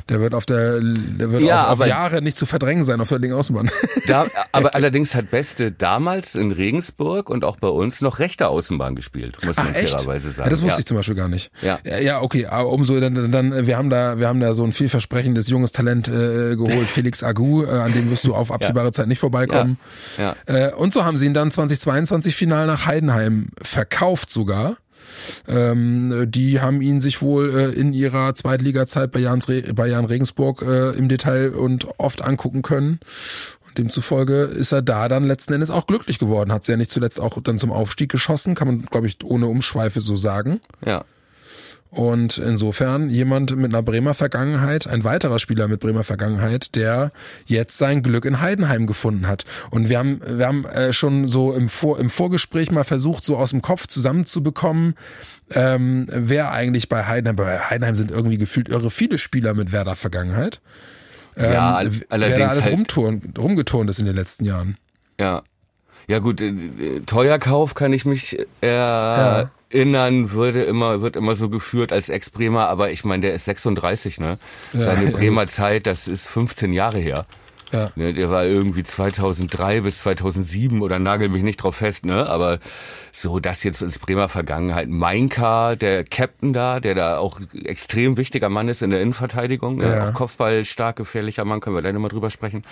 Der 0.08 0.20
wird 0.20 0.34
auf 0.34 0.44
der, 0.46 0.80
der 0.80 1.32
wird 1.32 1.42
ja, 1.42 1.68
auf, 1.68 1.80
auf 1.80 1.86
Jahre 1.86 2.20
nicht 2.20 2.36
zu 2.36 2.44
verdrängen 2.44 2.84
sein 2.84 3.00
auf 3.00 3.08
der 3.08 3.18
linken 3.18 3.36
Außenbahn. 3.36 3.70
Da, 4.06 4.26
aber 4.52 4.74
allerdings 4.74 5.14
hat 5.14 5.30
Beste 5.30 5.72
damals 5.72 6.34
in 6.34 6.52
Regensburg 6.52 7.30
und 7.30 7.44
auch 7.44 7.56
bei 7.56 7.68
uns 7.68 8.02
noch 8.02 8.18
rechte 8.18 8.48
Außenbahn 8.48 8.94
gespielt, 8.96 9.38
muss 9.44 9.56
man 9.56 9.72
fairerweise 9.72 10.30
sagen. 10.30 10.44
Ja, 10.44 10.50
das 10.50 10.60
wusste 10.60 10.74
ja. 10.74 10.78
ich 10.80 10.86
zum 10.86 10.96
Beispiel 10.96 11.14
gar 11.14 11.28
nicht. 11.28 11.50
Ja, 11.62 11.78
ja, 12.00 12.20
okay, 12.20 12.46
aber 12.46 12.68
umso 12.68 13.00
dann, 13.00 13.32
dann, 13.32 13.66
wir 13.66 13.78
haben 13.78 13.88
da, 13.88 14.18
wir 14.18 14.28
haben 14.28 14.40
da 14.40 14.52
so 14.52 14.64
ein 14.64 14.72
vielversprechendes 14.72 15.48
junges 15.48 15.72
Talent 15.72 16.08
äh, 16.08 16.56
geholt, 16.56 16.86
Felix 16.86 17.22
Agu, 17.22 17.64
äh, 17.64 17.68
an 17.68 17.92
dem 17.92 18.10
wirst 18.10 18.24
du 18.24 18.34
auf 18.34 18.52
absehbare 18.52 18.92
Zeit 18.92 19.06
nicht 19.06 19.20
vorbeikommen. 19.20 19.78
Ja. 20.18 20.36
Äh, 20.46 20.72
und 20.72 20.92
so 20.92 21.04
haben 21.04 21.16
sie 21.16 21.26
ihn 21.26 21.34
dann 21.34 21.43
2022 21.50 22.34
final 22.34 22.66
nach 22.66 22.86
Heidenheim 22.86 23.48
verkauft 23.62 24.30
sogar. 24.30 24.76
Ähm, 25.48 26.26
die 26.28 26.60
haben 26.60 26.80
ihn 26.80 27.00
sich 27.00 27.22
wohl 27.22 27.50
äh, 27.54 27.78
in 27.78 27.92
ihrer 27.92 28.34
Zweitliga-Zeit 28.34 29.12
bei, 29.12 29.20
bei 29.74 29.86
Jan 29.86 30.04
Regensburg 30.04 30.62
äh, 30.62 30.90
im 30.90 31.08
Detail 31.08 31.50
und 31.50 31.86
oft 31.98 32.22
angucken 32.22 32.62
können. 32.62 33.00
Und 33.66 33.78
demzufolge 33.78 34.42
ist 34.42 34.72
er 34.72 34.82
da 34.82 35.08
dann 35.08 35.24
letzten 35.24 35.52
Endes 35.52 35.70
auch 35.70 35.86
glücklich 35.86 36.18
geworden. 36.18 36.52
Hat 36.52 36.64
sie 36.64 36.72
ja 36.72 36.78
nicht 36.78 36.90
zuletzt 36.90 37.20
auch 37.20 37.40
dann 37.42 37.58
zum 37.58 37.72
Aufstieg 37.72 38.10
geschossen, 38.10 38.54
kann 38.54 38.68
man, 38.68 38.82
glaube 38.86 39.06
ich, 39.06 39.22
ohne 39.24 39.46
Umschweife 39.46 40.00
so 40.00 40.16
sagen. 40.16 40.60
Ja. 40.84 41.04
Und 41.94 42.38
insofern 42.38 43.08
jemand 43.08 43.54
mit 43.56 43.72
einer 43.72 43.82
Bremer 43.82 44.14
Vergangenheit, 44.14 44.88
ein 44.88 45.04
weiterer 45.04 45.38
Spieler 45.38 45.68
mit 45.68 45.78
Bremer 45.78 46.02
Vergangenheit, 46.02 46.74
der 46.74 47.12
jetzt 47.46 47.78
sein 47.78 48.02
Glück 48.02 48.24
in 48.24 48.40
Heidenheim 48.40 48.88
gefunden 48.88 49.28
hat. 49.28 49.44
Und 49.70 49.88
wir 49.88 49.98
haben, 49.98 50.20
wir 50.26 50.44
haben 50.46 50.64
äh, 50.64 50.92
schon 50.92 51.28
so 51.28 51.52
im, 51.52 51.68
Vor 51.68 52.00
im 52.00 52.10
Vorgespräch 52.10 52.72
mal 52.72 52.82
versucht, 52.82 53.24
so 53.24 53.36
aus 53.36 53.50
dem 53.50 53.62
Kopf 53.62 53.86
zusammenzubekommen, 53.86 54.94
ähm, 55.52 56.06
wer 56.10 56.50
eigentlich 56.50 56.88
bei 56.88 57.04
Heidenheim, 57.04 57.36
bei 57.36 57.58
Heidenheim 57.60 57.94
sind 57.94 58.10
irgendwie 58.10 58.38
gefühlt 58.38 58.68
irre 58.68 58.90
viele 58.90 59.18
Spieler 59.18 59.54
mit 59.54 59.70
Werder 59.70 59.94
Vergangenheit. 59.94 60.60
Ähm, 61.36 61.52
Ja, 61.52 61.74
all- 61.74 61.92
wer 61.92 62.06
allerdings 62.10 62.38
da 62.40 62.48
alles 62.48 62.64
halt- 62.64 62.74
rumturn, 62.74 63.22
rumgeturnt 63.38 63.88
ist 63.90 64.00
in 64.00 64.06
den 64.06 64.16
letzten 64.16 64.44
Jahren. 64.44 64.78
Ja. 65.20 65.42
Ja 66.08 66.18
gut, 66.18 66.40
äh, 66.40 66.48
äh, 66.48 67.00
Teuerkauf 67.06 67.74
kann 67.74 67.92
ich 67.92 68.04
mich 68.04 68.36
erinnern, 69.74 70.30
würde 70.30 70.62
immer, 70.62 71.02
wird 71.02 71.16
immer 71.16 71.34
so 71.36 71.48
geführt 71.48 71.92
als 71.92 72.08
Ex-Bremer, 72.08 72.68
aber 72.68 72.90
ich 72.90 73.04
meine, 73.04 73.22
der 73.22 73.34
ist 73.34 73.44
36, 73.44 74.20
ne? 74.20 74.38
Seine 74.72 75.10
Bremer 75.10 75.46
Zeit, 75.48 75.86
das 75.86 76.08
ist 76.08 76.28
15 76.28 76.72
Jahre 76.72 76.98
her. 76.98 77.26
Ja. 77.74 77.90
Ne, 77.96 78.14
der 78.14 78.30
war 78.30 78.44
irgendwie 78.44 78.84
2003 78.84 79.80
bis 79.80 79.98
2007 79.98 80.80
oder 80.80 81.00
nagel 81.00 81.28
mich 81.28 81.42
nicht 81.42 81.56
drauf 81.56 81.76
fest, 81.76 82.06
ne? 82.06 82.28
Aber 82.28 82.60
so 83.10 83.40
das 83.40 83.64
jetzt 83.64 83.82
ins 83.82 83.98
Bremer 83.98 84.28
Vergangenheit. 84.28 84.88
Mainka, 84.88 85.74
der 85.74 86.04
Captain 86.04 86.52
da, 86.52 86.78
der 86.78 86.94
da 86.94 87.18
auch 87.18 87.40
extrem 87.64 88.16
wichtiger 88.16 88.48
Mann 88.48 88.68
ist 88.68 88.82
in 88.82 88.90
der 88.90 89.00
Innenverteidigung, 89.00 89.78
ne? 89.78 89.96
Ja. 89.96 90.08
auch 90.08 90.14
Kopfball 90.14 90.64
stark, 90.64 90.96
gefährlicher 90.96 91.44
Mann, 91.44 91.60
können 91.60 91.74
wir 91.74 91.80
gleich 91.80 91.94
nochmal 91.94 92.10
drüber 92.10 92.30
sprechen. 92.30 92.62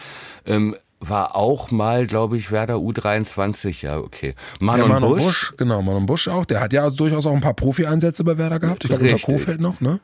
Ähm, 0.46 0.76
war 1.00 1.34
auch 1.34 1.72
mal, 1.72 2.06
glaube 2.06 2.36
ich, 2.36 2.52
Werder 2.52 2.76
U23, 2.76 3.82
ja, 3.84 3.98
okay. 3.98 4.34
Manon, 4.60 4.82
ja, 4.82 4.88
Manon 4.94 5.10
Busch, 5.14 5.22
Busch. 5.24 5.54
genau, 5.56 5.82
Manon 5.82 6.06
Busch 6.06 6.28
auch. 6.28 6.44
Der 6.44 6.60
hat 6.60 6.72
ja 6.72 6.88
durchaus 6.90 7.26
auch 7.26 7.34
ein 7.34 7.40
paar 7.40 7.54
Profi-Einsätze 7.54 8.22
bei 8.22 8.38
Werder 8.38 8.60
gehabt. 8.60 8.84
Ich 8.84 8.90
glaube, 8.90 9.04
unter. 9.04 9.18
Kofeld 9.18 9.60
noch, 9.60 9.80
ne? 9.80 9.98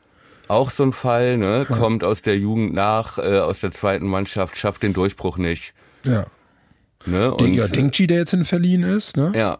Auch 0.49 0.69
so 0.69 0.83
ein 0.83 0.93
Fall, 0.93 1.37
ne? 1.37 1.65
Kommt 1.67 2.03
aus 2.03 2.21
der 2.21 2.37
Jugend 2.37 2.73
nach, 2.73 3.17
äh, 3.17 3.39
aus 3.39 3.61
der 3.61 3.71
zweiten 3.71 4.07
Mannschaft, 4.07 4.57
schafft 4.57 4.83
den 4.83 4.93
Durchbruch 4.93 5.37
nicht. 5.37 5.73
Ja. 6.03 6.25
Ne? 7.05 7.33
Und, 7.33 7.53
ja, 7.53 7.67
Dingchi, 7.67 8.07
der 8.07 8.17
jetzt 8.19 8.31
hin 8.31 8.45
verliehen 8.45 8.83
ist, 8.83 9.15
ne? 9.15 9.31
ja. 9.35 9.59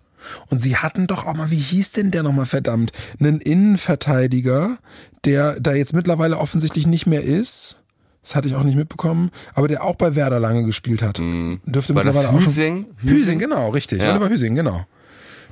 Und 0.49 0.61
sie 0.61 0.75
hatten 0.75 1.07
doch 1.07 1.25
auch 1.25 1.33
mal, 1.33 1.49
wie 1.49 1.55
hieß 1.55 1.93
denn 1.93 2.11
der 2.11 2.23
nochmal 2.23 2.45
verdammt? 2.45 2.91
Einen 3.21 3.39
Innenverteidiger, 3.39 4.77
der 5.23 5.59
da 5.61 5.73
jetzt 5.73 5.93
mittlerweile 5.93 6.37
offensichtlich 6.37 6.85
nicht 6.85 7.07
mehr 7.07 7.23
ist. 7.23 7.77
Das 8.21 8.35
hatte 8.35 8.49
ich 8.49 8.55
auch 8.55 8.63
nicht 8.63 8.75
mitbekommen, 8.75 9.31
aber 9.53 9.69
der 9.69 9.83
auch 9.83 9.95
bei 9.95 10.15
Werder 10.15 10.41
lange 10.41 10.65
gespielt 10.65 11.01
hat. 11.01 11.19
Dürfte 11.19 11.23
Mhm. 11.23 11.59
War 11.63 11.71
das 11.71 11.89
mittlerweile 11.89 12.29
auch 12.29 12.41
schon. 12.41 12.45
Hüsing? 12.47 12.85
Hüsing, 12.97 13.39
genau, 13.39 13.69
richtig. 13.69 14.01
Ja. 14.01 14.11
Oliver 14.11 14.29
Hüsing, 14.29 14.55
genau. 14.55 14.85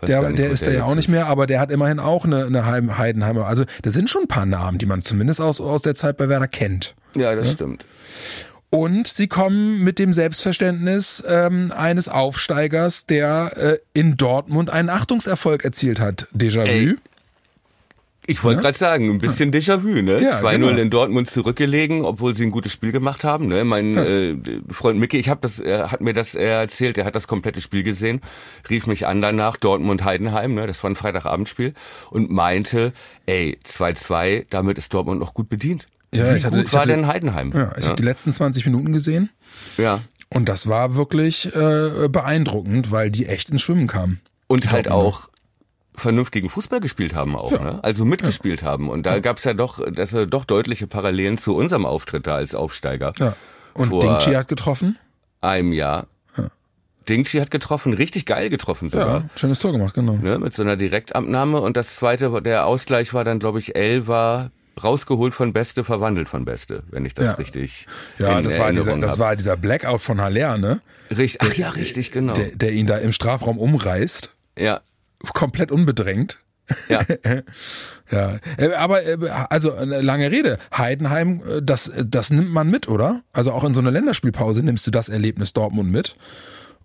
Der, 0.05 0.21
nicht, 0.21 0.37
der 0.39 0.49
ist 0.51 0.65
da 0.65 0.71
ja 0.71 0.83
auch 0.83 0.95
nicht 0.95 1.09
mehr, 1.09 1.25
aber 1.27 1.47
der 1.47 1.59
hat 1.59 1.71
immerhin 1.71 1.99
auch 1.99 2.25
eine, 2.25 2.45
eine 2.45 2.65
Heim- 2.65 2.97
Heidenheimer. 2.97 3.47
Also 3.47 3.63
da 3.81 3.91
sind 3.91 4.09
schon 4.09 4.23
ein 4.23 4.27
paar 4.27 4.45
Namen, 4.45 4.77
die 4.77 4.85
man 4.85 5.01
zumindest 5.01 5.41
aus, 5.41 5.59
aus 5.59 5.81
der 5.81 5.95
Zeit 5.95 6.17
bei 6.17 6.29
Werder 6.29 6.47
kennt. 6.47 6.95
Ja, 7.15 7.35
das 7.35 7.51
stimmt. 7.53 7.85
Und 8.69 9.07
sie 9.07 9.27
kommen 9.27 9.83
mit 9.83 9.97
dem 9.97 10.11
Selbstverständnis 10.11 11.23
ähm, 11.27 11.71
eines 11.75 12.09
Aufsteigers, 12.09 13.05
der 13.05 13.51
äh, 13.55 13.77
in 13.93 14.17
Dortmund 14.17 14.69
einen 14.69 14.89
Achtungserfolg 14.89 15.63
erzielt 15.63 15.99
hat. 16.01 16.27
Déjà-vu. 16.35 16.97
Ich 18.29 18.43
wollte 18.43 18.61
gerade 18.61 18.77
sagen, 18.77 19.09
ein 19.09 19.19
bisschen 19.19 19.53
Déjà-vu, 19.53 20.01
ne? 20.01 20.21
Ja, 20.21 20.39
2-0 20.41 20.51
genau. 20.57 20.67
in 20.67 20.89
Dortmund 20.89 21.29
zurückgelegen, 21.29 22.03
obwohl 22.03 22.35
sie 22.35 22.43
ein 22.43 22.51
gutes 22.51 22.73
Spiel 22.73 22.91
gemacht 22.91 23.23
haben. 23.23 23.47
Ne? 23.47 23.63
Mein 23.63 23.95
äh, 23.97 24.35
Freund 24.69 24.99
Mickey, 24.99 25.17
ich 25.17 25.29
hab 25.29 25.41
das, 25.41 25.59
er 25.61 25.91
hat 25.91 26.01
mir 26.01 26.13
das 26.13 26.35
äh, 26.35 26.43
erzählt, 26.45 26.97
er 26.97 27.05
hat 27.05 27.15
das 27.15 27.27
komplette 27.27 27.61
Spiel 27.61 27.83
gesehen, 27.83 28.19
rief 28.69 28.85
mich 28.85 29.07
an 29.07 29.21
danach, 29.21 29.55
Dortmund-Heidenheim, 29.55 30.53
ne? 30.55 30.67
das 30.67 30.83
war 30.83 30.91
ein 30.91 30.97
Freitagabendspiel, 30.97 31.73
und 32.11 32.29
meinte, 32.29 32.91
ey, 33.27 33.57
2-2, 33.65 34.45
damit 34.49 34.77
ist 34.77 34.93
Dortmund 34.93 35.21
noch 35.21 35.33
gut 35.33 35.47
bedient. 35.47 35.87
Ja, 36.13 36.33
Wie 36.33 36.37
ich 36.37 36.43
hatte- 36.43 36.57
gut 36.57 36.65
ich 36.67 36.73
war 36.73 36.81
hatte- 36.81 36.89
denn 36.91 37.07
Heidenheim? 37.07 37.53
Ja, 37.55 37.71
ich 37.77 37.85
habe 37.85 37.95
die 37.95 38.03
letzten 38.03 38.33
20 38.33 38.65
Minuten 38.65 38.91
gesehen 38.91 39.29
ja. 39.77 39.99
und 40.29 40.49
das 40.49 40.67
war 40.67 40.95
wirklich 40.95 41.45
äh, 41.55 42.09
beeindruckend, 42.09 42.91
weil 42.91 43.09
die 43.09 43.25
echt 43.25 43.49
ins 43.51 43.61
Schwimmen 43.61 43.87
kamen. 43.87 44.19
Und 44.47 44.69
halt 44.71 44.89
auch 44.89 45.29
vernünftigen 45.97 46.49
Fußball 46.49 46.79
gespielt 46.79 47.13
haben 47.15 47.35
auch, 47.35 47.51
ne? 47.51 47.79
Also 47.83 48.05
mitgespielt 48.05 48.63
haben. 48.63 48.89
Und 48.89 49.05
da 49.05 49.19
gab's 49.19 49.43
ja 49.43 49.53
doch, 49.53 49.79
das 49.91 50.11
sind 50.11 50.33
doch 50.33 50.45
deutliche 50.45 50.87
Parallelen 50.87 51.37
zu 51.37 51.55
unserem 51.55 51.85
Auftritt 51.85 52.27
da 52.27 52.35
als 52.35 52.55
Aufsteiger. 52.55 53.13
Ja. 53.17 53.35
Und 53.73 53.89
Vor 53.89 54.01
Dingchi 54.01 54.33
hat 54.33 54.47
getroffen. 54.47 54.97
einem 55.41 55.73
Jahr. 55.73 56.07
Dingchi 57.09 57.39
hat 57.39 57.51
getroffen, 57.51 57.93
richtig 57.93 58.25
geil 58.25 58.49
getroffen 58.49 58.89
sogar. 58.89 59.19
Ja, 59.21 59.29
schönes 59.37 59.59
Tor 59.59 59.71
gemacht, 59.71 59.93
genau. 59.93 60.13
Ne, 60.21 60.39
mit 60.39 60.53
so 60.53 60.61
einer 60.61 60.75
Direktabnahme. 60.75 61.61
Und 61.61 61.77
das 61.77 61.95
zweite, 61.95 62.41
der 62.41 62.65
Ausgleich 62.65 63.13
war 63.13 63.23
dann, 63.23 63.39
glaube 63.39 63.59
ich, 63.59 63.75
L 63.77 64.07
war 64.07 64.51
rausgeholt 64.83 65.33
von 65.33 65.53
Beste, 65.53 65.83
verwandelt 65.85 66.27
von 66.27 66.43
Beste, 66.43 66.83
wenn 66.91 67.05
ich 67.05 67.13
das 67.13 67.25
Ja. 67.27 67.31
richtig 67.33 67.87
Ja, 68.19 68.41
das 68.41 68.59
war, 68.59 68.73
dieser, 68.73 68.97
das 68.97 69.17
war 69.19 69.35
dieser 69.37 69.55
Blackout 69.57 70.01
von 70.01 70.19
Haller, 70.21 70.57
ne? 70.57 70.81
Richtig, 71.09 71.39
ach 71.49 71.53
ja, 71.55 71.69
richtig, 71.69 72.11
genau. 72.11 72.33
Der, 72.33 72.51
der 72.51 72.73
ihn 72.73 72.85
da 72.87 72.97
im 72.97 73.13
Strafraum 73.13 73.57
umreißt. 73.57 74.31
ja, 74.59 74.81
Komplett 75.33 75.71
unbedrängt. 75.71 76.39
ja. 76.89 77.01
Ja, 78.09 78.37
äh, 78.57 78.71
aber 78.71 79.05
äh, 79.05 79.17
also 79.49 79.73
eine 79.73 80.01
lange 80.01 80.31
Rede. 80.31 80.59
Heidenheim, 80.75 81.41
äh, 81.41 81.61
das 81.61 81.91
das 82.05 82.29
nimmt 82.29 82.53
man 82.53 82.69
mit, 82.69 82.87
oder? 82.87 83.21
Also 83.33 83.51
auch 83.51 83.65
in 83.65 83.73
so 83.73 83.81
einer 83.81 83.91
Länderspielpause 83.91 84.63
nimmst 84.63 84.87
du 84.87 84.91
das 84.91 85.09
Erlebnis 85.09 85.51
Dortmund 85.51 85.91
mit. 85.91 86.15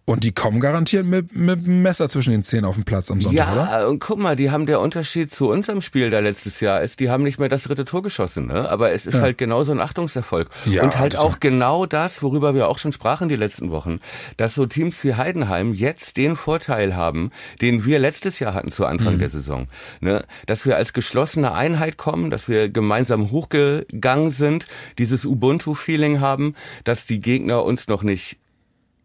Und 0.05 0.25
die 0.25 0.33
kommen 0.33 0.61
garantiert 0.61 1.07
mit, 1.07 1.37
mit 1.37 1.65
dem 1.65 1.83
Messer 1.83 2.09
zwischen 2.09 2.33
den 2.33 2.43
Zähnen 2.43 2.65
auf 2.65 2.75
den 2.75 2.85
Platz 2.85 3.11
am 3.11 3.21
Sonntag, 3.21 3.53
oder? 3.53 3.69
Ja, 3.71 3.87
und 3.87 4.01
guck 4.01 4.19
mal, 4.19 4.35
die 4.35 4.51
haben 4.51 4.67
der 4.67 4.81
Unterschied 4.81 5.33
zu 5.33 5.49
unserem 5.49 5.81
Spiel 5.81 6.11
da 6.11 6.19
letztes 6.19 6.59
Jahr 6.61 6.83
ist, 6.83 6.99
die 6.99 7.09
haben 7.09 7.23
nicht 7.23 7.39
mehr 7.39 7.49
das 7.49 7.63
dritte 7.63 7.85
Tor 7.85 8.03
geschossen, 8.03 8.49
ne? 8.49 8.69
Aber 8.69 8.93
es 8.93 9.07
ist 9.07 9.21
halt 9.21 9.39
genauso 9.39 9.71
ein 9.71 9.81
Achtungserfolg. 9.81 10.51
Ja, 10.67 10.83
und 10.83 10.99
halt 10.99 11.17
auch 11.17 11.39
genau 11.39 11.87
das, 11.87 12.23
worüber 12.23 12.55
wir 12.55 12.69
auch 12.69 12.79
schon 12.79 12.93
sprachen 12.93 13.29
die 13.29 13.37
letzten 13.37 13.71
Wochen, 13.71 14.01
dass 14.37 14.55
so 14.57 14.67
Teams 14.67 15.03
wie 15.05 15.15
Heidenheim 15.15 15.73
jetzt 15.73 16.17
den 16.17 16.35
Vorteil 16.35 16.97
haben, 16.97 17.31
den 17.61 17.85
wir 17.85 17.99
letztes 18.01 18.39
Jahr 18.41 18.55
hatten 18.55 18.73
zu 18.73 18.83
Mhm. 18.83 18.89
Anfang 18.89 19.19
der 19.19 19.31
Saison, 19.31 19.69
ne? 20.01 20.25
Dass 20.47 20.67
wir 20.67 20.77
als 20.77 20.93
geschlossene 20.93 21.53
Einheit 21.53 21.97
kommen, 21.97 22.31
dass 22.31 22.49
wir 22.49 22.69
gemeinsam 22.69 23.31
hochgegangen 23.31 24.31
sind, 24.31 24.67
dieses 24.99 25.25
Ubuntu-Feeling 25.25 26.21
haben, 26.21 26.55
dass 26.83 27.07
die 27.07 27.21
Gegner 27.21 27.65
uns 27.65 27.87
noch 27.87 28.03
nicht 28.03 28.42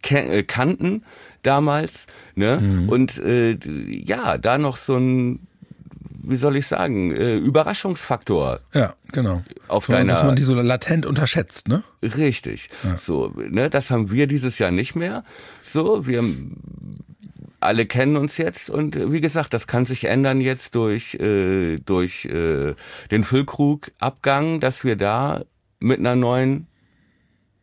kannten 0.01 1.03
damals, 1.43 2.07
ne? 2.35 2.59
Mhm. 2.59 2.89
Und 2.89 3.17
äh, 3.19 3.57
ja, 3.89 4.37
da 4.37 4.57
noch 4.57 4.77
so 4.77 4.95
ein, 4.97 5.47
wie 6.23 6.35
soll 6.35 6.57
ich 6.57 6.67
sagen, 6.67 7.11
äh, 7.11 7.37
Überraschungsfaktor. 7.37 8.59
Ja, 8.73 8.95
genau. 9.11 9.43
Auf 9.67 9.85
So, 9.85 9.93
deiner- 9.93 10.11
dass 10.11 10.23
man 10.23 10.35
die 10.35 10.43
so 10.43 10.55
latent 10.55 11.05
unterschätzt, 11.05 11.67
ne? 11.67 11.83
Richtig. 12.03 12.69
So, 12.99 13.33
ne, 13.49 13.69
das 13.69 13.91
haben 13.91 14.11
wir 14.11 14.27
dieses 14.27 14.59
Jahr 14.59 14.71
nicht 14.71 14.95
mehr. 14.95 15.23
So, 15.63 16.05
wir 16.05 16.23
alle 17.59 17.85
kennen 17.87 18.17
uns 18.17 18.37
jetzt 18.37 18.69
und 18.69 18.95
äh, 18.95 19.11
wie 19.11 19.19
gesagt, 19.21 19.53
das 19.53 19.65
kann 19.67 19.85
sich 19.85 20.03
ändern 20.05 20.41
jetzt 20.41 20.75
durch 20.75 21.15
äh, 21.15 21.77
durch 21.77 22.25
äh, 22.25 22.75
den 23.09 23.23
Füllkrug-Abgang, 23.23 24.59
dass 24.59 24.83
wir 24.83 24.95
da 24.95 25.43
mit 25.79 25.99
einer 25.99 26.15
neuen 26.15 26.67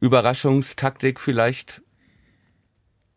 Überraschungstaktik 0.00 1.20
vielleicht 1.20 1.82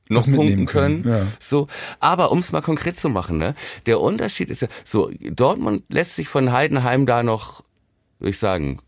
noch 0.09 0.25
punkten 0.25 0.65
können. 0.65 1.01
können, 1.03 1.25
ja. 1.25 1.27
So, 1.39 1.67
aber 1.99 2.31
um 2.31 2.39
es 2.39 2.51
mal 2.51 2.61
konkret 2.61 2.97
zu 2.97 3.09
machen, 3.09 3.37
ne, 3.37 3.55
der 3.85 3.99
Unterschied 3.99 4.49
ist 4.49 4.61
ja 4.61 4.67
so, 4.85 5.09
Dortmund 5.19 5.83
lässt 5.89 6.15
sich 6.15 6.27
von 6.27 6.51
Heidenheim 6.51 7.05
da 7.05 7.23
noch, 7.23 7.63
würde 8.19 8.31
ich 8.31 8.39
sagen, 8.39 8.79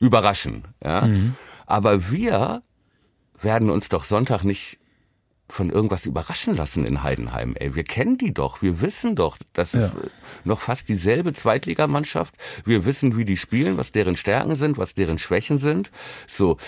überraschen, 0.00 0.64
ja. 0.82 1.02
Mhm. 1.02 1.34
Aber 1.66 2.10
wir 2.10 2.62
werden 3.40 3.70
uns 3.70 3.88
doch 3.88 4.04
Sonntag 4.04 4.42
nicht 4.44 4.78
von 5.50 5.70
irgendwas 5.70 6.04
überraschen 6.04 6.54
lassen 6.56 6.84
in 6.84 7.02
Heidenheim. 7.02 7.54
Ey, 7.58 7.74
wir 7.74 7.84
kennen 7.84 8.18
die 8.18 8.34
doch, 8.34 8.60
wir 8.60 8.82
wissen 8.82 9.16
doch, 9.16 9.38
das 9.54 9.72
ist 9.72 9.94
Ja. 9.94 10.00
äh, 10.02 10.08
noch 10.44 10.60
fast 10.60 10.88
dieselbe 10.90 11.32
Zweitligamannschaft. 11.32 12.34
Wir 12.66 12.84
wissen, 12.84 13.16
wie 13.16 13.24
die 13.24 13.38
spielen, 13.38 13.78
was 13.78 13.90
deren 13.92 14.16
Stärken 14.16 14.56
sind, 14.56 14.76
was 14.76 14.94
deren 14.94 15.18
Schwächen 15.18 15.56
sind. 15.58 15.90
So, 16.26 16.58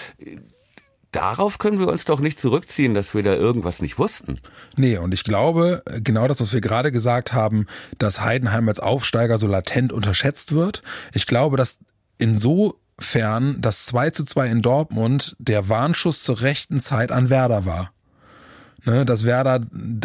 darauf 1.12 1.58
können 1.58 1.78
wir 1.78 1.88
uns 1.88 2.04
doch 2.04 2.20
nicht 2.20 2.38
zurückziehen, 2.38 2.94
dass 2.94 3.14
wir 3.14 3.22
da 3.22 3.34
irgendwas 3.34 3.82
nicht 3.82 3.98
wussten. 3.98 4.40
Nee, 4.76 4.98
und 4.98 5.14
ich 5.14 5.24
glaube, 5.24 5.82
äh, 5.86 6.00
genau 6.00 6.28
das, 6.28 6.40
was 6.40 6.52
wir 6.52 6.61
gerade 6.61 6.92
gesagt 6.92 7.32
haben, 7.32 7.66
dass 7.98 8.20
Heidenheim 8.20 8.68
als 8.68 8.80
Aufsteiger 8.80 9.38
so 9.38 9.46
latent 9.46 9.92
unterschätzt 9.92 10.52
wird. 10.52 10.82
Ich 11.12 11.26
glaube, 11.26 11.56
dass 11.56 11.78
insofern 12.18 13.61
das 13.61 13.86
2 13.86 14.11
zu 14.11 14.24
2 14.24 14.48
in 14.48 14.62
Dortmund 14.62 15.36
der 15.38 15.68
Warnschuss 15.68 16.22
zur 16.22 16.40
rechten 16.42 16.80
Zeit 16.80 17.12
an 17.12 17.30
Werder 17.30 17.64
war. 17.64 17.92
Ne, 18.86 19.04
dass 19.04 19.26
Werder 19.26 19.61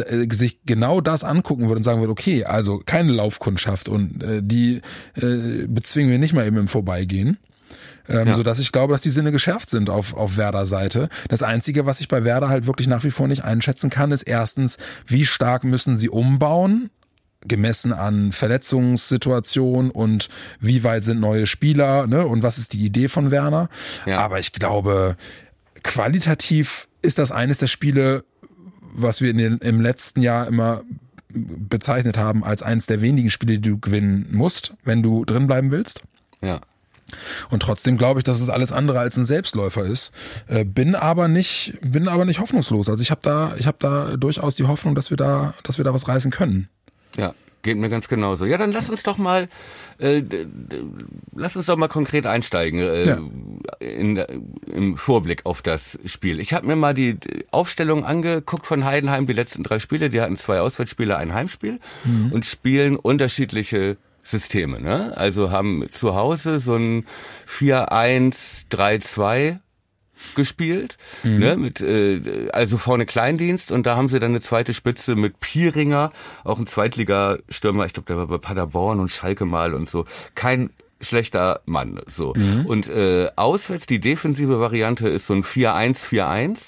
äh, 0.05 0.27
sich 0.33 0.59
genau 0.65 0.99
das 0.99 1.23
angucken 1.23 1.69
würde 1.69 1.77
und 1.77 1.83
sagen 1.83 2.01
würde, 2.01 2.11
okay, 2.11 2.43
also 2.43 2.81
keine 2.85 3.13
Laufkundschaft 3.13 3.87
und 3.87 4.21
äh, 4.21 4.41
die 4.43 4.81
äh, 5.15 5.65
bezwingen 5.65 6.11
wir 6.11 6.19
nicht 6.19 6.33
mal 6.33 6.45
eben 6.45 6.57
im 6.57 6.67
Vorbeigehen. 6.67 7.37
Ähm, 8.07 8.27
Ja. 8.27 8.35
So 8.35 8.43
dass 8.43 8.59
ich 8.59 8.71
glaube, 8.71 8.93
dass 8.93 9.01
die 9.01 9.09
Sinne 9.09 9.31
geschärft 9.31 9.69
sind 9.69 9.89
auf, 9.89 10.13
auf 10.13 10.37
Werder 10.37 10.65
Seite. 10.65 11.09
Das 11.29 11.43
Einzige, 11.43 11.85
was 11.85 11.99
ich 11.99 12.07
bei 12.07 12.23
Werder 12.23 12.49
halt 12.49 12.67
wirklich 12.67 12.87
nach 12.87 13.03
wie 13.03 13.11
vor 13.11 13.27
nicht 13.27 13.43
einschätzen 13.43 13.89
kann, 13.89 14.11
ist 14.11 14.23
erstens, 14.23 14.77
wie 15.05 15.25
stark 15.25 15.63
müssen 15.63 15.97
sie 15.97 16.09
umbauen? 16.09 16.89
gemessen 17.47 17.93
an 17.93 18.31
Verletzungssituation 18.31 19.91
und 19.91 20.29
wie 20.59 20.83
weit 20.83 21.03
sind 21.03 21.19
neue 21.19 21.45
Spieler 21.45 22.07
ne, 22.07 22.25
und 22.25 22.41
was 22.41 22.57
ist 22.57 22.73
die 22.73 22.83
Idee 22.83 23.07
von 23.07 23.29
Werner. 23.29 23.69
Ja. 24.07 24.17
Aber 24.17 24.39
ich 24.39 24.51
glaube, 24.51 25.15
qualitativ 25.83 26.87
ist 27.03 27.19
das 27.19 27.31
eines 27.31 27.59
der 27.59 27.67
Spiele, 27.67 28.23
was 28.81 29.21
wir 29.21 29.29
in 29.29 29.37
den, 29.37 29.57
im 29.59 29.79
letzten 29.79 30.21
Jahr 30.21 30.47
immer 30.47 30.81
bezeichnet 31.35 32.17
haben 32.17 32.43
als 32.43 32.63
eines 32.63 32.85
der 32.87 33.01
wenigen 33.01 33.29
Spiele, 33.29 33.59
die 33.59 33.69
du 33.69 33.79
gewinnen 33.79 34.27
musst, 34.31 34.73
wenn 34.83 35.03
du 35.03 35.25
drin 35.25 35.47
bleiben 35.47 35.71
willst. 35.71 36.01
Ja. 36.41 36.61
Und 37.49 37.61
trotzdem 37.61 37.97
glaube 37.97 38.19
ich, 38.19 38.23
dass 38.23 38.39
es 38.39 38.49
alles 38.49 38.71
andere 38.71 38.99
als 38.99 39.15
ein 39.17 39.25
Selbstläufer 39.25 39.83
ist. 39.85 40.11
Äh, 40.47 40.65
bin 40.65 40.95
aber 40.95 41.27
nicht, 41.27 41.77
bin 41.81 42.07
aber 42.07 42.25
nicht 42.25 42.39
hoffnungslos. 42.39 42.89
Also 42.89 43.01
ich 43.01 43.11
habe 43.11 43.21
da, 43.23 43.53
ich 43.57 43.67
habe 43.67 43.77
da 43.79 44.17
durchaus 44.17 44.55
die 44.55 44.65
Hoffnung, 44.65 44.95
dass 44.95 45.09
wir 45.11 45.17
da, 45.17 45.53
dass 45.63 45.77
wir 45.77 45.85
da 45.85 45.93
was 45.93 46.07
reißen 46.07 46.31
können. 46.31 46.67
Ja, 47.15 47.33
geht 47.61 47.77
mir 47.77 47.89
ganz 47.89 48.07
genauso. 48.07 48.45
Ja, 48.45 48.57
dann 48.57 48.71
lass 48.71 48.89
uns 48.89 49.03
doch 49.03 49.17
mal, 49.17 49.47
äh, 49.99 50.23
lass 51.35 51.55
uns 51.55 51.67
doch 51.67 51.77
mal 51.77 51.87
konkret 51.87 52.25
einsteigen 52.25 52.79
äh, 52.79 53.07
Ja. 53.07 53.19
in, 53.79 54.17
im 54.73 54.97
Vorblick 54.97 55.45
auf 55.45 55.61
das 55.61 55.97
Spiel. 56.05 56.39
Ich 56.39 56.53
habe 56.53 56.65
mir 56.67 56.75
mal 56.75 56.93
die 56.95 57.13
die 57.19 57.45
Aufstellung 57.51 58.03
angeguckt 58.03 58.65
von 58.65 58.83
Heidenheim, 58.83 59.27
die 59.27 59.33
letzten 59.33 59.63
drei 59.63 59.79
Spiele. 59.79 60.09
Die 60.09 60.21
hatten 60.21 60.37
zwei 60.37 60.59
Auswärtsspiele, 60.59 61.15
ein 61.17 61.33
Heimspiel 61.33 61.79
und 62.31 62.45
spielen 62.45 62.95
unterschiedliche 62.97 63.97
Systeme. 64.25 64.81
Ne? 64.81 65.13
Also 65.15 65.51
haben 65.51 65.85
zu 65.91 66.15
Hause 66.15 66.59
so 66.59 66.75
ein 66.75 67.05
4-1-3-2 67.47 69.59
gespielt, 70.35 70.97
ne, 71.23 71.57
mit 71.57 71.81
äh, 71.81 72.49
also 72.53 72.77
vorne 72.77 73.05
Kleindienst 73.05 73.69
und 73.71 73.85
da 73.85 73.97
haben 73.97 74.07
sie 74.07 74.19
dann 74.19 74.31
eine 74.31 74.39
zweite 74.39 74.73
Spitze 74.73 75.17
mit 75.17 75.41
Pieringer, 75.41 76.13
auch 76.45 76.57
ein 76.57 76.67
Zweitligastürmer, 76.67 77.85
ich 77.85 77.91
glaube, 77.93 78.07
der 78.07 78.15
war 78.17 78.27
bei 78.27 78.37
Paderborn 78.37 79.01
und 79.01 79.11
Schalke 79.11 79.43
mal 79.45 79.73
und 79.73 79.89
so. 79.89 80.05
Kein 80.33 80.69
schlechter 81.01 81.59
Mann, 81.65 81.99
so. 82.07 82.33
Und 82.65 82.87
äh, 82.87 83.27
auswärts 83.35 83.87
die 83.87 83.99
defensive 83.99 84.61
Variante 84.61 85.09
ist 85.09 85.27
so 85.27 85.33
ein 85.33 85.43
4-1-4-1 85.43 86.59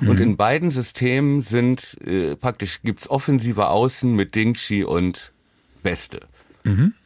und 0.00 0.18
in 0.18 0.38
beiden 0.38 0.70
Systemen 0.70 1.42
sind 1.42 1.98
äh, 2.04 2.34
praktisch 2.34 2.80
gibt's 2.82 3.10
offensive 3.10 3.68
Außen 3.68 4.10
mit 4.14 4.34
Dingchi 4.34 4.84
und 4.84 5.34
Beste. 5.82 6.20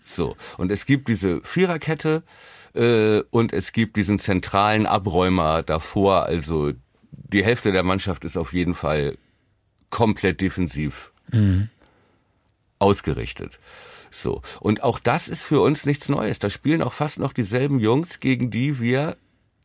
So. 0.05 0.37
Und 0.59 0.73
es 0.73 0.87
gibt 0.87 1.09
diese 1.09 1.41
Viererkette 1.43 2.23
äh, 2.75 3.21
und 3.31 3.53
es 3.53 3.73
gibt 3.73 3.97
diesen 3.97 4.19
zentralen 4.19 4.87
Abräumer 4.87 5.63
davor. 5.63 6.25
Also 6.25 6.73
die 7.11 7.45
Hälfte 7.45 7.73
der 7.73 7.83
Mannschaft 7.83 8.25
ist 8.25 8.37
auf 8.37 8.53
jeden 8.53 8.75
Fall 8.75 9.17
komplett 9.91 10.41
defensiv 10.41 11.13
ausgerichtet. 12.79 13.61
So. 14.11 14.43
Und 14.61 14.83
auch 14.83 14.99
das 14.99 15.29
ist 15.29 15.43
für 15.43 15.61
uns 15.61 15.87
nichts 15.87 16.09
Neues. 16.09 16.39
Da 16.39 16.51
spielen 16.51 16.83
auch 16.83 16.93
fast 16.93 17.19
noch 17.19 17.33
dieselben 17.33 17.79
Jungs, 17.79 18.21
gegen 18.21 18.51
die 18.51 18.81
wir 18.81 19.17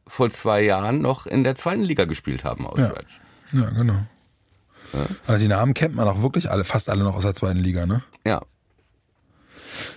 vor 0.08 0.30
zwei 0.30 0.62
Jahren 0.62 1.02
noch 1.02 1.26
in 1.26 1.44
der 1.44 1.56
zweiten 1.56 1.82
Liga 1.82 2.06
gespielt 2.06 2.44
haben 2.44 2.68
auswärts. 2.68 3.20
Ja, 3.52 3.70
genau. 3.72 4.06
Also 5.26 5.42
die 5.42 5.48
Namen 5.48 5.74
kennt 5.74 5.96
man 5.96 6.08
auch 6.08 6.22
wirklich 6.22 6.50
alle, 6.52 6.64
fast 6.64 6.90
alle 6.90 7.04
noch 7.04 7.16
aus 7.16 7.24
der 7.24 7.34
zweiten 7.34 7.60
Liga, 7.60 7.86
ne? 7.86 8.04
Ja. 8.26 8.42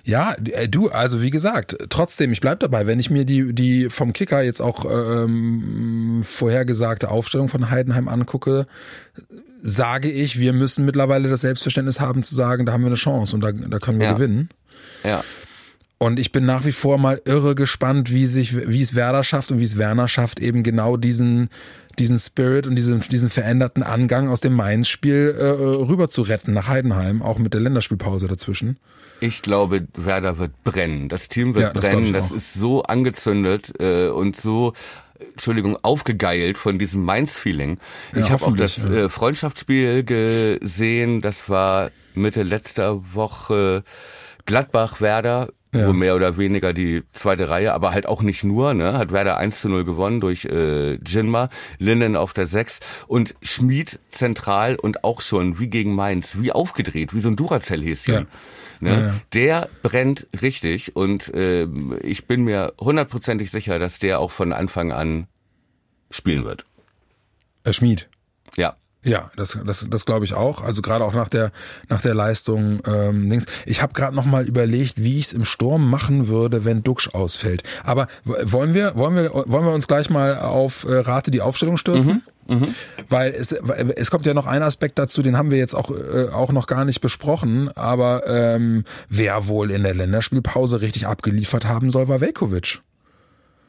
Ja, 0.05 0.35
äh, 0.53 0.69
du, 0.69 0.89
also 0.89 1.23
wie 1.23 1.31
gesagt, 1.31 1.77
trotzdem, 1.89 2.33
ich 2.33 2.41
bleib 2.41 2.61
dabei, 2.61 2.87
wenn 2.87 3.01
ich 3.01 3.11
mir 3.11 3.25
die, 3.25 3.53
die 3.55 3.89
vom 3.91 4.13
Kicker 4.13 4.43
jetzt 4.43 4.61
auch 4.61 4.85
ähm, 4.85 6.23
vorhergesagte 6.25 7.11
Aufstellung 7.11 7.49
von 7.49 7.71
Heidenheim 7.71 8.09
angucke, 8.09 8.67
sage 9.61 10.11
ich, 10.11 10.39
wir 10.39 10.53
müssen 10.53 10.85
mittlerweile 10.85 11.29
das 11.29 11.41
Selbstverständnis 11.43 12.01
haben 12.01 12.23
zu 12.23 12.35
sagen, 12.35 12.67
da 12.67 12.73
haben 12.73 12.83
wir 12.83 12.89
eine 12.89 12.97
Chance 12.97 13.35
und 13.35 13.43
da, 13.43 13.53
da 13.53 13.79
können 13.79 13.99
wir 13.99 14.07
Ja. 14.07 14.13
gewinnen. 14.15 14.51
Ja. 15.05 15.23
Und 15.99 16.21
ich 16.21 16.31
bin 16.31 16.47
nach 16.47 16.65
wie 16.65 16.73
vor 16.73 16.97
mal 16.97 17.21
irre 17.25 17.57
gespannt, 17.57 18.13
wie 18.13 18.27
sich, 18.27 18.69
wie 18.69 18.81
es 18.81 18.95
Werder 18.95 19.25
schafft 19.25 19.51
und 19.51 19.59
wie 19.59 19.65
es 19.65 19.77
Werner 19.77 20.07
schafft, 20.07 20.39
eben 20.39 20.63
genau 20.63 20.97
diesen, 20.97 21.51
diesen 21.99 22.21
Spirit 22.21 22.69
und 22.69 22.77
diesen, 22.77 23.01
diesen 23.01 23.31
veränderten 23.31 23.83
Angang 23.83 24.29
aus 24.29 24.41
dem 24.41 24.55
Mainz-Spiel 24.55 25.35
äh, 25.37 25.45
rüber 25.45 26.09
zu 26.09 26.23
retten 26.23 26.53
nach 26.53 26.69
Heidenheim, 26.69 27.21
auch 27.21 27.39
mit 27.39 27.53
der 27.53 27.61
Länderspielpause 27.61 28.29
dazwischen. 28.29 28.79
Ich 29.21 29.43
glaube, 29.43 29.89
Werder 29.97 30.39
wird 30.39 30.53
brennen. 30.63 31.09
Das 31.09 31.27
Team 31.27 31.57
wird 31.57 31.65
Ja, 31.65 31.73
das 31.73 31.87
brennen. 31.87 32.13
Das 32.13 32.31
ist 32.31 32.55
so 32.55 32.85
angezündet 32.85 33.73
äh, 33.81 34.07
und 34.07 34.37
so, 34.37 34.75
Entschuldigung, 35.19 35.77
aufgegeilt 35.83 36.59
von 36.59 36.79
diesem 36.79 37.03
Mainz-Feeling. 37.03 37.79
Ja, 38.15 38.23
ich 38.23 38.31
habe 38.31 38.47
auch 38.47 38.57
das 38.57 38.79
äh, 38.79 39.09
Freundschaftsspiel 39.09 40.05
gesehen. 40.05 41.21
Das 41.23 41.49
war 41.49 41.91
Mitte 42.15 42.45
letzter 42.45 43.03
Woche 43.13 43.83
Gladbach-Werder. 44.47 45.49
Ja. 45.79 45.89
Wo 45.89 45.93
mehr 45.93 46.17
oder 46.17 46.37
weniger 46.37 46.73
die 46.73 47.03
zweite 47.13 47.49
Reihe, 47.49 47.73
aber 47.73 47.93
halt 47.93 48.07
auch 48.07 48.23
nicht 48.23 48.45
nur, 48.45 48.75
ne? 48.75 48.95
Hat 48.95 49.13
Werder 49.13 49.37
1 49.37 49.61
zu 49.61 49.69
0 49.69 49.85
gewonnen 49.85 50.21
durch 50.21 50.45
äh, 50.45 50.95
Jinma, 50.95 51.51
Linnen 51.79 52.17
auf 52.17 52.33
der 52.33 52.47
6 52.47 52.81
und 53.07 53.35
Schmied 53.43 53.99
zentral 54.11 54.77
und 54.77 55.05
auch 55.05 55.21
schon 55.21 55.59
wie 55.59 55.69
gegen 55.69 55.95
Mainz, 55.95 56.39
wie 56.41 56.53
aufgedreht, 56.53 57.15
wie 57.15 57.21
so 57.21 57.29
ein 57.29 57.37
Duracell-Häschen. 57.37 58.15
Ja. 58.15 58.27
Ne? 58.81 58.91
Ja, 58.91 58.99
ja. 58.99 59.15
Der 59.35 59.69
brennt 59.83 60.27
richtig 60.41 60.97
und 60.97 61.31
ähm, 61.35 61.99
ich 62.03 62.27
bin 62.27 62.45
mir 62.45 62.73
hundertprozentig 62.81 63.51
sicher, 63.51 63.79
dass 63.79 63.99
der 63.99 64.21
auch 64.21 64.31
von 64.31 64.53
Anfang 64.53 64.93
an 64.93 65.27
spielen 66.11 66.45
wird. 66.45 66.65
Äh, 67.65 67.73
Schmied. 67.73 68.09
Ja. 68.57 68.77
Ja, 69.05 69.31
das, 69.37 69.57
das, 69.65 69.87
das 69.89 70.07
glaube 70.07 70.25
ich 70.25 70.35
auch. 70.35 70.63
Also 70.63 70.83
gerade 70.83 71.05
auch 71.05 71.15
nach 71.15 71.29
der 71.29 71.53
nach 71.89 72.01
der 72.01 72.15
Leistung. 72.15 72.81
Ähm, 72.87 73.31
Dings. 73.31 73.47
Ich 73.65 73.81
habe 73.81 73.93
gerade 73.93 74.15
noch 74.15 74.25
mal 74.25 74.45
überlegt, 74.47 75.03
wie 75.03 75.19
ich 75.19 75.27
es 75.27 75.33
im 75.33 75.45
Sturm 75.45 75.89
machen 75.89 76.29
würde, 76.29 76.65
wenn 76.65 76.83
Duxch 76.83 77.15
ausfällt. 77.15 77.63
Aber 77.85 78.09
wollen 78.25 78.75
wir 78.75 78.97
wollen 78.97 79.15
wir 79.15 79.33
wollen 79.33 79.65
wir 79.65 79.73
uns 79.73 79.87
gleich 79.87 80.11
mal 80.11 80.39
auf 80.39 80.85
äh, 80.85 80.99
Rate 80.99 81.31
die 81.31 81.41
Aufstellung 81.41 81.77
stürzen? 81.77 82.23
Weil 83.11 83.33
es, 83.33 83.55
weil 83.61 83.93
es 83.97 84.11
kommt 84.11 84.25
ja 84.25 84.33
noch 84.33 84.47
ein 84.47 84.63
Aspekt 84.63 84.99
dazu, 84.99 85.23
den 85.23 85.37
haben 85.37 85.51
wir 85.51 85.59
jetzt 85.59 85.75
auch, 85.75 85.91
äh, 85.91 86.31
auch 86.33 86.51
noch 86.51 86.67
gar 86.67 86.87
nicht 86.87 87.03
besprochen, 87.03 87.69
aber 87.77 88.27
ähm, 88.27 88.85
wer 89.11 89.49
wohl 89.49 89.71
in 89.71 89.83
der 89.83 89.95
Länderspielpause 89.95 90.81
richtig 90.81 91.07
abgeliefert 91.07 91.67
haben 91.67 91.91
soll, 91.91 92.09
war 92.09 92.23
Velkovic. 92.23 92.81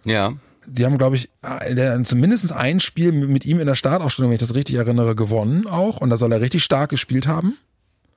Ja. 0.05 0.31
Die 0.69 0.85
haben, 0.85 0.97
glaube 0.97 1.15
ich, 1.15 1.29
äh, 1.41 2.03
zumindest 2.03 2.51
ein 2.51 2.79
Spiel 2.79 3.11
mit 3.11 3.45
ihm 3.45 3.59
in 3.59 3.67
der 3.67 3.75
Startaufstellung, 3.75 4.31
wenn 4.31 4.35
ich 4.35 4.41
das 4.41 4.55
richtig 4.55 4.75
erinnere, 4.75 5.15
gewonnen 5.15 5.67
auch. 5.67 6.01
Und 6.01 6.09
da 6.09 6.17
soll 6.17 6.31
er 6.31 6.41
richtig 6.41 6.63
stark 6.63 6.89
gespielt 6.89 7.27
haben. 7.27 7.57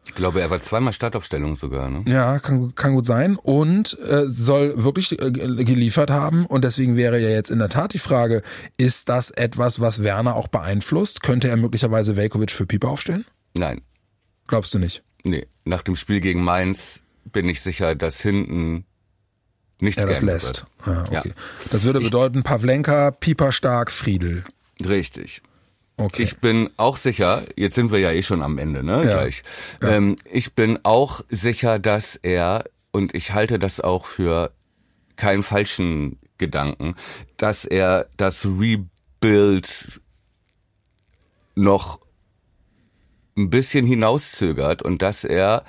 Ich 0.04 0.14
glaube, 0.14 0.40
er 0.40 0.50
war 0.50 0.60
zweimal 0.60 0.92
Startaufstellung 0.92 1.54
sogar, 1.54 1.88
ne? 1.88 2.04
Ja, 2.06 2.40
kann, 2.40 2.74
kann 2.74 2.94
gut 2.94 3.06
sein. 3.06 3.36
Und 3.36 3.96
äh, 4.00 4.24
soll 4.26 4.82
wirklich 4.82 5.12
äh, 5.12 5.30
geliefert 5.30 6.10
haben. 6.10 6.44
Und 6.46 6.64
deswegen 6.64 6.96
wäre 6.96 7.20
ja 7.20 7.28
jetzt 7.28 7.50
in 7.50 7.60
der 7.60 7.68
Tat 7.68 7.94
die 7.94 7.98
Frage, 7.98 8.42
ist 8.76 9.08
das 9.08 9.30
etwas, 9.30 9.80
was 9.80 10.02
Werner 10.02 10.34
auch 10.34 10.48
beeinflusst? 10.48 11.22
Könnte 11.22 11.48
er 11.48 11.56
möglicherweise 11.56 12.16
Velkovic 12.16 12.50
für 12.50 12.66
Pieper 12.66 12.88
aufstellen? 12.88 13.24
Nein. 13.56 13.82
Glaubst 14.48 14.74
du 14.74 14.78
nicht? 14.78 15.04
Nee. 15.22 15.46
Nach 15.64 15.82
dem 15.82 15.94
Spiel 15.94 16.20
gegen 16.20 16.42
Mainz 16.42 17.00
bin 17.32 17.48
ich 17.48 17.60
sicher, 17.60 17.94
dass 17.94 18.20
hinten 18.20 18.84
nichts 19.82 20.00
Er 20.00 20.08
das 20.08 20.22
lässt. 20.22 20.66
Ah, 20.84 21.02
okay. 21.02 21.22
Ja. 21.28 21.34
Das 21.70 21.84
würde 21.84 22.00
bedeuten, 22.00 22.42
Pavlenka, 22.42 23.10
Pieper 23.10 23.52
stark, 23.52 23.90
Friedel. 23.90 24.44
Richtig. 24.84 25.42
Okay. 25.96 26.22
Ich 26.22 26.38
bin 26.38 26.70
auch 26.76 26.96
sicher, 26.96 27.42
jetzt 27.56 27.74
sind 27.74 27.92
wir 27.92 27.98
ja 27.98 28.10
eh 28.10 28.22
schon 28.22 28.42
am 28.42 28.58
Ende, 28.58 28.82
ne? 28.82 28.96
Ja. 29.04 29.20
Gleich. 29.20 29.42
Ähm, 29.82 30.16
ich 30.30 30.54
bin 30.54 30.78
auch 30.84 31.20
sicher, 31.28 31.78
dass 31.78 32.16
er, 32.16 32.64
und 32.92 33.14
ich 33.14 33.32
halte 33.34 33.58
das 33.58 33.80
auch 33.80 34.06
für 34.06 34.52
keinen 35.16 35.42
falschen 35.42 36.18
Gedanken, 36.38 36.96
dass 37.36 37.64
er 37.64 38.06
das 38.16 38.46
Rebuild 38.46 40.00
noch 41.54 42.00
ein 43.36 43.50
bisschen 43.50 43.86
hinauszögert 43.86 44.82
und 44.82 45.02
dass 45.02 45.24
er 45.24 45.64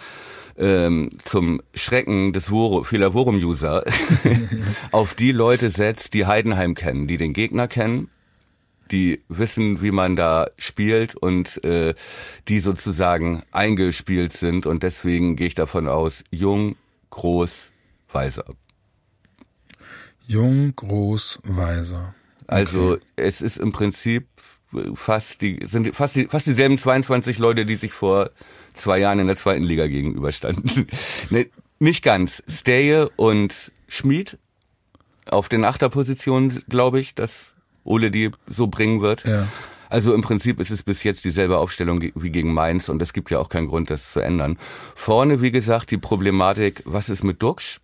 ähm, 0.57 1.09
zum 1.23 1.61
Schrecken 1.73 2.33
des 2.33 2.49
Voro, 2.49 2.83
vieler 2.83 3.13
Vorum-User 3.13 3.83
auf 4.91 5.13
die 5.13 5.31
Leute 5.31 5.69
setzt, 5.69 6.13
die 6.13 6.25
Heidenheim 6.25 6.75
kennen, 6.75 7.07
die 7.07 7.17
den 7.17 7.33
Gegner 7.33 7.67
kennen, 7.67 8.09
die 8.91 9.23
wissen, 9.27 9.81
wie 9.81 9.91
man 9.91 10.15
da 10.15 10.47
spielt 10.57 11.15
und 11.15 11.63
äh, 11.63 11.95
die 12.47 12.59
sozusagen 12.59 13.43
eingespielt 13.51 14.33
sind. 14.33 14.65
Und 14.65 14.83
deswegen 14.83 15.35
gehe 15.35 15.47
ich 15.47 15.55
davon 15.55 15.87
aus, 15.87 16.23
jung, 16.29 16.75
groß, 17.09 17.71
weiser. 18.11 18.45
Jung, 20.27 20.73
groß, 20.75 21.39
weiser. 21.43 22.13
Also 22.47 22.97
es 23.15 23.41
ist 23.41 23.57
im 23.57 23.71
Prinzip 23.71 24.27
fast 24.95 25.41
die 25.41 25.59
sind 25.63 25.95
fast 25.95 26.15
die, 26.15 26.25
fast 26.25 26.47
dieselben 26.47 26.77
22 26.77 27.37
Leute, 27.37 27.65
die 27.65 27.75
sich 27.75 27.93
vor 27.93 28.31
zwei 28.73 28.99
Jahren 28.99 29.19
in 29.19 29.27
der 29.27 29.35
zweiten 29.35 29.63
Liga 29.63 29.87
gegenüberstanden. 29.87 30.87
ne, 31.29 31.47
nicht 31.79 32.03
ganz. 32.03 32.43
Steje 32.47 33.09
und 33.15 33.71
Schmid 33.87 34.37
auf 35.25 35.49
den 35.49 35.65
Achterpositionen, 35.65 36.63
glaube 36.69 36.99
ich, 36.99 37.15
dass 37.15 37.53
Ole 37.83 38.11
die 38.11 38.31
so 38.47 38.67
bringen 38.67 39.01
wird. 39.01 39.25
Ja. 39.25 39.47
Also 39.89 40.13
im 40.13 40.21
Prinzip 40.21 40.59
ist 40.59 40.71
es 40.71 40.81
bis 40.81 41.03
jetzt 41.03 41.23
dieselbe 41.23 41.59
Aufstellung 41.59 42.01
wie 42.01 42.29
gegen 42.31 42.51
Mainz 42.53 42.89
und 42.89 43.01
es 43.01 43.13
gibt 43.13 43.29
ja 43.29 43.37
auch 43.37 43.49
keinen 43.49 43.67
Grund, 43.67 43.91
das 43.91 44.11
zu 44.11 44.21
ändern. 44.21 44.57
Vorne, 44.95 45.41
wie 45.41 45.51
gesagt, 45.51 45.91
die 45.91 45.99
Problematik, 45.99 46.81
was 46.85 47.09
ist 47.09 47.23
mit 47.23 47.43
Duxch? 47.43 47.79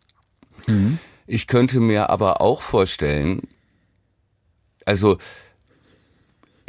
Mhm. 0.65 0.97
Ich 1.27 1.45
könnte 1.45 1.79
mir 1.79 2.09
aber 2.09 2.41
auch 2.41 2.63
vorstellen, 2.63 3.43
also 4.85 5.19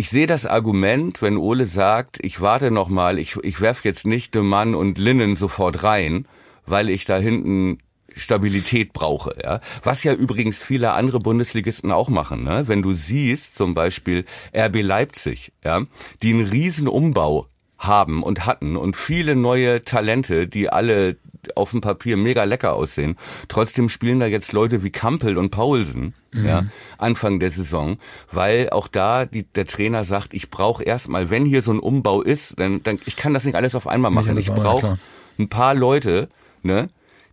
ich 0.01 0.09
sehe 0.09 0.26
das 0.26 0.46
Argument, 0.46 1.20
wenn 1.20 1.36
Ole 1.36 1.66
sagt, 1.66 2.24
ich 2.24 2.40
warte 2.40 2.70
noch 2.70 2.88
mal, 2.88 3.18
ich, 3.18 3.36
ich 3.42 3.61
werf 3.61 3.84
jetzt 3.84 4.07
nicht 4.07 4.34
de 4.34 4.40
Mann 4.40 4.74
und 4.74 4.96
Linnen 4.96 5.36
sofort 5.36 5.82
rein, 5.82 6.26
weil 6.64 6.88
ich 6.88 7.05
da 7.05 7.18
hinten 7.18 7.80
Stabilität 8.16 8.94
brauche. 8.94 9.34
Ja? 9.42 9.61
Was 9.82 10.03
ja 10.03 10.14
übrigens 10.14 10.62
viele 10.62 10.92
andere 10.92 11.20
Bundesligisten 11.20 11.92
auch 11.92 12.09
machen. 12.09 12.44
Ne? 12.44 12.62
Wenn 12.66 12.80
du 12.80 12.92
siehst, 12.92 13.55
zum 13.57 13.74
Beispiel 13.74 14.24
RB 14.57 14.80
Leipzig, 14.80 15.53
ja, 15.62 15.82
die 16.22 16.32
einen 16.32 16.46
riesen 16.46 16.88
Umbau 16.88 17.48
haben 17.80 18.22
und 18.22 18.44
hatten 18.44 18.76
und 18.76 18.94
viele 18.96 19.34
neue 19.34 19.82
Talente, 19.82 20.46
die 20.46 20.68
alle 20.68 21.16
auf 21.54 21.70
dem 21.70 21.80
Papier 21.80 22.18
mega 22.18 22.44
lecker 22.44 22.74
aussehen. 22.74 23.16
Trotzdem 23.48 23.88
spielen 23.88 24.20
da 24.20 24.26
jetzt 24.26 24.52
Leute 24.52 24.84
wie 24.84 24.90
Kampel 24.90 25.38
und 25.38 25.50
Paulsen, 25.50 26.14
mhm. 26.34 26.46
ja, 26.46 26.64
Anfang 26.98 27.40
der 27.40 27.50
Saison, 27.50 27.96
weil 28.30 28.68
auch 28.68 28.86
da 28.86 29.24
die, 29.24 29.44
der 29.44 29.66
Trainer 29.66 30.04
sagt, 30.04 30.34
ich 30.34 30.50
brauche 30.50 30.84
erstmal, 30.84 31.30
wenn 31.30 31.46
hier 31.46 31.62
so 31.62 31.72
ein 31.72 31.78
Umbau 31.78 32.20
ist, 32.20 32.60
dann, 32.60 32.82
dann 32.82 32.98
ich 33.06 33.16
kann 33.16 33.32
das 33.32 33.44
nicht 33.44 33.54
alles 33.54 33.74
auf 33.74 33.86
einmal 33.86 34.10
machen. 34.10 34.36
Ich 34.36 34.52
brauche 34.52 34.98
ein 35.38 35.48
paar 35.48 35.74
Leute, 35.74 36.28
ne, 36.62 36.90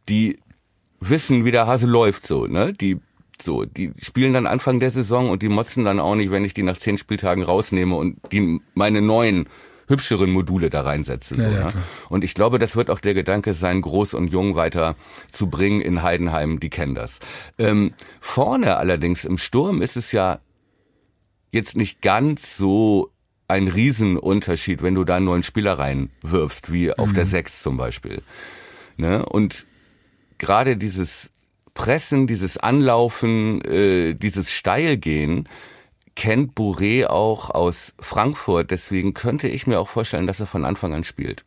die 0.08 0.40
wissen, 1.02 1.44
wie 1.44 1.52
der 1.52 1.68
Hase 1.68 1.88
läuft, 1.88 2.26
so, 2.26 2.48
ne? 2.48 2.72
Die 2.72 3.00
so, 3.40 3.66
die 3.66 3.92
spielen 4.00 4.34
dann 4.34 4.48
Anfang 4.48 4.80
der 4.80 4.90
Saison 4.90 5.30
und 5.30 5.44
die 5.44 5.50
motzen 5.50 5.86
dann 5.86 6.00
auch 6.00 6.16
nicht, 6.16 6.32
wenn 6.32 6.44
ich 6.44 6.56
die 6.56 6.64
nach 6.64 6.78
zehn 6.78 6.98
Spieltagen 6.98 7.44
rausnehme 7.44 7.96
und 7.96 8.18
die 8.32 8.62
meine 8.74 9.02
neuen 9.02 9.48
hübscheren 9.88 10.30
Module 10.30 10.70
da 10.70 10.82
reinsetze. 10.82 11.36
So, 11.36 11.42
ja, 11.42 11.50
ja, 11.50 11.66
ne? 11.66 11.74
Und 12.10 12.24
ich 12.24 12.34
glaube, 12.34 12.60
das 12.60 12.76
wird 12.76 12.90
auch 12.90 13.00
der 13.00 13.14
Gedanke 13.14 13.54
sein, 13.54 13.82
groß 13.82 14.14
und 14.14 14.28
jung 14.28 14.56
weiter 14.56 14.96
zu 15.32 15.50
bringen 15.50 15.82
in 15.82 16.04
Heidenheim, 16.04 16.60
die 16.60 16.70
kennen 16.70 16.96
das. 16.96 17.20
Ähm, 17.58 17.94
vorne 18.20 18.78
allerdings 18.78 19.26
im 19.26 19.38
Sturm 19.38 19.82
ist 19.82 19.98
es 19.98 20.12
ja 20.12 20.40
jetzt 21.52 21.78
nicht 21.78 22.02
ganz 22.02 22.58
so 22.58 23.12
ein 23.48 23.68
Riesenunterschied, 23.70 24.84
wenn 24.84 24.96
du 24.96 25.06
da 25.06 25.16
einen 25.16 25.26
neuen 25.26 25.44
Spieler 25.44 25.80
reinwirfst, 25.80 26.72
wie 26.72 26.92
auf 26.92 27.10
mhm. 27.10 27.14
der 27.14 27.26
Sechs 27.26 27.62
zum 27.62 27.78
Beispiel. 27.78 28.22
Ne? 28.98 29.26
Und 29.26 29.66
gerade 30.38 30.76
dieses 30.76 31.30
Pressen, 31.74 32.28
dieses 32.28 32.58
Anlaufen, 32.58 33.62
äh, 33.62 34.16
dieses 34.16 34.52
Steilgehen 34.52 35.48
kennt 36.18 36.56
Bourré 36.56 37.06
auch 37.06 37.52
aus 37.52 37.94
Frankfurt. 38.00 38.72
Deswegen 38.72 39.14
könnte 39.14 39.48
ich 39.48 39.68
mir 39.68 39.80
auch 39.80 39.88
vorstellen, 39.88 40.26
dass 40.26 40.40
er 40.40 40.48
von 40.48 40.66
Anfang 40.66 40.94
an 40.94 41.04
spielt. 41.04 41.46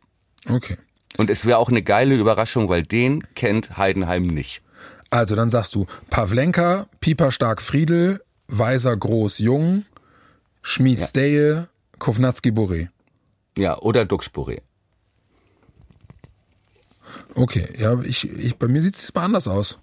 Okay. 0.49 0.77
Und 1.17 1.29
es 1.29 1.45
wäre 1.45 1.57
auch 1.57 1.69
eine 1.69 1.83
geile 1.83 2.15
Überraschung, 2.15 2.69
weil 2.69 2.83
den 2.83 3.21
kennt 3.35 3.77
Heidenheim 3.77 4.27
nicht. 4.27 4.63
Also 5.09 5.35
dann 5.35 5.49
sagst 5.49 5.75
du 5.75 5.87
Pavlenka, 6.09 6.87
Pieper 7.01 7.31
Stark 7.31 7.61
Friedel, 7.61 8.23
Weiser 8.47 8.95
Groß 8.95 9.39
Jung, 9.39 9.83
Schmied 10.61 11.01
ja. 11.01 11.05
Steje, 11.05 11.67
Kovnatski 11.99 12.51
Boré. 12.51 12.87
Ja, 13.57 13.77
oder 13.77 14.05
Dux 14.05 14.31
Boré. 14.31 14.61
Okay, 17.35 17.67
ja, 17.77 17.99
ich, 18.03 18.29
ich, 18.29 18.55
bei 18.55 18.69
mir 18.69 18.81
sieht 18.81 18.95
es 18.95 19.13
mal 19.13 19.23
anders 19.23 19.49
aus. 19.49 19.79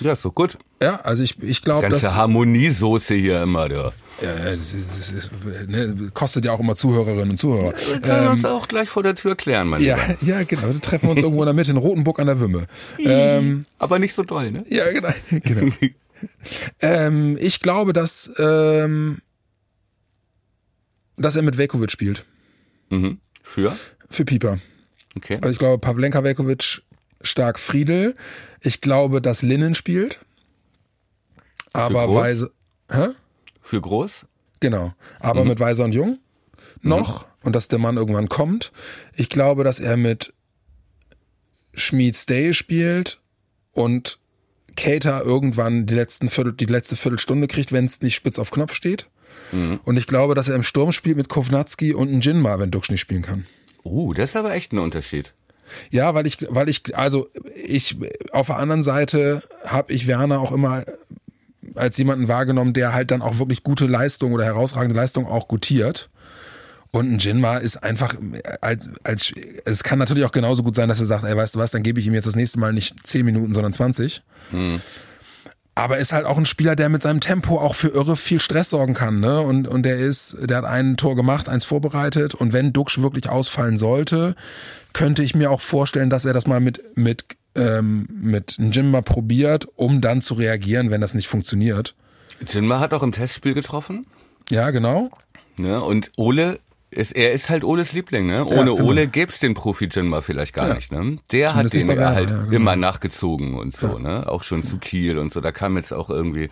Ja, 0.00 0.14
so 0.14 0.30
gut. 0.30 0.58
Ja, 0.82 0.96
also 0.96 1.22
ich, 1.22 1.42
ich 1.42 1.62
glaube, 1.62 1.88
das. 1.88 2.02
Ganze 2.02 2.16
Harmoniesoße 2.16 3.14
hier 3.14 3.42
immer, 3.42 3.68
da. 3.68 3.92
Ja, 4.22 4.54
das, 4.54 4.72
ist, 4.72 4.88
das 4.96 5.10
ist, 5.10 5.30
ne, 5.68 6.10
kostet 6.14 6.46
ja 6.46 6.52
auch 6.52 6.60
immer 6.60 6.74
Zuhörerinnen 6.74 7.30
und 7.30 7.38
Zuhörer. 7.38 7.74
Wir 7.74 8.00
können 8.00 8.24
ähm, 8.24 8.32
uns 8.32 8.44
auch 8.46 8.66
gleich 8.66 8.88
vor 8.88 9.02
der 9.02 9.14
Tür 9.14 9.36
klären, 9.36 9.68
mein 9.68 9.82
ja, 9.82 9.96
Lieber. 9.96 10.16
Ja, 10.22 10.44
genau. 10.44 10.62
Dann 10.62 10.80
treffen 10.80 11.06
wir 11.06 11.10
uns 11.10 11.22
irgendwo 11.22 11.42
in 11.42 11.46
der 11.46 11.54
Mitte 11.54 11.70
in 11.70 11.76
Rotenburg 11.76 12.18
an 12.18 12.26
der 12.26 12.40
Wümme. 12.40 12.66
Ähm, 12.98 13.66
Aber 13.78 13.98
nicht 13.98 14.14
so 14.14 14.22
doll, 14.22 14.50
ne? 14.50 14.64
Ja, 14.68 14.90
genau. 14.90 15.10
genau. 15.30 15.72
ähm, 16.80 17.36
ich 17.40 17.60
glaube, 17.60 17.92
dass, 17.92 18.32
ähm, 18.38 19.18
dass 21.18 21.36
er 21.36 21.42
mit 21.42 21.58
Velkovic 21.58 21.90
spielt. 21.90 22.24
Mhm. 22.88 23.18
Für? 23.42 23.76
Für 24.08 24.24
Pieper. 24.24 24.58
Okay. 25.14 25.38
Also 25.42 25.50
ich 25.50 25.58
glaube, 25.58 25.78
Pavlenka 25.78 26.24
Velkovic 26.24 26.82
stark 27.20 27.58
Friedel. 27.58 28.14
Ich 28.60 28.80
glaube, 28.80 29.20
dass 29.20 29.42
Linnen 29.42 29.74
spielt. 29.74 30.20
Aber 31.72 32.14
Weise. 32.14 32.52
Hä? 32.90 33.08
Für 33.62 33.80
groß? 33.80 34.26
Genau. 34.60 34.92
Aber 35.20 35.42
mhm. 35.42 35.48
mit 35.48 35.60
Weiser 35.60 35.84
und 35.84 35.92
Jung 35.92 36.18
noch. 36.82 37.22
Mhm. 37.22 37.28
Und 37.44 37.52
dass 37.56 37.68
der 37.68 37.78
Mann 37.78 37.96
irgendwann 37.96 38.28
kommt. 38.28 38.72
Ich 39.14 39.28
glaube, 39.28 39.62
dass 39.62 39.78
er 39.78 39.96
mit 39.96 40.32
Schmied 41.74 42.16
Stay 42.16 42.52
spielt 42.54 43.20
und 43.72 44.18
Cater 44.76 45.22
irgendwann 45.24 45.86
die, 45.86 45.94
letzten 45.94 46.28
Viertel, 46.28 46.52
die 46.52 46.64
letzte 46.66 46.96
Viertelstunde 46.96 47.46
kriegt, 47.46 47.72
wenn 47.72 47.86
es 47.86 48.02
nicht 48.02 48.14
spitz 48.14 48.38
auf 48.38 48.50
Knopf 48.50 48.74
steht. 48.74 49.08
Mhm. 49.52 49.80
Und 49.84 49.96
ich 49.96 50.06
glaube, 50.06 50.34
dass 50.34 50.48
er 50.48 50.56
im 50.56 50.62
Sturm 50.64 50.92
spielt 50.92 51.16
mit 51.16 51.28
Kovnatski 51.28 51.94
und 51.94 52.24
Jinma, 52.24 52.58
wenn 52.58 52.70
Dux 52.70 52.90
nicht 52.90 53.00
spielen 53.00 53.22
kann. 53.22 53.46
Uh, 53.84 54.12
das 54.12 54.30
ist 54.30 54.36
aber 54.36 54.52
echt 54.54 54.72
ein 54.72 54.78
Unterschied. 54.78 55.32
Ja, 55.90 56.14
weil 56.14 56.26
ich, 56.26 56.38
weil 56.48 56.68
ich, 56.68 56.96
also 56.96 57.28
ich 57.54 57.96
auf 58.32 58.46
der 58.46 58.58
anderen 58.58 58.82
Seite 58.82 59.42
habe 59.64 59.92
ich 59.92 60.06
Werner 60.06 60.40
auch 60.40 60.52
immer 60.52 60.84
als 61.76 61.96
jemanden 61.96 62.28
wahrgenommen, 62.28 62.72
der 62.72 62.92
halt 62.92 63.10
dann 63.10 63.22
auch 63.22 63.38
wirklich 63.38 63.62
gute 63.62 63.86
Leistung 63.86 64.32
oder 64.32 64.44
herausragende 64.44 64.96
Leistung 64.96 65.26
auch 65.26 65.48
gutiert. 65.48 66.10
Und 66.90 67.12
ein 67.12 67.18
Jinma 67.18 67.58
ist 67.58 67.82
einfach 67.82 68.14
als, 68.60 68.88
als 69.04 69.32
es 69.64 69.82
kann 69.84 69.98
natürlich 69.98 70.24
auch 70.24 70.32
genauso 70.32 70.62
gut 70.62 70.76
sein, 70.76 70.88
dass 70.88 71.00
er 71.00 71.06
sagt, 71.06 71.24
ey, 71.24 71.36
weißt 71.36 71.54
du 71.54 71.58
was, 71.58 71.70
dann 71.70 71.82
gebe 71.82 72.00
ich 72.00 72.06
ihm 72.06 72.14
jetzt 72.14 72.26
das 72.26 72.36
nächste 72.36 72.58
Mal 72.58 72.72
nicht 72.72 73.06
10 73.06 73.24
Minuten, 73.24 73.52
sondern 73.52 73.72
20. 73.72 74.22
Hm. 74.50 74.80
Aber 75.74 75.98
ist 75.98 76.14
halt 76.14 76.24
auch 76.24 76.38
ein 76.38 76.46
Spieler, 76.46 76.74
der 76.74 76.88
mit 76.88 77.02
seinem 77.02 77.20
Tempo 77.20 77.58
auch 77.60 77.74
für 77.74 77.88
irre 77.88 78.16
viel 78.16 78.40
Stress 78.40 78.70
sorgen 78.70 78.94
kann, 78.94 79.20
ne? 79.20 79.42
Und, 79.42 79.68
und 79.68 79.82
der 79.82 79.98
ist, 79.98 80.38
der 80.40 80.56
hat 80.56 80.64
ein 80.64 80.96
Tor 80.96 81.16
gemacht, 81.16 81.50
eins 81.50 81.66
vorbereitet. 81.66 82.34
Und 82.34 82.54
wenn 82.54 82.72
Duxch 82.72 83.02
wirklich 83.02 83.28
ausfallen 83.28 83.76
sollte, 83.76 84.36
könnte 84.94 85.22
ich 85.22 85.34
mir 85.34 85.50
auch 85.50 85.60
vorstellen, 85.60 86.08
dass 86.08 86.24
er 86.24 86.32
das 86.32 86.46
mal 86.46 86.60
mit, 86.60 86.82
mit, 86.96 87.26
ähm, 87.56 88.06
mit 88.10 88.56
Jimma 88.58 89.02
probiert, 89.02 89.66
um 89.76 90.00
dann 90.00 90.22
zu 90.22 90.34
reagieren, 90.34 90.90
wenn 90.90 91.00
das 91.00 91.14
nicht 91.14 91.28
funktioniert. 91.28 91.94
Jimma 92.48 92.80
hat 92.80 92.92
auch 92.92 93.02
im 93.02 93.12
Testspiel 93.12 93.54
getroffen. 93.54 94.06
Ja, 94.50 94.70
genau. 94.70 95.10
Ne? 95.56 95.82
Und 95.82 96.10
Ole 96.16 96.58
ist, 96.90 97.12
er 97.12 97.32
ist 97.32 97.50
halt 97.50 97.64
Oles 97.64 97.92
Liebling, 97.92 98.26
ne? 98.26 98.44
Ohne 98.44 98.56
ja, 98.56 98.64
genau. 98.64 98.84
Ole 98.84 99.06
gäb's 99.06 99.38
den 99.38 99.54
Profi 99.54 99.88
Jinma 99.90 100.22
vielleicht 100.22 100.54
gar 100.54 100.68
ja. 100.68 100.74
nicht, 100.74 100.92
ne? 100.92 101.16
Der 101.32 101.50
Zumindest 101.50 101.56
hat 101.56 101.72
den 101.72 101.90
ja 101.90 102.10
halt 102.10 102.30
ja, 102.30 102.36
genau. 102.44 102.56
immer 102.56 102.76
nachgezogen 102.76 103.54
und 103.54 103.74
so, 103.74 103.98
ne? 103.98 104.28
Auch 104.28 104.42
schon 104.42 104.62
zu 104.62 104.78
Kiel 104.78 105.18
und 105.18 105.32
so. 105.32 105.40
Da 105.40 105.52
kam 105.52 105.76
jetzt 105.76 105.92
auch 105.92 106.10
irgendwie, 106.10 106.48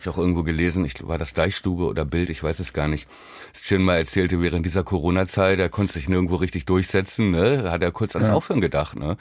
ich 0.00 0.08
auch 0.08 0.18
irgendwo 0.18 0.42
gelesen, 0.42 0.84
ich 0.84 1.06
war 1.06 1.18
das 1.18 1.32
Deichstube 1.32 1.84
oder 1.84 2.04
Bild, 2.04 2.30
ich 2.30 2.42
weiß 2.42 2.58
es 2.60 2.72
gar 2.72 2.88
nicht. 2.88 3.08
Das 3.52 3.68
Jinma 3.70 3.94
erzählte 3.94 4.42
während 4.42 4.66
dieser 4.66 4.84
Corona-Zeit, 4.84 5.58
er 5.58 5.68
konnte 5.68 5.94
sich 5.94 6.08
nirgendwo 6.08 6.36
richtig 6.36 6.66
durchsetzen, 6.66 7.30
ne? 7.30 7.70
Hat 7.70 7.82
er 7.82 7.90
kurz 7.90 8.14
ans 8.14 8.28
Aufhören 8.30 8.60
gedacht, 8.60 8.98
ne? 8.98 9.16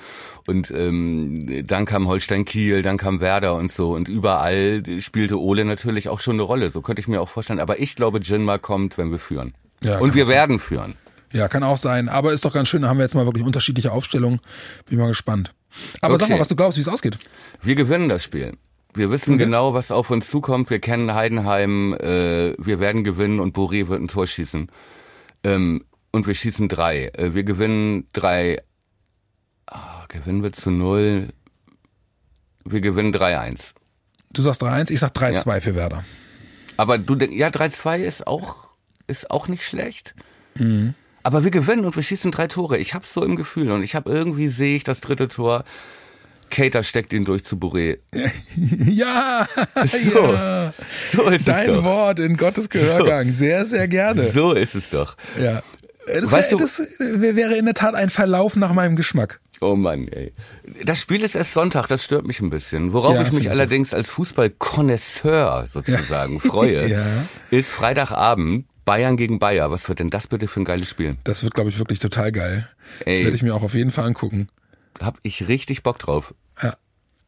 Und 0.45 0.71
ähm, 0.71 1.65
dann 1.65 1.85
kam 1.85 2.07
Holstein 2.07 2.45
Kiel, 2.45 2.81
dann 2.81 2.97
kam 2.97 3.21
Werder 3.21 3.55
und 3.55 3.71
so 3.71 3.91
und 3.91 4.07
überall 4.09 4.83
spielte 4.99 5.39
Ole 5.39 5.65
natürlich 5.65 6.09
auch 6.09 6.19
schon 6.19 6.35
eine 6.35 6.43
Rolle. 6.43 6.69
So 6.69 6.81
könnte 6.81 6.99
ich 6.99 7.07
mir 7.07 7.21
auch 7.21 7.29
vorstellen. 7.29 7.59
Aber 7.59 7.79
ich 7.79 7.95
glaube, 7.95 8.19
Jinma 8.19 8.57
kommt, 8.57 8.97
wenn 8.97 9.11
wir 9.11 9.19
führen. 9.19 9.53
Ja, 9.83 9.99
und 9.99 10.15
wir 10.15 10.27
werden 10.27 10.59
führen. 10.59 10.95
Ja, 11.31 11.47
kann 11.47 11.63
auch 11.63 11.77
sein. 11.77 12.09
Aber 12.09 12.33
ist 12.33 12.45
doch 12.45 12.53
ganz 12.53 12.69
schön, 12.69 12.83
da 12.83 12.89
haben 12.89 12.97
wir 12.97 13.03
jetzt 13.03 13.15
mal 13.15 13.25
wirklich 13.25 13.45
unterschiedliche 13.45 13.91
Aufstellungen. 13.91 14.39
Bin 14.87 14.99
mal 14.99 15.07
gespannt. 15.07 15.53
Aber 16.01 16.13
okay. 16.13 16.23
sag 16.23 16.29
mal, 16.29 16.39
was 16.39 16.47
du 16.47 16.55
glaubst, 16.55 16.77
wie 16.77 16.81
es 16.81 16.87
ausgeht. 16.87 17.17
Wir 17.61 17.75
gewinnen 17.75 18.09
das 18.09 18.23
Spiel. 18.23 18.53
Wir 18.95 19.11
wissen 19.11 19.35
okay. 19.35 19.45
genau, 19.45 19.73
was 19.73 19.91
auf 19.91 20.09
uns 20.09 20.29
zukommt. 20.29 20.69
Wir 20.69 20.79
kennen 20.79 21.13
Heidenheim. 21.13 21.93
Äh, 21.93 22.55
wir 22.57 22.79
werden 22.79 23.03
gewinnen 23.03 23.39
und 23.39 23.55
Boré 23.55 23.87
wird 23.87 24.01
ein 24.01 24.07
Tor 24.07 24.25
schießen. 24.25 24.71
Ähm, 25.43 25.85
und 26.11 26.27
wir 26.27 26.33
schießen 26.33 26.69
drei. 26.69 27.07
Äh, 27.09 27.33
wir 27.33 27.43
gewinnen 27.43 28.07
drei. 28.13 28.61
Ah, 29.67 30.05
gewinnen 30.07 30.43
wir 30.43 30.53
zu 30.53 30.71
null. 30.71 31.27
Wir 32.63 32.81
gewinnen 32.81 33.13
3-1. 33.13 33.75
Du 34.31 34.41
sagst 34.41 34.63
3-1, 34.63 34.89
ich 34.89 34.99
sag 34.99 35.11
3-2 35.11 35.53
ja. 35.53 35.61
für 35.61 35.75
Werder. 35.75 36.03
Aber 36.77 36.97
du 36.97 37.13
denkst, 37.13 37.35
ja, 37.35 37.49
3-2 37.49 37.99
ist 37.99 38.25
auch 38.25 38.75
ist 39.07 39.31
auch 39.31 39.47
nicht 39.47 39.63
schlecht. 39.63 40.15
Mhm. 40.55 40.93
Aber 41.23 41.43
wir 41.43 41.51
gewinnen 41.51 41.85
und 41.85 41.95
wir 41.95 42.03
schießen 42.03 42.31
drei 42.31 42.47
Tore. 42.47 42.77
Ich 42.77 42.93
hab's 42.93 43.13
so 43.13 43.23
im 43.23 43.35
Gefühl 43.35 43.71
und 43.71 43.83
ich 43.83 43.95
habe 43.95 44.11
irgendwie 44.11 44.47
sehe 44.47 44.77
ich 44.77 44.83
das 44.83 45.01
dritte 45.01 45.27
Tor. 45.27 45.63
Kater 46.49 46.83
steckt 46.83 47.13
ihn 47.13 47.25
durch 47.25 47.43
zu 47.43 47.55
Bourré. 47.57 47.97
Ja, 48.87 49.47
so, 49.85 50.33
ja. 50.33 50.73
so 51.11 51.29
ist 51.29 51.47
Dein 51.47 51.69
es 51.69 51.75
doch. 51.75 51.83
Wort 51.83 52.19
in 52.19 52.37
Gottes 52.37 52.69
Gehörgang. 52.69 53.29
So. 53.29 53.35
Sehr, 53.35 53.65
sehr 53.65 53.87
gerne. 53.87 54.29
So 54.31 54.53
ist 54.53 54.75
es 54.75 54.89
doch. 54.89 55.17
Ja. 55.41 55.61
Das, 56.07 56.31
weißt 56.31 56.51
wär, 56.51 56.57
das 56.59 56.79
wäre 56.99 57.55
in 57.55 57.65
der 57.65 57.73
Tat 57.73 57.95
ein 57.95 58.09
Verlauf 58.09 58.55
nach 58.55 58.73
meinem 58.73 58.95
Geschmack. 58.95 59.39
Oh 59.61 59.75
Mann, 59.75 60.07
ey. 60.07 60.33
Das 60.83 60.99
Spiel 60.99 61.23
ist 61.23 61.35
erst 61.35 61.53
Sonntag, 61.53 61.87
das 61.87 62.03
stört 62.03 62.25
mich 62.25 62.39
ein 62.41 62.49
bisschen. 62.49 62.93
Worauf 62.93 63.15
ja, 63.15 63.23
ich 63.23 63.31
mich 63.31 63.49
allerdings 63.49 63.93
als 63.93 64.11
Fußball-Konnoisseur 64.11 65.65
sozusagen 65.67 66.35
ja. 66.35 66.39
freue, 66.49 66.87
ja. 66.87 67.05
ist 67.51 67.69
Freitagabend 67.71 68.65
Bayern 68.85 69.17
gegen 69.17 69.39
Bayer. 69.39 69.71
Was 69.71 69.89
wird 69.89 69.99
denn 69.99 70.11
das 70.11 70.27
bitte 70.27 70.47
für 70.47 70.61
ein 70.61 70.65
geiles 70.65 70.89
Spiel? 70.89 71.17
Das 71.23 71.43
wird, 71.43 71.55
glaube 71.55 71.69
ich, 71.69 71.79
wirklich 71.79 71.99
total 71.99 72.31
geil. 72.31 72.69
Das 72.99 73.17
Ey. 73.17 73.23
werde 73.23 73.35
ich 73.35 73.43
mir 73.43 73.55
auch 73.55 73.63
auf 73.63 73.73
jeden 73.73 73.91
Fall 73.91 74.05
angucken. 74.05 74.47
Hab 74.99 75.17
ich 75.23 75.47
richtig 75.47 75.83
Bock 75.83 75.99
drauf. 75.99 76.33
Ja. 76.61 76.75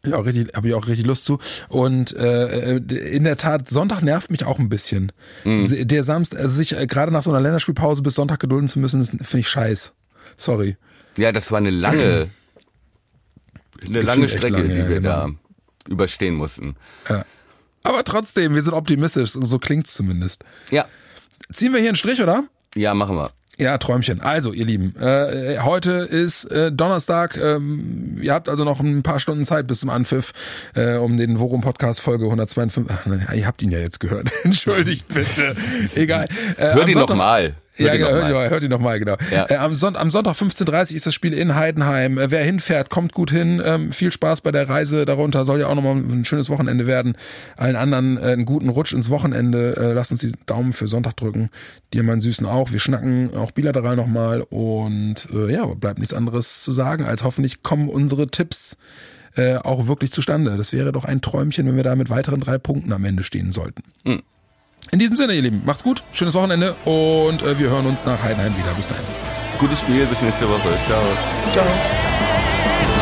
Ja, 0.05 0.19
richtig, 0.19 0.55
habe 0.55 0.69
ich 0.69 0.73
auch 0.73 0.87
richtig 0.87 1.05
Lust 1.05 1.25
zu. 1.25 1.39
Und 1.67 2.15
äh, 2.15 2.77
in 2.77 3.23
der 3.23 3.35
Tat, 3.35 3.67
Sonntag 3.67 4.03
nervt 4.03 4.31
mich 4.31 4.45
auch 4.45 4.59
ein 4.59 4.69
bisschen. 4.69 5.11
Mhm. 5.43 5.87
Der 5.87 6.03
Samstag, 6.03 6.39
also 6.39 6.55
sich 6.55 6.77
äh, 6.77 6.87
gerade 6.87 7.11
nach 7.11 7.23
so 7.23 7.31
einer 7.31 7.41
Länderspielpause 7.41 8.03
bis 8.03 8.15
Sonntag 8.15 8.39
gedulden 8.39 8.69
zu 8.69 8.79
müssen, 8.79 9.03
finde 9.03 9.39
ich 9.39 9.49
scheiß. 9.49 9.93
Sorry. 10.37 10.77
Ja, 11.17 11.31
das 11.31 11.51
war 11.51 11.57
eine 11.57 11.71
lange, 11.71 12.29
eine 13.83 13.99
lange 13.99 14.29
Strecke, 14.29 14.57
lange, 14.57 14.69
die 14.69 14.79
ja, 14.79 14.87
wir 14.87 14.95
genau. 15.01 15.09
da 15.09 15.29
überstehen 15.89 16.35
mussten. 16.35 16.75
Aber 17.83 18.03
trotzdem, 18.03 18.53
wir 18.53 18.61
sind 18.61 18.73
optimistisch, 18.73 19.31
so 19.31 19.59
klingt's 19.59 19.93
zumindest. 19.95 20.43
Ja, 20.69 20.85
Ziehen 21.51 21.73
wir 21.73 21.79
hier 21.79 21.89
einen 21.89 21.95
Strich, 21.95 22.21
oder? 22.21 22.43
ja, 22.75 22.93
machen 22.93 23.15
wir. 23.15 23.31
Ja, 23.59 23.79
Träumchen. 23.79 24.21
Also, 24.21 24.53
ihr 24.53 24.65
Lieben, 24.65 24.93
äh, 25.01 25.57
heute 25.63 25.91
ist 25.91 26.45
äh, 26.45 26.71
Donnerstag. 26.71 27.37
Ähm, 27.37 28.19
ihr 28.21 28.31
habt 28.31 28.49
also 28.49 28.63
noch 28.63 28.79
ein 28.79 29.01
paar 29.01 29.19
Stunden 29.19 29.45
Zeit 29.45 29.65
bis 29.65 29.79
zum 29.79 29.89
Anpfiff, 29.89 30.31
äh, 30.75 30.97
um 30.97 31.17
den 31.17 31.39
Worum 31.39 31.61
Podcast 31.61 32.01
Folge 32.01 32.25
152. 32.25 32.95
Ach, 32.95 33.07
nein, 33.07 33.25
ihr 33.33 33.47
habt 33.47 33.63
ihn 33.63 33.71
ja 33.71 33.79
jetzt 33.79 33.99
gehört. 33.99 34.31
Entschuldigt 34.43 35.07
bitte. 35.07 35.55
Egal. 35.95 36.27
Äh, 36.57 36.73
Hör 36.73 36.83
am 36.83 36.87
die 36.87 36.93
Sonntag-. 37.77 37.99
Ja, 37.99 38.07
genau, 38.07 38.21
hört, 38.21 38.29
ihr, 38.29 38.49
hört 38.49 38.63
ihr 38.63 38.69
nochmal, 38.69 38.99
genau. 38.99 39.15
Ja. 39.31 39.49
Äh, 39.49 39.55
am, 39.55 39.75
Son 39.75 39.95
am 39.95 40.11
Sonntag 40.11 40.35
15.30 40.35 40.93
ist 40.95 41.05
das 41.05 41.13
Spiel 41.13 41.33
in 41.33 41.55
Heidenheim. 41.55 42.17
Äh, 42.17 42.31
wer 42.31 42.43
hinfährt, 42.43 42.89
kommt 42.89 43.13
gut 43.13 43.31
hin. 43.31 43.61
Ähm, 43.63 43.91
viel 43.91 44.11
Spaß 44.11 44.41
bei 44.41 44.51
der 44.51 44.67
Reise 44.69 45.05
darunter. 45.05 45.45
Soll 45.45 45.59
ja 45.59 45.67
auch 45.67 45.75
nochmal 45.75 45.95
ein 45.95 46.25
schönes 46.25 46.49
Wochenende 46.49 46.87
werden. 46.87 47.15
Allen 47.55 47.75
anderen 47.75 48.17
äh, 48.17 48.21
einen 48.21 48.45
guten 48.45 48.69
Rutsch 48.69 48.93
ins 48.93 49.09
Wochenende. 49.09 49.77
Äh, 49.77 49.93
lasst 49.93 50.11
uns 50.11 50.21
die 50.21 50.33
Daumen 50.45 50.73
für 50.73 50.87
Sonntag 50.87 51.15
drücken. 51.17 51.49
Dir, 51.93 52.03
meinen 52.03 52.21
Süßen, 52.21 52.45
auch. 52.45 52.71
Wir 52.71 52.79
schnacken 52.79 53.35
auch 53.35 53.51
bilateral 53.51 53.95
nochmal. 53.95 54.41
Und 54.41 55.27
äh, 55.33 55.51
ja, 55.51 55.65
bleibt 55.65 55.99
nichts 55.99 56.13
anderes 56.13 56.63
zu 56.63 56.71
sagen, 56.71 57.05
als 57.05 57.23
hoffentlich 57.23 57.63
kommen 57.63 57.89
unsere 57.89 58.27
Tipps 58.27 58.77
äh, 59.35 59.57
auch 59.57 59.87
wirklich 59.87 60.11
zustande. 60.11 60.57
Das 60.57 60.73
wäre 60.73 60.91
doch 60.91 61.05
ein 61.05 61.21
Träumchen, 61.21 61.67
wenn 61.67 61.75
wir 61.75 61.83
da 61.83 61.95
mit 61.95 62.09
weiteren 62.09 62.39
drei 62.39 62.57
Punkten 62.57 62.91
am 62.91 63.05
Ende 63.05 63.23
stehen 63.23 63.51
sollten. 63.51 63.83
In 64.91 64.99
diesem 64.99 65.15
Sinne, 65.15 65.33
ihr 65.33 65.41
Lieben, 65.41 65.61
macht's 65.65 65.83
gut, 65.83 66.03
schönes 66.13 66.33
Wochenende 66.33 66.75
und 66.85 67.41
äh, 67.41 67.59
wir 67.59 67.69
hören 67.69 67.85
uns 67.87 68.05
nach 68.05 68.21
Heidenheim 68.23 68.55
wieder. 68.57 68.73
Bis 68.73 68.87
dahin. 68.87 69.03
Gutes 69.59 69.79
Spiel, 69.79 70.05
bis 70.05 70.21
nächste 70.21 70.47
Woche. 70.47 70.77
Ciao. 70.85 71.01
Ciao. 71.51 72.96